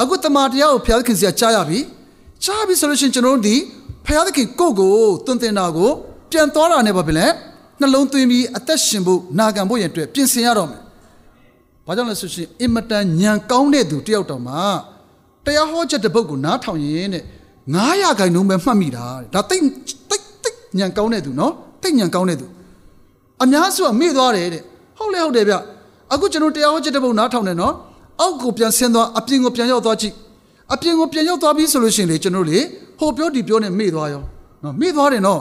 [0.00, 1.78] အခုတမန်တရားကိုဖျားသခင်စီကကြားရပြီ
[2.44, 3.56] ကြားပြီဆိုလို့ရှိရင်ကျွန်တော်တို့ဒီ
[4.06, 4.94] ဖျားသခင်ကိုယ့်ကို
[5.26, 5.90] တွင်တင်တာကို
[6.30, 7.26] ပြန်သွားတာနဲ့ပါပဲလေ
[7.80, 10.80] နှလုံးသွင်းပြီးအသက်ရှင်ဖို့နာခံဖို့ရတဲ့ပြင်ဆင်ရတော့မယ်
[11.86, 14.62] ဘာကြောင့်လဲဆိုရှင်အင်မတန်ညံကောင်းတဲ့သူတယောက်တော်မှာ
[15.44, 17.24] တရားဟောချက်တစ်ပုဒ်ကိုနားထောင်ရင်တဲ့
[17.70, 19.62] 900ခိုင်နှုန်းပဲမှတ်မိတာတဲ့ဒါတိတ်
[20.10, 21.52] တိတ်တိတ်ညံကောင်းတဲ့သူနော်
[21.82, 22.46] တိတ်ညံကောင်းတဲ့သူ
[23.42, 24.62] အများစုကမေ့သွားတယ်တဲ့
[24.98, 25.54] ဟုတ်လေဟုတ်တယ်ဗျ
[26.12, 27.74] အခုကျွန်တော်တရားဟောချက်တစ်ပုဒ်နားထောင်တယ်နော်
[28.20, 30.14] အောက်ကိုပြန်ဆင်းသွားအပြင်ကိုပြန်ရောက်သွားကြည့်
[30.72, 32.58] အပြင်ကိုပြန်ရောက်သွားပြီဆိုလို့ရှိရင်လေကျွန်တော်လေ
[32.98, 34.22] ဟိုပြောဒီပြောနဲ့မေ့သွားရော
[34.62, 35.40] နော်မေ့သွားတယ်နော်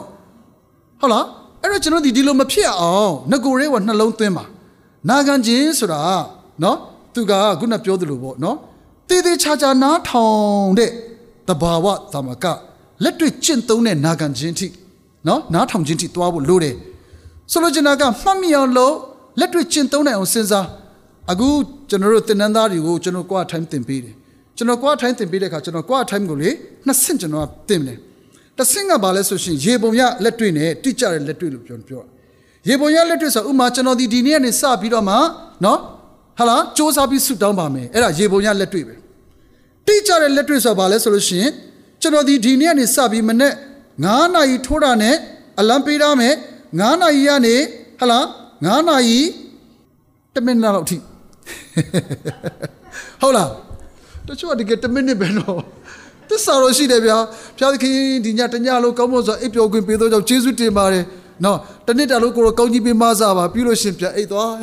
[1.00, 1.26] ဟုတ်လား
[1.62, 4.46] အဲ့တော့ကျွန်တော်ဒီဒီလိုမဖြစ်အောင်ငကိုရဲကနှလုံးသွင်းပါ
[5.10, 6.00] နာခံခြင်းဆိုတာ
[6.64, 6.78] နော်
[7.14, 8.58] သူကခုနပြောသလိုပေါ့နော်
[9.08, 10.92] တည်တည်ချာချာနားထောင်တဲ့
[11.48, 12.46] တဘာဝသမက
[13.04, 14.68] လက်တွေ့ကျင့်သုံးတဲ့နာခံခြင်းထိ
[15.28, 16.76] နော်နားထောင်ခြင်းထိသွားဖို့လိုတယ်
[17.52, 18.94] ဆိုလိုချင်တာကမှတ်မိအောင်လို့
[19.40, 20.68] လက်တွေ့ကျင့်သုံးနိုင်အောင်စဉ်းစား
[21.32, 21.48] အခု
[21.90, 24.16] ကျွန်တော်တို့သင်တန်းသားတွေကိုကျွန်တော်ကွာ time သင်ပေးတယ်
[24.58, 26.50] ကျွန်တော်ကွာ time သင်ပေးတဲ့အခါကျွန်တော်ကွာ time ကိုလေ
[26.86, 27.98] နှစ်ဆင့်ကျွန်တော်သင်တယ်
[28.58, 32.02] တစ်ဆင့်ကဘာလဲဆိုရှင်ရေပုံရလက်တွေ့နဲ့တိကျတဲ့လက်တွေ့လို့ပြောပြော
[32.68, 35.16] ရေပုံရလက်တွေ့ဆိုဥမာကျွန်တော်ဒီဒီနေ့ကနေစပြီးတော့မှ
[35.64, 35.80] နော်
[36.40, 38.96] ဟာလားစ조사ပြီးဆုတောင်းပါမယ်အဲ့ဒါရေပုံရလက်တွေ့ပဲ
[39.88, 41.52] တိကျတဲ့လက်တွေ့ဆိုဘာလဲဆိုလို့ရှိရင်
[42.02, 43.54] ကျွန်တော်ဒီဒီနေ့ကနေစပြီးမနေ့
[43.94, 45.16] 9နာရီထိုးတာနဲ့
[45.60, 47.56] အလံပေးရမယ်9နာရီကနေ
[48.00, 48.24] ဟလား
[48.60, 49.20] 9နာရီ
[50.36, 50.98] 1မိနစ်လောက်ထိ
[53.22, 53.50] ဟုတ်လား
[54.28, 55.60] တချို့ကတကယ်1မိနစ်ပဲနော်
[56.30, 57.18] သစ္စာတော့ရှိတယ်ဗျာ
[57.58, 57.96] ဖျားသခင်
[58.26, 61.06] ဒီညတညလုံးကောင်းမွန်စွာအိပ်ပျော်ခွင့်ပေးသောကြောင့်ကျေးဇူးတင်ပါတယ်
[61.44, 64.54] နော်တနေ့တာလုံးကိုတော့ကောင်းကြီးပေးမစားပါပြီးလို့ရှင်ပြန်အိပ်သွား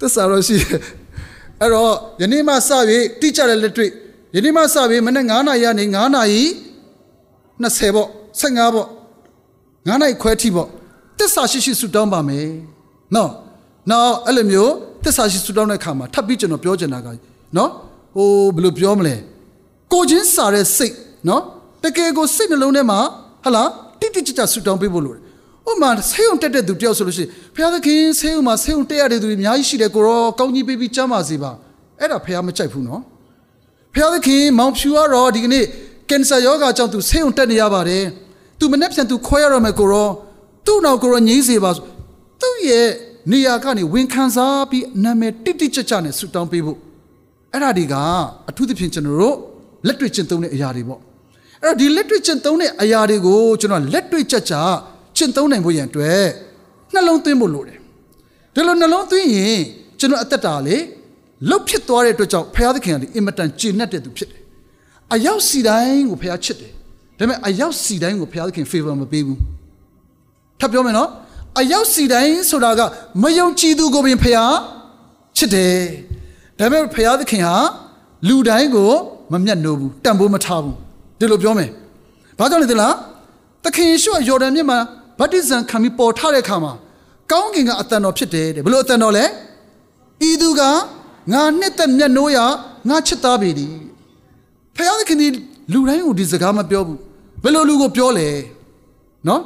[0.00, 0.80] သစ္စာတော့ရှိတယ်
[1.60, 3.90] အဲ့တော့ယနေ့မှစပြီးတိကျတဲ့လက်တွေ့
[4.36, 6.42] ယနေ့မှစပြီးမနေ့9နာရီကနေ9နာရီ
[7.62, 8.08] 20ပေါ့
[8.40, 8.88] 15ပေါ့
[9.86, 10.68] 9နိုင်ခွဲထိပေါ့
[11.18, 12.48] တစ္ဆာရှိရှိဆူတောင်းပါမယ်
[13.14, 13.30] နော်
[13.90, 14.72] နောက်အဲ့လိုမျိုး
[15.04, 17.08] တစ္ဆာရှိဆူတောင်းတဲ့အခါမှာထပ်ပြီးကျွန်တော်ပြောချင်တာက
[17.56, 17.70] နော်
[18.14, 19.14] ဟိုဘယ်လိုပြောမလဲ
[19.92, 20.94] ကိုချင်းစာတဲ့စိတ်
[21.28, 21.42] နော်
[21.82, 22.98] တကယ်ကိုစိတ်နှလုံးထဲမှာ
[23.44, 23.64] ဟလာ
[24.02, 25.22] တိတိကျကျဆူတောင်းပေးဖို့လိုတယ်
[25.70, 31.50] ဥမာဆေးုံတက်တဲ့သူတယောက်ဆိုလို့ရှိရင်ဘုရားသခင်ဆေးုံမှာဆေးုံတက်ရတဲ့သူတွေအများကြီးရှိတယ်ကိုရောကောင်းကြီးပေးပြီးကျမ်းပါစေပါ
[32.00, 33.02] အဲ့ဒါဘုရားမကြိုက်ဘူးနော်
[33.94, 35.64] ဘုရားသခင်မောင်ဖြူကတော့ဒီကနေ့
[36.10, 38.04] ကင်ဆာယောဂါကြောင့်သူဆေးုံတက်နေရပါတယ်
[38.58, 40.08] သူမနေ့ပြန်သူခွဲရတော့မယ်ကိုရော
[40.66, 41.70] သူ့နောက်ကိုရောငြိမ်းစေပါ
[42.40, 42.88] သူ့ရဲ့
[43.32, 46.78] နေရာကနေဝင်ခံစားပြီးနာမည်တိတိကျကျနဲ့ဆူတောင်းပေးဖို့
[47.52, 47.94] အဲ့ဒါဒီက
[48.48, 49.36] အထူးသဖြင့်ကျွန်တော်တို့
[49.86, 51.00] လက်တွေ့ကျင့်သုံးတဲ့အရာတွေပေါ့
[51.64, 54.54] အဲ့တော့ဒီလက်တွေ့ကျင့်သုံးတဲ့အရာတွေကိုကျွန်တော်လက်တွေ့ကြကြ
[55.16, 56.24] ကျင့်သုံးနိုင်ဖို့ရန်အတွက်
[56.92, 57.78] နှလုံးသွင်းဖို့လိုတယ်
[58.54, 59.60] ဒီလိုနှလုံးသွင်းရင်
[59.98, 60.76] ကျွန်တော်အသက်တာလေ
[61.48, 64.40] လှုပ်ဖြစ်သွားတဲ့အတွက်ကြောင့်ဖခင်သခင်ကဒီအင်မတန်ကျေနပ်တဲ့သူဖြစ်တယ်
[65.14, 66.72] အရောက်စီတိုင်းကိုဖခင်ချစ်တယ်
[67.18, 69.40] ဒါပေမဲ့အရောက်စီတိုင်းကိုဖခင်သခင် favor မပေးဘူး
[70.60, 71.10] ထပ်ပြောမယ်နော်
[71.60, 72.80] အရောက်စီတိုင်းဆိုတာက
[73.22, 74.52] မယုံကြည်သူကိုပင်ဖခင်
[75.36, 75.78] ချစ်တယ်
[76.58, 77.56] ဒါပေမဲ့ဖခင်သခင်ဟာ
[78.28, 78.90] လူတိုင်းကို
[79.32, 80.76] မမျက်နှိုးဘူးတန်ဖိုးမထားဘူး
[81.22, 81.70] ဒီလိုပြောမယ်
[82.38, 82.94] ဘာကြောင့်လဲသိလား
[83.64, 84.78] သခင်ယေရှုကယော်ဒန်မြစ်မှာ
[85.20, 86.72] ဗတ္တိဇံခံပြီးပေါ်ထားတဲ့အခါမှာ
[87.32, 89.24] ကောင်းကင်ကအတန်တော်ဖြစ်တယ်တဲ့ဘယ်လိုအတန်တော်လဲ
[90.28, 90.62] ဤသူက
[91.32, 92.38] ငါနှစ်သက်မျက်နှိုးရ
[92.88, 93.74] ငါချစ်သားပေသည်
[94.76, 95.28] ဖခင်သခင်ဒီ
[95.72, 96.98] လူတိုင်းကိုဒီစကားမပြောဘူး
[97.42, 98.28] ဘယ်လိုလူကိုပြောလဲ
[99.28, 99.42] နော်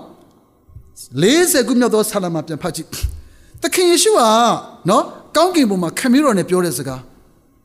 [1.22, 2.88] 40ခုမြောက်သောဆာလမှာပြန်ဖတ်ကြည့်
[3.62, 4.30] သခင်ယေရှုဟာ
[4.88, 5.04] နော်
[5.36, 7.02] ကောင်းကင်ဘုံမှာခမည်းတော်နဲ့ပြောတဲ့စကား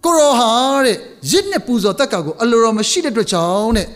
[0.05, 0.49] ကိုရောဟာ
[0.85, 0.97] တဲ့
[1.31, 3.87] ရစ်နဲ့ပူဇော်တက်ကကိုအလိုတော်မရှိတဲ့အတွက်ကြောင့်တဲ့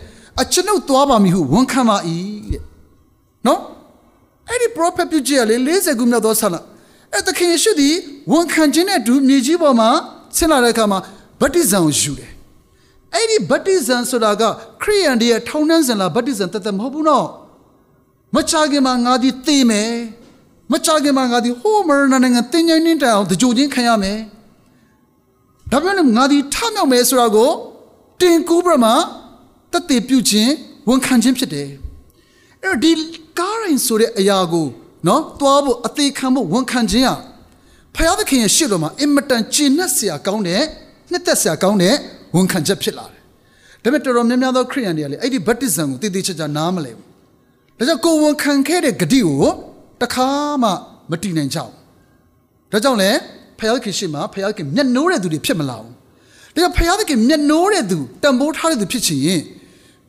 [0.42, 1.96] အကျွန်ုပ်သွားပါမည်ဟုဝန်ခံပါ၏
[2.52, 2.62] တဲ့
[3.46, 3.60] နော်
[4.48, 6.56] အဲ့ဒီ prophet ပြုကြရလေ40ခုမြောက်သောဆာလ
[7.12, 7.94] အဲ့သခင်ယေရှုသည်
[8.32, 9.88] ဝန်ခံခြင်းနဲ့အတူမြေကြီးပေါ်မှာ
[10.36, 10.98] ဆင်းလာတဲ့အခါမှာ
[11.40, 12.30] ဗတ္တိဇံကိုယူတယ်
[13.14, 14.42] အဲ့ဒီဗတ္တိဇံဆိုတာက
[14.82, 17.26] ခရိယန်တွေရဲ့ထောင်နှန်းစင်လာဗတ္တိဇံတသက်မဟုတ်ဘူးနော်
[18.34, 19.90] မချခင်မှာငါဒီသိမယ်
[20.72, 24.18] မချခင်မှာငါဒီဟိုမရဏနိုင်ငံတင်ញိုင်းနှင်းတိုင်အောင်တကြိုချင်းခံရမယ်
[25.72, 27.50] ဒါပေမဲ့ငါဒီထမြောက်မယ်ဆိုတာကို
[28.20, 28.94] တင်ကူးပြမှာ
[29.76, 30.52] တသက်ပြုခြင်း
[30.88, 31.68] ဝန်ခံခြင်းဖြစ်တယ်
[32.62, 32.92] အဲ့တော့ဒီ
[33.38, 34.66] ကားရင်ဆိုတဲ့အရာကို
[35.06, 37.14] နော်သွားဖို့အသေးခံဖို့ဝန်ခံခြင်းဟာ
[37.94, 40.62] ဖယားသခင်ရဲ့ရှေ့တော်မှာအင်မတန်ကျင့်နှက်စရာကောင်းတဲ့
[41.10, 41.94] နှစ်သက်စရာကောင်းတဲ့
[42.34, 43.22] ဝန်ခံချက်ဖြစ်လာတယ်
[43.82, 47.04] ဒါပေမဲ့တော်တော်များများသောခရိယန်တွေကလည်းအဲ့ဒီဗတ္တိဇံကိုတည်တည်ချာချာနားမလဲဘူး
[47.78, 49.42] ဒါကြောင့်ကိုဝန်ခံခဲ့တဲ့ဂတိကို
[50.02, 50.28] တခါ
[50.62, 50.70] မှ
[51.10, 51.72] မတည်နိုင်ကြဘူး
[52.72, 53.18] ဒါကြောင့်လည်း
[53.58, 55.92] ဖယားခင်ရှိမှဖယားခင်မျက်နှိုးတဲ့သူတွေဖြစ်မလာဘူး
[56.54, 59.40] ဒါကြောင့်ဖယားခင်မျက်နှိုးတဲ့သူတံပိုးထားတဲ့သူဖြစ်ချင်ရင်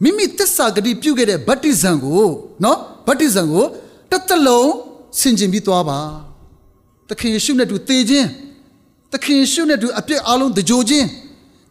[0.04, 2.28] မိမိတစ္ဆာဂတိပြုခဲ့တဲ့ဗတ္တိဇံကို
[2.64, 2.78] နော်
[3.08, 3.66] ဗတ္တိဇံကို
[4.12, 4.72] တစ်သက်လုံး
[5.20, 6.00] ဆင်ခြင်ပြီးသွားပါ
[7.10, 8.28] သခင်ယေရှုနဲ့တူသေခြင်း
[9.14, 11.08] သခင်ယေရှုနဲ့တူအပြစ်အလုံးတကြိုခြင်း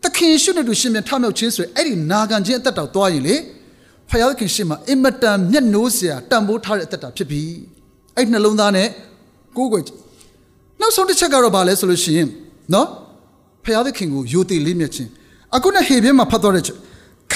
[0.04, 3.36] သခင်ယေရှုနဲ့တူရှင်ပြန်ထမြောက်ခြင်းဆိုရယ်အဲ့ဒီနာခံခြင်းအသက်တော်သွားရင်လေ
[4.10, 7.42] ဖယားခင်ရှင်မှာအင်မတန်မျက်နှိုးစရာတန်ဖိုးထားတဲ့အသက်တာဖြစ်ပြီ
[8.16, 8.88] အဲ့နှလုံးသားနဲ့
[9.56, 9.84] ကိုးကွယ်
[10.80, 12.28] နောက်ဆုံးတစ်ချက်ကတော့ဗာလဲဆိုလို့ရှိရင်
[12.74, 12.88] နော်
[13.64, 15.10] ဖယားခင်ကိုယိုသေးလေးမြတ်ခြင်း
[15.54, 16.78] အခုနဲ့ဟေဘဲမှာဖတ်တော့တဲ့ချက်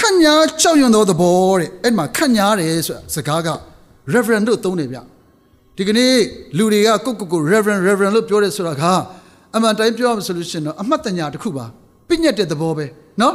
[0.06, 3.48] န့်ညာကြောက်ရွံ့သောသဘောတဲ့အဲ့မှာခန့်ညာတယ်ဆိုတာစကားက
[4.14, 4.98] reverend တို့သုံးတယ်ဗျ
[5.76, 6.12] ဒီကနေ့
[6.56, 8.84] လူတွေကကိုကိုကို reverend reverend လို့ပြောတယ်ဆိုတာက
[9.56, 11.66] အမှန်တိုင်းပြောရမဆိုလို့ရှိရင်တော့အမှတ်တညာတစ်ခုပါ
[12.08, 12.86] ပြညတ်တဲ့သဘောပဲ
[13.20, 13.32] เนาะ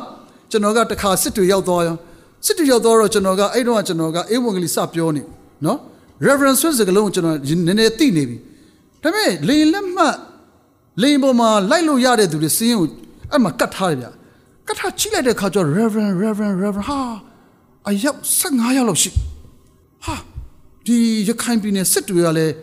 [0.52, 1.96] ကျွန်တော်ကတခါစစ်တွေရောက်သွားရော
[2.46, 5.24] စစ်တွေရောက်သွားတော့ကျွန်တော်ကအဲ့တော့ကျွန်တော်ကအေးဝင်ကလေးစပြောနေ
[5.64, 5.78] เนาะ
[6.26, 7.38] reverend ဆိုတဲ့စကားလုံးကိုကျွန်တော်
[7.68, 8.38] နည်းနည်းသိနေပြီ
[9.04, 10.16] ဒါပေမဲ့လေလက်မှတ်
[11.02, 12.88] လေပေါ်မှာလိုက်လို့ရတဲ့သူတွေစင်းကို
[13.32, 14.08] အဲ့မှာကတ်ထားတယ်ဗျ
[14.67, 17.01] ကတ်ထားချိလိုက်တဲ့ခါကျတော့ reverend reverend reverend ဟာ
[17.89, 19.11] အယောက်15ယောက်လောက်ရှိ
[20.05, 20.17] ဟာ
[20.87, 20.97] ဒီ
[21.29, 22.55] ရခိုင်ပြည်နယ်စစ်တွေကလည်း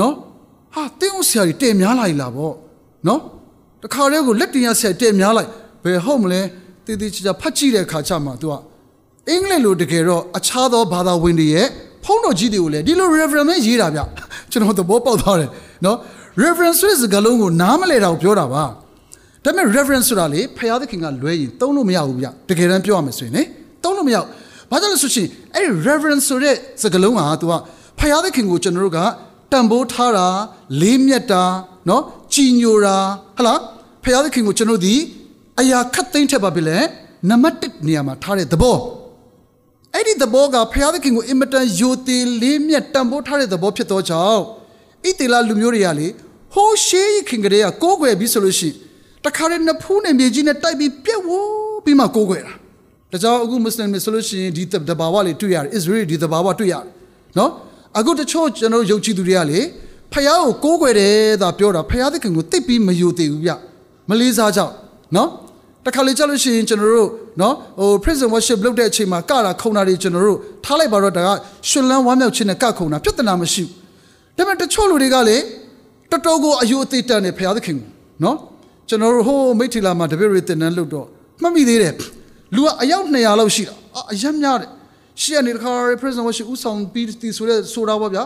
[0.00, 0.14] နော်
[0.74, 2.52] ဟာတင်းအောင်ဆရာကြီးတဲ့များလာ ਈ လားဗော
[3.06, 3.20] နော်
[3.82, 5.48] တခါတည်းကိုလက်တင်ရဆရာတဲ့များလိုက်
[5.84, 6.40] ဘယ်ဟုတ်မလဲ
[6.84, 8.54] တည်တည်ချာချာဖတ်ကြည့်တဲ့ခါကျမှ तू က
[9.28, 11.66] အင်္ဂလိပ်လိုတကယ်တော့အခြားသောဘာသာဝင်တွေရဲ့
[12.04, 14.00] ဖုန်းတော်ကြီးတွေကိုလည်းဒီလို reference နဲ့ရေးတာဗျ
[14.50, 15.50] ကျွန်တော်သဘောပေါက်သွားတယ်
[15.84, 15.96] နော်
[16.42, 18.64] reference ဆိုတဲ့စကားလုံးကိုနားမလဲတာကိုပြောတာပါ
[19.44, 23.42] ဒါပေမဲ့ reference ဆိုတာလေဖယားသခင်ကလွဲရင်သုံးလို့မရဘူးဗျတကယ်တမ်းပြောရမယ်ဆိုရင်လေ
[23.84, 24.28] သုံးလို့မရဘူး
[24.70, 27.52] ဘာကြောင့်လဲဆိုရှင်အဲ့ဒီ reverence ဆိုတဲ့စကားလုံးဟာ तू က
[27.98, 28.98] ဖယားသခင်ကိုကျွန်တော်တို့က
[29.52, 30.26] တန်ဖိုးထားတာ
[30.80, 31.44] လေးမြတ်တာ
[31.88, 32.02] နော်
[32.34, 32.96] ကြည်ညိုတာ
[33.36, 33.58] ဟလား
[34.04, 34.94] ဖယားသခင်ကိုကျွန်တော်ဒီ
[35.60, 36.78] အရာခတ်သိမ်းထက်ပါပြီလေ
[37.28, 38.78] နံပါတ်1နေရာမှာထားတဲ့သဘော
[39.94, 44.40] အဲ့ဒီသဘောကဖယားသခင်ကိုအင်မတန်ယိုသေးလေးမြတ်တန်ဖိုးထားတဲ့သဘောဖြစ်သောကြောင့်
[45.06, 46.08] ဣတေလလူမျိုးတွေကလေ
[46.54, 48.68] ဟိုးရှေးခင်ကလေးကကိုးကွယ်ပြီးဆိုလို့ရှိ
[49.24, 52.52] တခါတည်းနှစ်ဖူးနဲ့မြေကြီးနဲ့တိုက်ပြီးပြက်ဝိုးပြီးမှကိုးကွယ်တာ
[53.12, 56.84] ဒါကြောင့်အခုမွတ်စလင်တွေဆိုလို့ရှိရင်ဒီတဘာဝလေးတွေ့ရတယ် Israel ဒီတဘာဝတွေ့ရတယ်
[57.38, 57.50] နော်
[57.98, 59.60] အခုတချို့ကျွန်တော်ယုံကြည်သူတွေကလေ
[60.12, 63.50] ဖယားကိုကိုးကွယ်တယ်သာပြောတာဖယားသခင်ကိုတိတ်ပြီးမယိုသေးဘူးဗျ
[64.08, 64.72] မလေးစားကြောက်
[65.16, 65.28] နော်
[65.86, 67.10] တခါလေကြောက်လို့ရှိရင်ကျွန်တော်တို့
[67.40, 71.28] နော်ဟို prison worship လုပ်တဲ့အချိန်မှာကတာခုံတာတွေကျွန်တော်တို့ထားလိုက်ပါတော့ဒါက
[71.68, 75.36] ရှင်လန်းဝမ်းမြောက်ခြင်းနဲ့ကခုံတာပြဿနာမရှိဘူးဒါပေမဲ့တချို့လူတွေကလေ
[76.10, 77.88] တော်တော်ကိုအယိုအသေးတန်နေဖယားသခင်ကို
[78.24, 78.36] နော်
[78.88, 81.06] ကျွန်တော်တို့ဟိုမိထီလာမှာတပည့်တွေတင်တန်းလို့တော့
[81.42, 82.00] မှတ်မိသေးတယ်တ
[82.54, 83.74] လူကအယောက်200လောက်ရှိတာ
[84.12, 84.70] အရက်များတယ်
[85.22, 88.24] ရှေ့ကနေတခါ represent ဝရှိဥဆောင်ပြီးတီဆိုတဲ့ဆိုတာပေါ့ဗျာ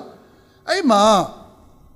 [0.68, 1.02] အဲ့မှာ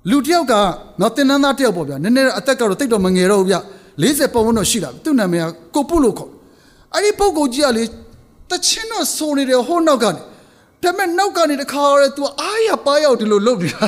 [0.09, 0.53] လူတယောက်က
[1.01, 3.57] နော်တင်နန်းသားတယောက်ပေါ့ဗျာနည်းနည်းအသက်ကတော့တိတ်တော့မငယ်တော့ဘူးဗျ
[4.01, 5.45] 40ပတ်ဝန်းတော့ရှိတာသူ့နာမည်က
[5.75, 6.31] ကိုပုလို့ခေါ်
[6.93, 7.83] အဲ့ဒီပုဂ္ဂိုလ်ကြီးကလေ
[8.49, 10.21] တချင်းတော့ဆိုနေတယ်ဟိုနောက်ကနေဒါ
[10.81, 13.85] ပေမဲ့နောက်ကနေတခါရဲ तू အားရပါရောက်ဒီလိုလုပ်နေတာ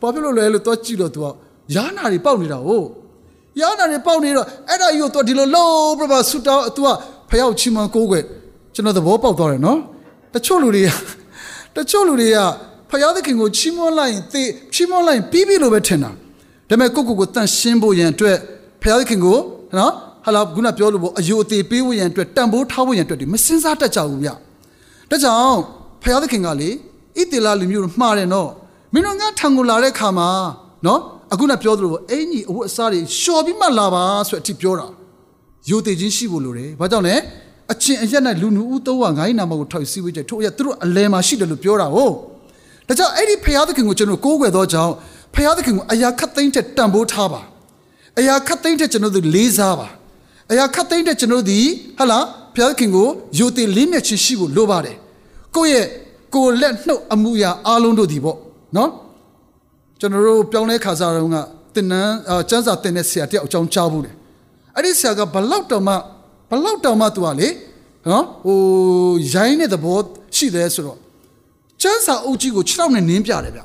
[0.00, 1.26] ဘာဖြစ်လို့လဲလို့တော့ကြည့်တော့ तू က
[1.74, 2.86] ယာနာတွေပေါက်နေတာဟုတ်
[3.60, 6.88] ယာနာတွေပေါက်နေတော့အဲ့ဒါကြီးကို तू ဒီလိုလှုပ်ပြပါဆူတောင်း तू က
[7.30, 8.24] ဖယောက်ချီမန်ကိုးကွယ်
[8.74, 9.78] ကျွန်တော်သဘောပေါက်သွားတယ်နော်
[10.34, 10.90] တချို့လူတွေက
[11.76, 12.38] တချို့လူတွေက
[12.90, 14.42] ဖယားသခင်ကိုချီးမွမ်းလိုက်ရင်သေ
[14.74, 16.12] ချီးမွမ်းလိုက်ရင်ပြီးပြီလို့ပဲထင်တာဒါ
[16.68, 18.36] ပေမဲ့ကိုကိုကိုတန့်ရှင်းဖို့ရန်အတွက်
[18.82, 19.38] ဖယားသခင်ကို
[19.78, 19.92] နော်
[20.24, 24.30] ဟာလာခုနပြောလို့ပေါ့အယိုအသေးပေးဖို့ရန်အတွက်တန်ဖိုးထားဖို့ရန်အတွက်ဒီမစင်စားတတ်ကြဘူးဗျ
[25.10, 25.60] ဒါကြောင့်
[26.02, 26.70] ဖယားသခင်ကလေ
[27.18, 28.50] ဣတိလာလူမျိုးတို့မှားတယ်နော်
[28.92, 30.28] မင်းတို့ငါထံကိုလာတဲ့ခါမှာ
[30.86, 31.00] နော်
[31.32, 34.86] အခုနပြောသလိုအင်ကြီးအဝတ်အစားတွေလျှော်ပြီးမှလာပါဆိုတဲ့အထိပြောတာ
[35.68, 37.14] ယိုသေးချင်းရှိဖို့လိုတယ်ဘာကြောင့်လဲ
[37.72, 42.12] အချင်းအရက်နဲ့လူနူဦးသုံးဝငါးနာမကိုထောက်စီဝေးချက်ထို့ရသူတို့အလဲမှာရှိတယ်လို့ပြောတာဟုတ်
[42.88, 44.92] ဒါကြောင့်အဲ့ဒီဖယားသခင်ကိုကျွန်တော်ကိုးကွယ်သောကြောင့်
[45.34, 47.40] ဖယားသခင်ကိုအရာခတ်သိမ်းတဲ့တန်ဖိုးထားပါ
[48.18, 49.88] အရာခတ်သိမ်းတဲ့ကျွန်တော်တို့လေးစားပါ
[50.50, 51.60] အရာခတ်သိမ်းတဲ့ကျွန်တော်တို့ဒီ
[51.98, 52.18] ဟလာ
[52.54, 53.08] ဖယားသခင်ကို
[53.38, 54.96] ယိုသေးလေးမြတ်ချင်းရှိဖို့လိုပါတယ်
[55.56, 55.86] ကိုယ့်ရဲ့
[56.34, 58.36] ကိုယ်လက်နှုတ်အမှုရာအားလုံးတို့ဒီပေါ့
[58.76, 58.90] နော်
[60.00, 61.36] ကျွန်တော်တို့ပြောင်းလဲခါစားတော့က
[61.74, 62.12] တင်နန်း
[62.50, 64.14] ကျန်းစာတင်တဲ့ဆရာတယောက်အကြောင်းကြားဘူးတယ်
[64.74, 65.94] အဲ့ဒီဆရာကဘလောက်တောင်မှ
[66.50, 67.48] ဘလောက်တောင်မှသူကလေ
[68.10, 68.58] နော်ဟို
[69.32, 69.98] ရိုင်းတဲ့သဘော
[70.36, 70.98] ရှိတယ်ဆိုတော့
[71.82, 73.60] ကျန်းစာအုပ်ကြီးကို6လောက်နဲ့နင်းပြတယ်ဗျ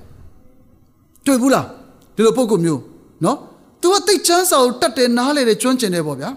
[1.25, 1.67] တွေ့ဘူးလား
[2.15, 2.81] ဒီလိုပုံကမျိုး
[3.23, 3.37] နော်
[3.81, 6.29] သူကတိတ်ကျန်းစာကိုတတ်တယ်နားလေတယ်ကျွမ်းကျင်တယ်ပေါ့ဗျာ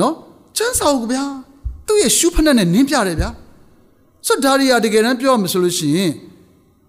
[0.00, 0.14] နော်
[0.56, 1.24] ကျန်းစာကိုဗျာ
[1.86, 3.30] သူ့ရဲ့ရှုဖက်နဲ့နင်းပြတယ်ဗျာ
[4.26, 6.12] ဆိုဒါရီယာတကယ်တမ်းပြောရမလို့ရှိရင်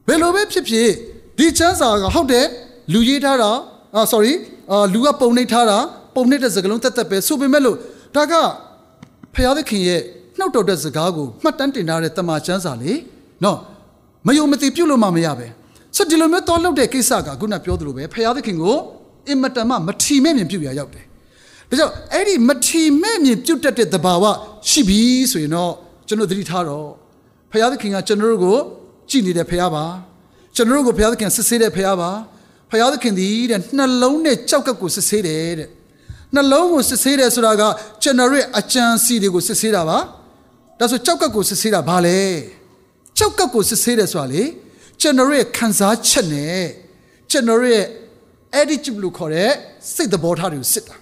[0.07, 0.89] ဘယ်လိုပဲဖြစ်ဖြစ်
[1.38, 2.45] ဒီချမ်းစာကဟုတ်တယ်
[2.93, 3.51] လူရေးထားတာ
[3.95, 4.33] အာ sorry
[4.71, 5.77] အာလူကပုံနှိပ်ထားတာ
[6.15, 7.77] ပုံနှိပ်တဲ့စကားလုံးတက်တက်ပဲဆိုပေမဲ့လို့
[8.15, 8.33] ဒါက
[9.33, 10.01] ဖယားသခင်ရဲ့
[10.39, 12.93] နှုတ်တော်တဲ့စကားကိုမှတ်တမ်းတင်ထားတဲ့တမန်ကျမ်းစာလေ
[13.43, 13.57] နော်
[14.27, 15.47] မယုံမသိပြုတ်လို့မှမရပဲ
[15.95, 18.75] ဆိုဒီလိုမျိုးတော်လုပ်တဲ့ကိစ္စကခုနပြောသလိုပဲဖယားသခင်ကို
[19.27, 21.05] အင်မတန်မှမထီမဲ့မြင်ပြုတ်ရရောက်တယ်
[21.69, 24.25] ဒါကြောင့်အဲ့ဒီမထီမဲ့မြင်ပြုတ်တတ်တဲ့သဘာဝ
[24.69, 25.71] ရှိပြီဆိုရင်တော့
[26.07, 26.88] ကျွန်တော်သတိထားတော့
[27.51, 28.57] ဖယားသခင်ကကျွန်တော်တို့ကို
[29.09, 29.86] ကြည်နေတဲ့ဖယားပါ
[30.56, 32.12] ကျွန်တော်တို့ကိုဘုရားသခင်စစ်ဆေးတဲ့ဖရားပါ
[32.72, 35.70] ဖရားသခင်ဒီတဲ့နှလုံးနဲ့ကြောက်ကပ်ကိုစစ်ဆေးတယ်တဲ့
[36.36, 37.64] နှလုံးကိုစစ်ဆေးတယ်ဆိုတာက
[38.03, 39.99] ကျွန်တော်ရဲ့အကြံစီတွေကိုစစ်ဆေးတာပါ
[40.80, 42.20] ဒါဆိုကြောက်ကပ်ကိုစစ်ဆေးတာဘာလဲ
[43.18, 44.43] ကြောက်ကပ်ကိုစစ်ဆေးတယ်ဆိုတာလေ
[45.01, 46.64] ကျွန်တော်ရဲ့ခံစားချက်နဲ့
[47.32, 47.84] ကျွန်တော်ရဲ့
[48.60, 49.51] attitude လို့ခေါ်တဲ့
[49.93, 50.95] စိတ်သဘောထားတွေကိုစစ်တာ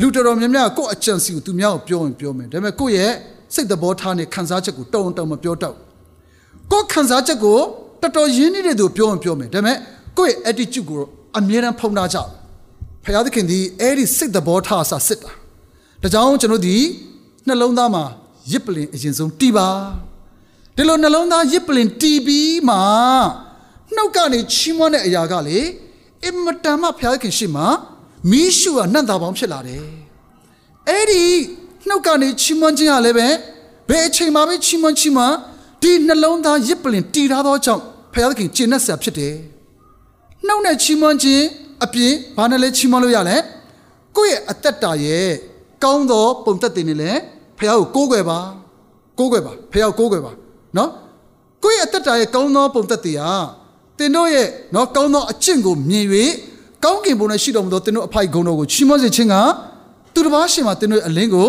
[0.00, 3.14] လူတော်တော်များများကိုယ့်အကြံစီကိုသူများကိုပြောရင်ပြောမယ်ဒါပေမဲ့ကိုယ့်ရဲ့
[3.54, 5.74] စိတ်သဘောထားနဲ့ခံစားချက်ကိုတုံတုံမပြောတော့
[6.70, 7.60] ကိုယ့်ခံစားချက်ကို
[8.02, 9.76] တော်တော်ရင်းနှီးတဲ့သူပြောရင်ပြောမယ်ဒါပေမဲ့
[10.18, 11.00] ကိုယ့်ရဲ့ attitude ကို
[11.38, 12.18] အမြဲတမ်းဖုံးထားကြ
[13.04, 15.32] ဖခင်သခင်ဒီအဲ့ဒီစိတ်သဘောထားဆာစစ်တာ
[16.02, 16.76] ဒါကြောင့်ကျွန်တော်ဒီ
[17.46, 18.04] နှလုံးသားမှာ
[18.50, 19.68] ရစ်ပလင်အရင်ဆုံးတီးပါ
[20.76, 22.76] ဒီလိုနှလုံးသားရစ်ပလင်တီးပြီးမှ
[23.94, 25.58] နှုတ်ကနေချီးမွမ်းတဲ့အရာကလေ
[26.24, 27.62] အင်မတန်မှဖခင်ခင်ရှိမှ
[28.30, 29.84] မီးရှူကနှံ့တာပေါင်းဖြစ်လာတယ်
[30.88, 31.24] အဲ့ဒီ
[31.88, 33.28] နှုတ်ကနေချီးမွမ်းခြင်းကလည်းပဲ
[33.88, 35.36] ဘယ်အချိန်မှပဲချီးမွမ်းချီးမွမ်း
[35.82, 39.34] ဒီနှလုံးသားရစ်ပလင်တီထားသောကြောင့် ဖခင်သခင်ကျင့်တဲ့ဆရာဖြစ်တယ်။
[40.46, 41.44] နှုတ်နဲ့ချီးမွမ်းခြင်း
[41.84, 43.36] အပြင်ဘာနဲ့လဲချီးမွမ်းလို့ရလဲ။
[44.16, 45.28] ကိုယ့်ရဲ့အသက်တာရဲ့
[45.84, 47.20] ကောင်းသောပုံသက်တွေနဲ့လည်း
[47.58, 48.38] ဖခင်ကိုကိုးကွယ်ပါ။
[49.18, 50.32] ကိုးကွယ်ပါဖခင်ကိုကိုးကွယ်ပါ
[50.76, 50.90] နော်။
[51.62, 53.32] ကိုယ့်ရဲ့အသက်တာရဲ့ကောင်းသောပုံသက်တွေဟာ
[53.98, 56.06] တင်တို့ရဲ့နော်ကောင်းသောအကျင့်ကိုမြင်၍
[56.84, 59.36] ကောင်းကင်ဘုံနဲ့ရှိတော်မူသောတင်တို့အဖိုက်ဂုဏ်တော်ကိုချီးမွမ်းစေခြင်းက
[60.14, 61.48] သူတစ်ပါးရှင်မှာတင်တို့ရဲ့အလင်းကို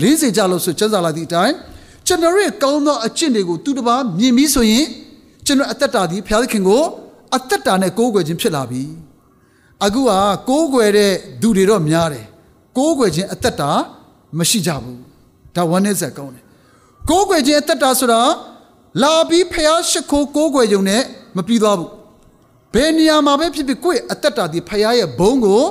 [0.00, 1.54] လင်းစေကြလို့ဆိုကျမ်းစာလာသည့်အတိုင်း
[2.06, 4.84] ကျွန်တော်ရဲ့ကောင်းသောအကျင့်တွေကိုသူတစ်ပါးမြင်ပြီးဆိုရင်
[5.46, 6.82] ကျွန်တော်အသက်တာဒီဘုရားသခင်ကို
[7.36, 8.82] အသက်တာနဲ့ကိုးကွယ်ခြင်းဖြစ်လာပြီ
[9.84, 10.10] အခုက
[10.48, 12.26] ကိုးကွယ်တဲ့သူတွေတော့များတယ်
[12.78, 13.70] ကိုးကွယ်ခြင်းအသက်တာ
[14.38, 15.00] မရှိကြဘူး
[15.56, 16.44] ဒါဝမ်းနဲ့ဆက်ကောင်းတယ်
[17.10, 18.20] ကိုးကွယ်ခြင်းအသက်တာဆိုတာ
[19.02, 21.02] လာပြီးဖျားရှိခိုးကိုးကွယ်ရုံနဲ့
[21.36, 21.90] မပြီးသွားဘူး
[22.74, 25.62] ဘယ်နေရာမှာပဲဖြစ်ဖြစ်ကိုယ့်ရဲ့အသက်တာဒီဖျားရဲ့ဘုံကို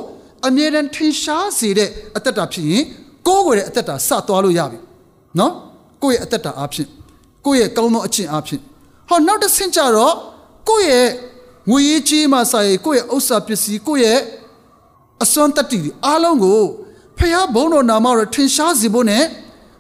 [0.48, 2.84] အမြဲတမ်းထင်ရှားစေတဲ့အသက်တာဖြစ်ရင်
[3.28, 4.80] ကိုးကွယ်တဲ့အသက်တာစသွားလို့ရပြီ
[5.40, 5.54] နော်
[6.04, 6.88] ကိုယ့်ရဲ့အသက်တာအဖြစ်
[7.46, 8.62] ကိုယ့်ရဲ့ကောင်းသောအကျင့်အဖြစ်
[9.10, 10.16] ဟောနောက်တစ်ဆင့်ကြတော့
[10.70, 11.10] ကိုယ့်ရဲ့
[11.70, 14.22] ငွေရေးကြေးမှစာရေးကိုယ့်ရဲ့ဥစ္စာပစ္စည်းကိုယ့်ရဲ့
[15.24, 16.62] အစွမ်းတတ္တိအားလုံးကို
[17.18, 19.24] ဖျားဘုံတော်နာမတော်ထင်ရှားစေဖို့နဲ့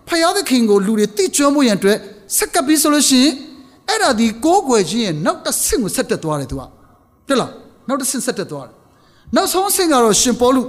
[0.07, 1.97] ဖျားသခင်ကိုလူတွေသိကျွမ်းဖို့ရန်အတွက်
[2.37, 3.33] ဆက်ကပ်ပြီးဆိုလို့ရှိရင်
[3.87, 6.61] အဲ့ဒါဒီကိုးကွယ်ခြင်းရဲ့နောက်တစ်ဆင့်ကိုဆက်တက်သွားတယ်သူက
[7.27, 7.51] တွေ့လား
[7.87, 8.75] နောက်တစ်ဆင့်ဆက်တက်သွားတယ်
[9.35, 10.61] နောက်ဆုံးဆင့်ကတော့ရှင်ပေါလု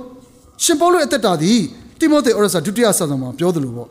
[0.64, 1.52] ရှင်ပေါလုအသက်တာဒီ
[1.98, 3.88] တိမောသေဩရစာဒုတိယစာဆောင်မှာပြောသလိုပေါ့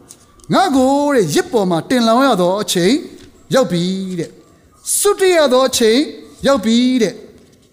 [0.53, 2.93] ငါကိုတဲ့ရစ်ပေါ်မှာတင်လောင်ရသောအချိန်
[3.53, 3.83] ရောက်ပြီ
[4.19, 4.29] တဲ့
[4.99, 5.99] စွတ်ရသောအချိန်
[6.47, 7.13] ရောက်ပြီတဲ့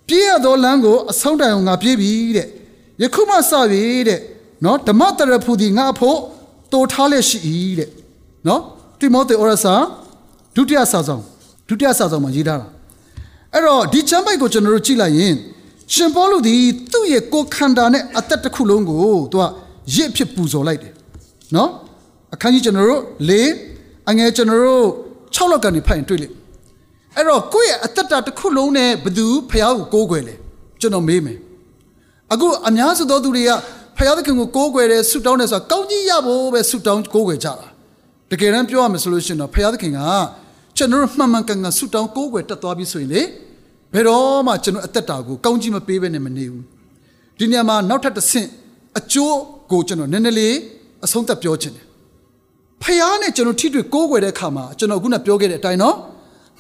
[0.09, 2.47] ပြေးရသောလမ်းကိုအဆုံးတိုင်အောင်ငါပြေးပြီတဲ့
[3.03, 4.21] ယခုမှစပြီတဲ့
[4.65, 6.19] နော်ဓမ္မတရဖူဒီငါဖို့
[6.73, 7.39] တိုထားလက်ရှိ၏
[7.79, 7.91] တဲ့
[8.47, 8.61] နော်
[8.99, 9.75] တိမောသေဩရစာ
[10.57, 11.23] ဒုတိယစာဆောင်
[11.69, 12.69] ဒုတိယစာဆောင်မှာရေးထားတာ
[13.55, 15.35] အဲ့တော့ဒီချမ်းပိုက်ကိုကျွန်တော်တို့ကြည့်လိုက်ရင်
[15.95, 16.57] ရှင်ပေါလုဒီ
[16.93, 18.99] သူ့ရဲ့ကိုယ်ခန္ဓာနဲ့အသက်တစ်ခုလုံးကို
[19.33, 19.45] သူက
[19.95, 20.93] ရစ်ဖြစ်ပူဇော်လိုက်တယ်
[21.57, 21.71] နော်
[22.35, 23.33] အခန်းကြီးကျွန်တော်တို့၄
[24.09, 24.87] အငယ်ကျွန်တော်တို့
[25.35, 26.38] 6လောက်ကနေဖတ်ရင်တွေ့လိမ့်
[27.17, 30.35] အဲ့တော့ကိုယ့်ရဲ့အသက်တာတစ်ခုလုံးနဲ့ဘသူဖះကိုကိုးကွယ်လဲ
[30.81, 31.39] ကျွန်တော်မေးမယ်
[32.33, 33.51] အခုအများစုသောသူတွေက
[33.97, 37.69] ဖះသခင်ကိုကိုးကွယ်တယ်ဆုတောင်းတယ်ဆိုတာကောင်းကြီးရဖို့ပဲဆုတောင်းကိုးကွယ်ကြတာ
[38.31, 40.01] တကယ်တမ်းပြောရမယ်ဆိုလို့ရှိရင်တော့ဖះသခင်က
[40.77, 43.23] ကျွန်တော်တို့မှန်မှန်ကန်ကန်ဆုတောင်းကိုးကွယ်တတ်သွားပြီဆိုရင်လေ
[43.93, 46.65] ဘယ်တော့မှကျွန်တော်အသက်တာကိုကောင်းကြီးမပေးဘဲနဲ့မနေဘူး
[47.39, 48.49] ဒီနေရာမှာနောက်ထပ်တစ်ဆင့်
[48.99, 49.39] အကျိုး
[49.73, 50.55] ကိုကျွန်တော်နည်းနည်းလေး
[51.05, 51.87] အဆုံးသတ်ပြောချင်တယ်
[52.83, 55.97] ဖះနဲ့ကျွန်တော်ထိတွေ့ကိုးကွယ်တဲ့အခါမှာကျွန်တော်ခုနပြောခဲ့တဲ့အတိုင်းနော်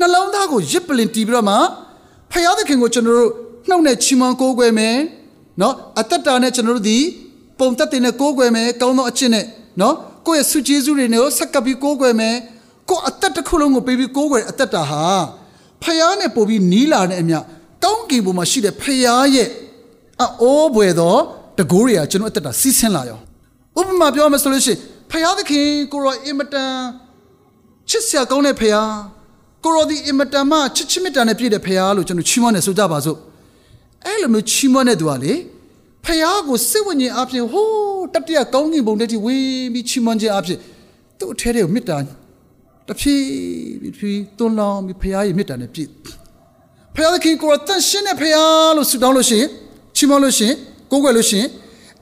[0.00, 1.56] နှလုံးသားကိုရစ်ပလင်တီးပြီးတော့မှ
[2.32, 3.30] ဖះသခင်ကိုကျွန်တော်တို့
[3.68, 4.96] နှုတ်နဲ့ချီးမွမ်းကိုးကွယ်မယ်
[5.60, 6.98] နော်အသက်တာနဲ့ကျွန်တော်တို့ဒီ
[7.58, 9.44] ပုံသက်တင်နဲ့ကိုးကွယ်မယ်ကောင်းသောအကျင့်နဲ့
[9.80, 9.94] နော်
[10.26, 12.36] ကိုယ့်ရဲ့ဆုကျေးဇူးတွေနဲ့ဆက်ကပ်ပြီးကိုးကွယ်မယ်
[12.88, 15.04] ကိုယ်အသက်တစ်ခုလုံးကိုပေးပြီးကိုးကွယ်အသက်တာဟာ
[15.82, 17.34] ဖះနဲ့ပို့ပြီးနီးလာတဲ့အမြ
[17.84, 18.90] ကောင်းကင်ဘုံမှာရှိတဲ့ဖះ
[19.34, 19.48] ရဲ့
[20.20, 21.16] အိုးဘွယ်သော
[21.58, 23.18] တကိုးတွေကကျွန်တော်အသက်တာစီးဆင်းလာရော
[23.78, 24.78] ဥပမာပြောမယ်ဆိုလို့ရှိရင်
[25.10, 26.74] ဖះသခင်ကိုရောအင်မတန်
[27.88, 28.74] ချစ်စရာကောင်းတဲ့ဖះ
[29.64, 33.18] ကိုရောဒီအင်မတန်မှချစ်ချစ်မြတ်တာနဲ့ပြည့်တဲ့ဖះလို့ကျွန်တော်ချီးမွမ်းနေဆိုကြပါစို့
[34.04, 35.32] အဲ့လိုမျိုးချီးမွမ်းတဲ့သူကလေ
[36.04, 40.58] ဖះကိုစိတ်ဝိညာဉ်အပြင်ဟိုးတတိယကောင်းကင်ဘုံတက်ထိဝေးပြီးချီးမွမ်းခြင်းအပြင်
[41.18, 41.96] သူ့အထဲတွေကိုမေတ္တာ
[42.88, 43.24] တဖြည်း
[43.98, 45.88] ဖြည်းတွန်းလောင်းပြီးဖះရဲ့မေတ္တာနဲ့ပြည့်
[46.94, 48.36] ဖះသခင်ကိုရောတန်ရှင်းတဲ့ဖះ
[48.76, 49.48] လို့ဆုတောင်းလို့ရှိရင်
[49.96, 50.56] ချီးမွမ်းလို့ရှိရင်
[50.90, 51.48] ကိုးကွယ်လို့ရှိရင်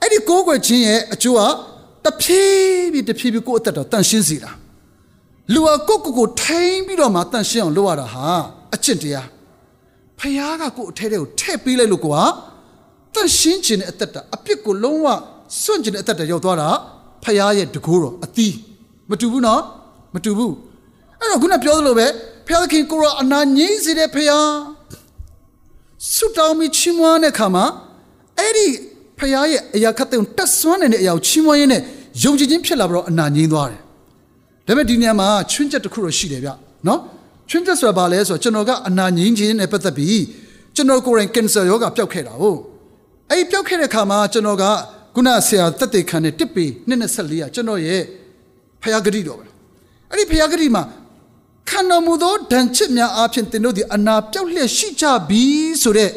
[0.01, 1.41] အဲ့ဒီကိုးကွယ်ခြင်းရဲ့အကျိုးက
[2.05, 4.51] တဖြည်းဖြည်းတဖြည်းဖြည်းကိုယ့်အသက်တော်တန်ရှင်းစေတာ
[5.53, 8.27] လူဟာကိုယ့်ကိုယ်ကိုထိန်းပြီးတော့မှတန်ရှင်းအောင်လုပ်ရတာဟာ
[8.75, 9.27] အကျင့်တရား
[10.19, 12.17] ဖះကကိုယ့်အထဲထဲကိုထည့်ပေးလိုက်လို့ကိုက
[13.15, 15.07] တန်ရှင်းခြင်းနဲ့အသက်တာအပြစ်ကိုလုံးဝ
[15.61, 16.69] စွန့်ခြင်းနဲ့အသက်တာရောက်သွားတာ
[17.23, 18.55] ဖះရဲ့တကိုးတော်အသီး
[19.09, 19.61] မတူဘူးနော်
[20.13, 20.53] မတူဘူး
[21.19, 22.07] အဲ့တော့ခုနပြောသလိုပဲ
[22.47, 24.31] ဖះသခင်ကိုရောအနာငြိမ့်စေတဲ့ဖះ
[26.13, 27.65] ဆုတောင်းပြီးချီးမွမ်းတဲ့ခါမှာ
[28.39, 28.67] အဲ့ဒီ
[29.17, 31.81] ဖះရဲ့အရာခတ်တဲ့တက်ဆွမ်းနေတဲ့အရာကိုချီးမွမ်းရင်းနဲ့
[32.23, 33.81] ယုံကြည်ခြင်းဖြစ်လာပြီးတော့အနာငြိမ်းသွားတယ်။
[34.67, 36.49] ဒါပေမဲ့ဒီနေရာမှာချွင်းချက်တစ်ခုတော့ရှိတယ်ဗျ
[36.87, 36.99] နော်။
[37.49, 40.21] ချွင်းချက်ဆိုတာဘာလဲဆိုတော့ကျွန်တော်ကအနာငြိမ်းခြင်းနဲ့ပတ်သက်ပြီး
[40.75, 42.59] ကျွန်တော်ကိုယ်တိုင်ကင်ဆာရောဂါပျောက်ခဲ့တာဟုတ်။
[43.29, 44.63] အဲ့ဒီပျောက်ခဲ့တဲ့ခါမှာကျွန်တော်က
[45.15, 48.01] ခုနဆရာတက်တေခံတဲ့တစ်ပေ24ကကျွန်တော်ရဲ့
[48.81, 49.45] ဖះဂတိတော်ပဲ။
[50.11, 50.83] အဲ့ဒီဖះဂတိမှာ
[51.69, 55.43] ခံတော်မူသောဒဏ်ချစ်များအားဖြင့်သင်တို့သည်အနာပြောက်လျက်ရှိကြပြီ
[55.81, 56.11] ဆိုတဲ့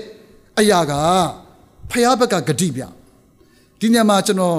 [0.61, 0.93] အရာက
[1.91, 2.83] ဖះဘက်ကဂတိဗျ
[3.81, 4.59] ဒီညမှာကျွန်တော်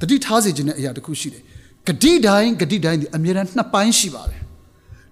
[0.00, 1.42] တတိထားစေခြင်းတဲ့အရာတစ်ခုရှိတယ်
[1.86, 4.40] ဂတိတိုင်းဂတိတိုင်းဒီအမြဲတမ်းနှစ်ပိုင်းရှိပါတယ်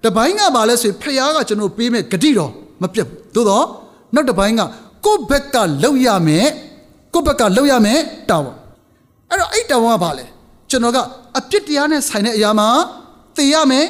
[0.05, 2.53] တပိုင်းကဘာလဲဆိုရင်ဖះကကျွန်တော်ပေးမဲ့ဂတိတော်
[2.83, 3.66] မပြတ်သို့တော့
[4.14, 4.62] နောက်တစ်ပိုင်းက
[5.05, 6.47] ကိုယ့်ဘက်ကလောက်ရမယ်
[7.14, 8.01] ကိုယ့်ဘက်ကလောက်ရမယ်
[8.31, 8.57] တာဝန်
[9.31, 10.27] အဲ့တော့အဲ့တာဝန်ကဘာလဲ
[10.71, 10.99] ကျွန်တော်က
[11.39, 12.69] အပြစ်တရားနဲ့ဆိုင်တဲ့အရာမှာ
[13.37, 13.87] သိရမယ်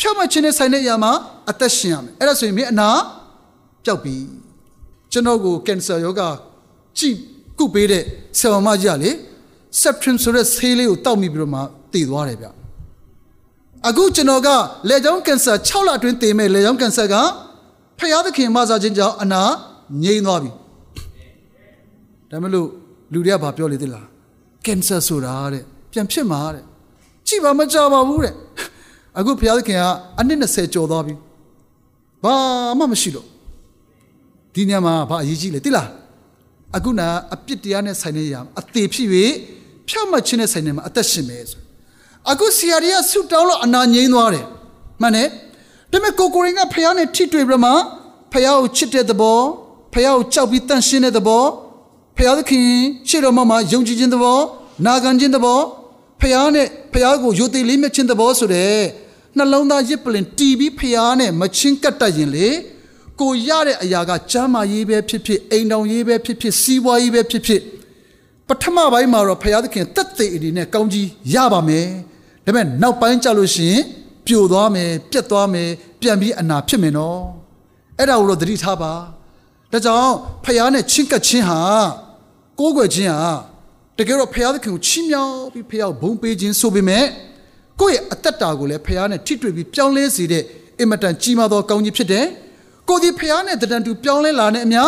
[0.00, 1.12] ဖြောက်မှတ်ခြင်းနဲ့ဆိုင်တဲ့အရာမှာ
[1.50, 2.90] အသက်ရှင်ရမယ်အဲ့ဒါဆိုရင်မင်းအနာ
[3.84, 4.16] ပျောက်ပြီ
[5.12, 6.22] ကျွန်တော်ကိုကင်ဆာယောဂ
[6.98, 7.16] ကြည့်
[7.58, 8.04] ကုပေးတဲ့
[8.38, 9.10] ဆရာမကြီးကလေ
[9.80, 11.60] ဆက်ထရင်ဆိုတဲ့ဆေးလေးကိုတောက်မိပြီးတော့မှ
[11.92, 12.46] တည်သွားတယ်ဗျ
[13.88, 14.48] အခုကျွန်တော်က
[14.88, 17.14] လေကြောင်းကင်ဆာ6လအတွင်းတည်မဲ့လေကြောင်းကင်ဆာက
[17.98, 19.42] ဖျားသခင်မဆာခြင်းကြောင့်အနာ
[20.02, 20.50] ငြိမ်းသွားပြီ
[22.30, 22.68] ဒါမလို့
[23.12, 24.06] လူတွေကဘာပြောလေသလား
[24.66, 26.64] ကင်ဆာဆိုတာတဲ့ပြန်ဖြစ်မှာတဲ့
[27.26, 28.34] ကြည့်ပါမကြပါဘူးတဲ့
[29.18, 29.84] အခုဘုရားသခင်က
[30.18, 31.14] အနှစ်20ကျော်သွားပြီ
[32.24, 32.34] ဘာ
[32.78, 33.26] မှမရှိတော့
[34.54, 35.88] ဒီညမှာဘာအရေးကြီးလဲသိလား
[36.76, 39.08] အခုနာအပြစ်တရားနဲ့ဆိုင်နေရအသေးဖြစ်၍
[39.88, 41.60] ဖြောက်မှတ်ခြင်းနဲ့ဆိုင်နေမှာအသက်ရှင်မယ်ဆို
[42.26, 44.46] အခုဆရာကြီးကဆူတောင်းလို့အနာငြိမ်းသွားတယ်
[45.00, 45.28] မှန်တယ်
[45.92, 47.72] ဒါပေမဲ့ကိုကိုရင်ကဖះနဲ့ထိတွေ့ပြီးမှ
[48.32, 49.40] ဖះကိုချစ်တဲ့သဘော
[49.92, 51.44] ဖះကိုကြောက်ပြီးတန့်ရှင်းတဲ့သဘော
[52.16, 52.68] ဖះသခင်
[53.08, 54.38] ရှေ့တော်မှာယုံကြည်ခြင်းသဘော
[54.86, 55.60] နာခံခြင်းသဘော
[56.20, 58.78] ဖះနဲ့ဖះကိုယိုသေးလေးမြခြင်းသဘောဆိုတဲ့
[59.36, 62.48] နှလုံးသားရစ်ပလင်တီးပြီးဖျားနဲ့မချင်းကတ်တတ်ရင်လေ
[63.20, 67.62] ကိုရတဲ့အရာကကျမ်းမာရေးပဲဖြစ်ဖြစ်အိမ်တောင်ရေးပဲဖြစ်ဖြစ်စီးပွားရေးပဲဖြစ်ဖြစ်
[68.48, 71.86] ပထမပိုင်းမှာတော့ဖျားသခင်တက်သေးအနေနဲ့ကောင်းကြီးရပါမယ်
[72.44, 73.82] ဒါပေမဲ့နောက်ပိုင်းကျလို့ရှိရင်
[74.26, 75.68] ပြိုသွားမယ်ပြက်သွားမယ်
[76.00, 77.20] ပြန်ပြီးအနာဖြစ်မယ်နော်
[77.98, 78.92] အဲ့ဒါကိုတော့သတိထားပါ
[79.72, 80.12] ဒါကြောင့်
[80.44, 81.60] ဖျားနဲ့ချင်းကပ်ခြင်းဟာ
[82.58, 83.22] ကိုးကွယ်ခြင်းဟာ
[83.98, 87.04] တကယ်တော့ဖျားသခင်ကိုချီးမြှောက်ပြီးဖျားကိုဘုန်းပေးခြင်းဆိုပေမဲ့
[87.80, 90.42] ကိုယ့်ရဲ့အသက်တာကိုလည်းဖះနဲ့ထိတွေ့ပြီးပြောင်းလဲစေတဲ့
[90.78, 92.26] အင်မတန်ကြီးမားသောကောင်းကြီးဖြစ်တယ်။
[92.88, 94.82] ကိုယ်ဒီဖះနဲ့တန်တူပြောင်းလဲလာတဲ့အမျှ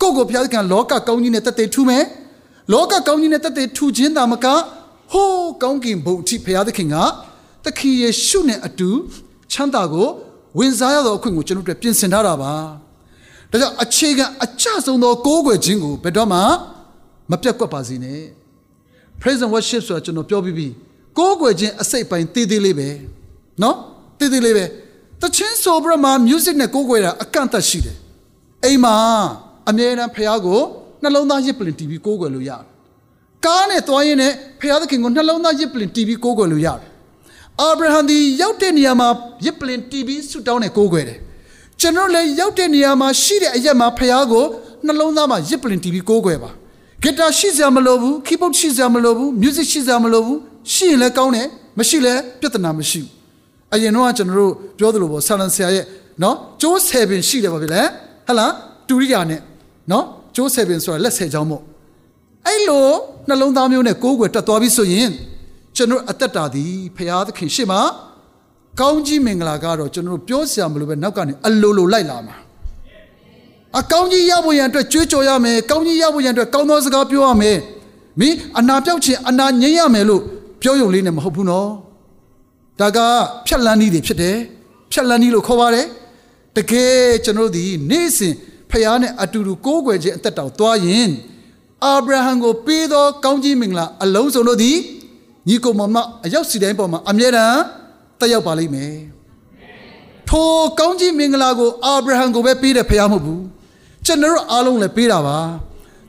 [0.00, 2.04] ကိုယ့်ကိုဖះကလောကကောင်းကြီးနဲ့တက်တဲ့ထူမယ်။
[2.70, 4.46] လောကကောင်းကြီးနဲ့တက်တဲ့ထူခြင်းသာမက
[5.12, 6.96] ဟိုးကောင်းကင်ဘုံအထိဖះသခင်က
[7.64, 8.90] သခင်ယေရှုနဲ့အတူ
[9.52, 10.08] ချမ်းသာကို
[10.58, 12.52] ဝင်စားရသောအခွင့်ကိုကျွန်တော်တို့ပြင်ဆင်ထားတာပါ။
[13.50, 16.40] ဒါကြောင့်အခြေခံအကျဆုံးသောကိုးကွယ်ခြင်းကိုဘယ်တော့မှ
[17.30, 18.22] မပြတ်ကွက်ပါစေနဲ့။
[19.20, 20.68] Praise and worship ဆိုတာကျွန်တော်ပြောပြီးပြီ။
[21.18, 22.88] ကိုးကွယ်ခြင်းအစိတ်ပိုင်းသေးသေးလေးပဲ
[23.62, 23.76] နော်
[24.18, 24.64] တည်တည်လေးပဲ
[25.20, 27.96] တချင်းဆိုပြီးတော့မှ music နဲ့ကိုးကွယ်တာအကန့်အသတ်ရှိတယ်
[28.64, 28.96] အိမ်မှာ
[29.68, 30.62] အမြဲတမ်းဖះကို
[31.02, 32.62] နှလုံးသားရစ်ပလင်တီးပြီးကိုးကွယ်လို့ရတယ်
[33.46, 36.88] ကားနဲ့သွားရင်းနဲ့ဖះသခင်ကိုနှလုံးသားရစ်ပလင်တီးပြီးကိုးကွယ်လို့ရတယ်
[37.60, 39.08] အာဗြဟံဒီရောက်တဲ့နေရာမှာ
[39.46, 41.18] ရစ်ပလင်တီးပြီးဆုတောင်းနဲ့ကိုးကွယ်တယ်
[41.80, 44.44] ကျွန်တော်လည်းရောက်တဲ့နေရာမှာရှိတဲ့အရက်မှာဖះကို
[44.86, 46.50] နှလုံးသားမှာရစ်ပလင်တီးပြီးကိုးကွယ်ပါ
[47.02, 50.38] ဂီတာရှိစရာမလိုဘူးခီးဘုတ်ရှိစရာမလိုဘူးမြူးဇစ်ရှိစရာမလိုဘူး
[50.72, 51.46] ရှိရင်လည်းကောင်းတယ်
[51.78, 53.08] မရှိလည်းပြဿနာမရှိဘူး
[53.74, 55.84] အရင်တော့ကျွန်တော်တို့ပြောသလိုပေါ့ဆာလန်ဆရာရဲ့
[56.22, 57.86] နော်ကျိုးဆယ်ပင်ရှိတယ်ပါဗျလေဟ
[58.26, 58.52] ဟလား
[58.88, 59.40] တူရိယာနဲ့
[59.90, 60.04] နော်
[60.36, 61.62] ကျိုးဆယ်ပင်ဆိုတာလက်ဆယ်ချောင်းမို့
[62.46, 62.88] အဲ့လို
[63.28, 65.08] နှလုံးသားမျိုးနဲ့ကိုးကွယ်တက်သွားပြီဆိုရင်
[65.76, 67.80] ကျွန်တော်အသက်တာသည်ဖရာသခင်ရှေ့မှာ
[68.80, 72.36] ကောင်းကြီးမင်္ဂလာကတော့ကျွန်တော်ပြောစရာမလိုပဲနောက်ကနေအလိုလိုလိုက်လာမှာ
[73.78, 77.58] အကောင်းကြီးရဖို့ရန်အတွက်ကြွေးကြော်ရမယ်ကောင်းကြီးရဖို့ရန်အတွက်ကောင်းသောစကားပြောရမယ်
[78.20, 80.22] မင်းအနာပြောက်ခြင်းအနာငြိမ်းရမယ်လို့
[80.62, 81.68] ပြောရုံလေးနဲ့မဟုတ်ဘူးနော်
[82.80, 82.98] ဒါက
[83.46, 84.36] ဖြတ်လန်းနည်းတွေဖြစ်တယ်
[84.92, 85.86] ဖြတ်လန်းနည်းလို့ခေါ်ပါတယ်
[86.56, 88.34] တကယ်ကျွန်တော်တို့ဒီနေ့စဉ်
[88.72, 91.10] ဖခင်နဲ့အတူတူကိုးကွယ်ခြင်းအသက်တောင်သွားရင်
[91.84, 94.76] အာဗြဟံကိုပေးသောကောင်းကြီးမင်္ဂလာအလုံးစုံတို့သည်
[95.48, 97.60] ညီကိုမောင်မအရောက်စီတိုင်းပေါ်မှာအမြဲတမ်း
[98.20, 98.94] တက်ရောက်ပါလိမ့်မယ်
[100.28, 103.42] ထိုကောင်းကြီးမင်္ဂလာကိုအာဗြဟံကိုပဲပေးတယ်ဖခင်မဟုတ်ဘူး
[104.06, 105.38] ကျွန်တော်တို့အားလုံးလည်းပေးတာပါ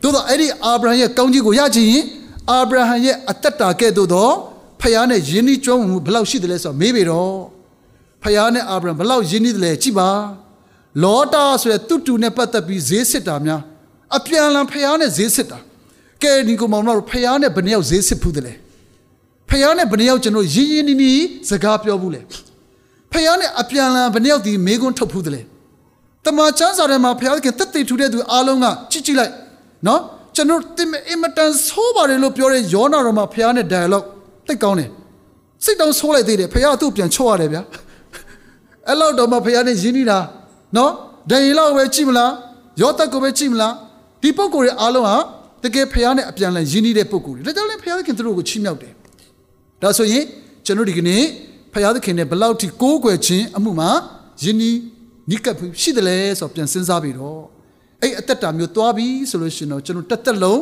[0.01, 2.03] သို့တော့အဲ့ဒီအာဗြဟံရဲ့ကောင်းကြီးကိုရချင်ရင်
[2.51, 4.29] အာဗြဟံရဲ့အသက်တာကဲ့သို့သော
[4.81, 7.35] ဖခင်နဲ့ယဉ်ဤကျွမ်းမှုဘယ်လောက်ရှိတယ်လဲဆိုတော့မေးပေတော့
[8.23, 10.09] ဖခင်နဲ့အာဗြဟံဘယ်လောက်ယဉ်ဤတယ်လဲကြည့်ပါ
[11.01, 13.61] လောတာဆိုတဲ့တူတူနဲ့ပတ်သက်ပြီးဈေးစစ်တာများ
[14.17, 15.57] အပြန်လန်ဖခင်နဲ့ဈေးစစ်တာ
[16.23, 18.53] ကဲဒီကောင်မောင်တို့ဖခင်နဲ့ဘယ်နှယောက်ဈေးစစ်ဖူးတယ်လဲ
[19.49, 22.21] ဖခင်နဲ့ဘယ်နှယောက်ကျွန်တော်ရင်းရင်းနီးနီးစကားပြောဘူးလဲ
[23.11, 25.41] ဖခင်နဲ့အပြန်လန်ဘယ်နှယောက်ဒီမေကွန်းထုတ်ဖူးတယ်လဲ
[26.25, 29.33] တမန်ကျမ်းစာထဲမှာဖခင်ကတက်တည်ထူတဲ့သူအားလုံးကကြည့်ကြည့်လိုက်
[29.87, 30.01] နော်
[30.35, 34.07] ကျွန်တော်တင်အင်မတန်ဆိုးပါတယ်လို့ပြောတဲ့ယောနာတော်မှာဖခင်နဲ့ dialogue
[34.47, 34.89] သိကောင်းတယ်
[35.63, 37.61] စိတ်တောင်ဆိုးလိုက်သေးတယ်ဖခင်ကသူ့ပြန်ချော့ရတယ်ဗျာ
[38.87, 40.19] အဲ့လောက်တော့မှဖခင်နဲ့ရင်းနေတာ
[40.75, 40.91] နော်
[41.29, 42.31] ဒန်ရီလောက်ပဲကြည့်မလား
[42.81, 43.73] ယောသက်ကိုပဲကြည့်မလား
[44.21, 45.17] ဒီပုံကိုယ်ရဲ့အားလုံးဟာ
[45.63, 48.93] တကယ်ဖခင်နဲ့အပြန်လည်ရင်းနှီးတဲ့ပုံကိုယ်တွေဒါကြောင့်လည်းဖခင်သူတို့ကိုချီးမြှောက်တယ်
[49.81, 50.23] ဒါဆိုရင်
[50.65, 51.21] ကျွန်တော်ဒီကနေ့
[51.73, 53.89] ဖခင်သခင်နဲ့ဘယ်လောက်ထိကိုးကွယ်ခြင်းအမှုမှာ
[54.43, 54.77] ယဉ်နီး
[55.29, 57.41] နိကပ်ရှိတယ်လဲဆိုတော့ပြန်စဉ်းစားပြီးတော့
[58.01, 60.61] အဲ့အသက်တာမျိုးသွားပြီဆိုလို့ရှိရင်တော့ကျွန်တော်တက်တက်လုံး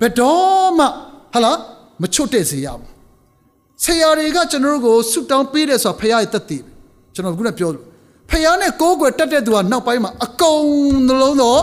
[0.00, 0.86] ဘယ်တော့မှ
[1.34, 1.58] ဟာလား
[2.02, 2.90] မချွတ်တဲ့စေရဘူး
[3.84, 6.62] ဆရာတွေကကျွန်တော်တို့ကိုဆုတောင်းပေးတယ်ဆိုတော့ဖခင်ရဲ့တက်တည်
[7.14, 7.84] ကျွန်တော်ကခုနပြောလို့
[8.30, 10.64] ဖခင်နဲ့ကိုးကွယ်တက်တဲ့သူကနောက်ပိုင်းမှာအကုန်
[11.20, 11.56] လုံးသော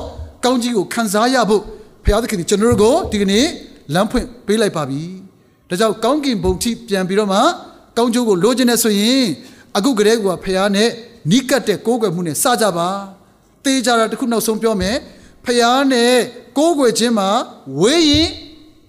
[0.44, 1.62] ကောင်းကြီးကိုခံစားရဖို့
[2.04, 3.46] ဖခင်သခင်ကျွန်တော်တို့ကိုဒီကနေ့
[3.94, 5.02] လမ်းဖွင့်ပေးလိုက်ပါပြီ
[5.70, 7.40] ဒါကြောင့်ကောင်းကင်ဘုံထိပြန်ပြီးတော့မှ
[7.98, 9.24] ကောင်းကျိုးကိုလိုချင်နေဆိုရင်
[9.78, 10.90] အခုကလေးကဖះနဲ့
[11.32, 12.90] နီးကပ်တဲ့ကိုးကွယ်မှုနဲ့စကြပါ
[13.64, 14.96] တေးကြတာတခုနောက်ဆုံးပြောမယ်
[15.46, 16.16] ဖះနဲ့
[16.58, 17.30] ကိုးကွယ်ခြင်းမှာ
[17.82, 18.28] ဝေးရင်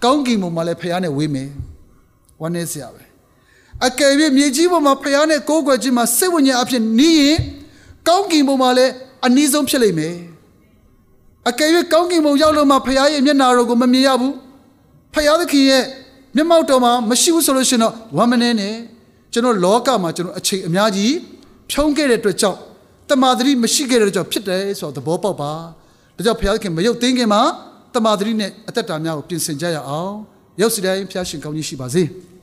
[0.03, 1.49] ကောင်းကင်ဘုံမှာလည်းဖះနဲ့ဝေးမယ်
[2.41, 3.03] ဝမ်းနေစရာပဲ
[3.85, 7.39] အကယ်၍မြေကြီးပေါ်မှာဖះနဲ့ကိုးကွယ်ခြင်းမှာစိတ်ဝိညာဉ်အဖြစ်နီးရင်
[8.07, 8.93] ကောင်းကင်ဘုံမှာလည်း
[9.25, 10.15] အနည်းဆုံးဖြစ်လိမ့်မယ်
[11.49, 14.33] အကယ်၍ကောင်းကင်ဘုံရောက်လို့မှဖះရဲ့မျက်နာတော်ကိုမမြင်ရဘူး
[15.13, 15.83] ဖះသခင်ရဲ့
[16.35, 18.75] မျက်မှောက်တော်မှာမရှိဘူးဆိုလို့ရှိရင်တော့ဝမ်းမနေနဲ့
[19.33, 21.13] ကျွန်တော်လောကမှာကျွန်တော်အချိန်အများကြီး
[21.71, 22.59] ဖြုံးခဲ့တဲ့အတွက်ကြောင့်
[23.09, 25.51] တမာတိမရှိခဲ့တဲ့အတွက်ကြောင့်ဖြစ်တယ်ဆိုတော့သဘောပေါက်ပါ
[26.15, 27.41] ဒါကြောင့်ဘုရားခင်မရုပ်သိမ်းခင်မှာ
[27.93, 30.13] တမာတိနဲ့အသက်တာများကိုပြင်ဆင်ကြရအောင်
[30.61, 32.03] ရောက်စီတိုင်းဘုရားရှင်ကောင်းကြီးရှိပါစေ။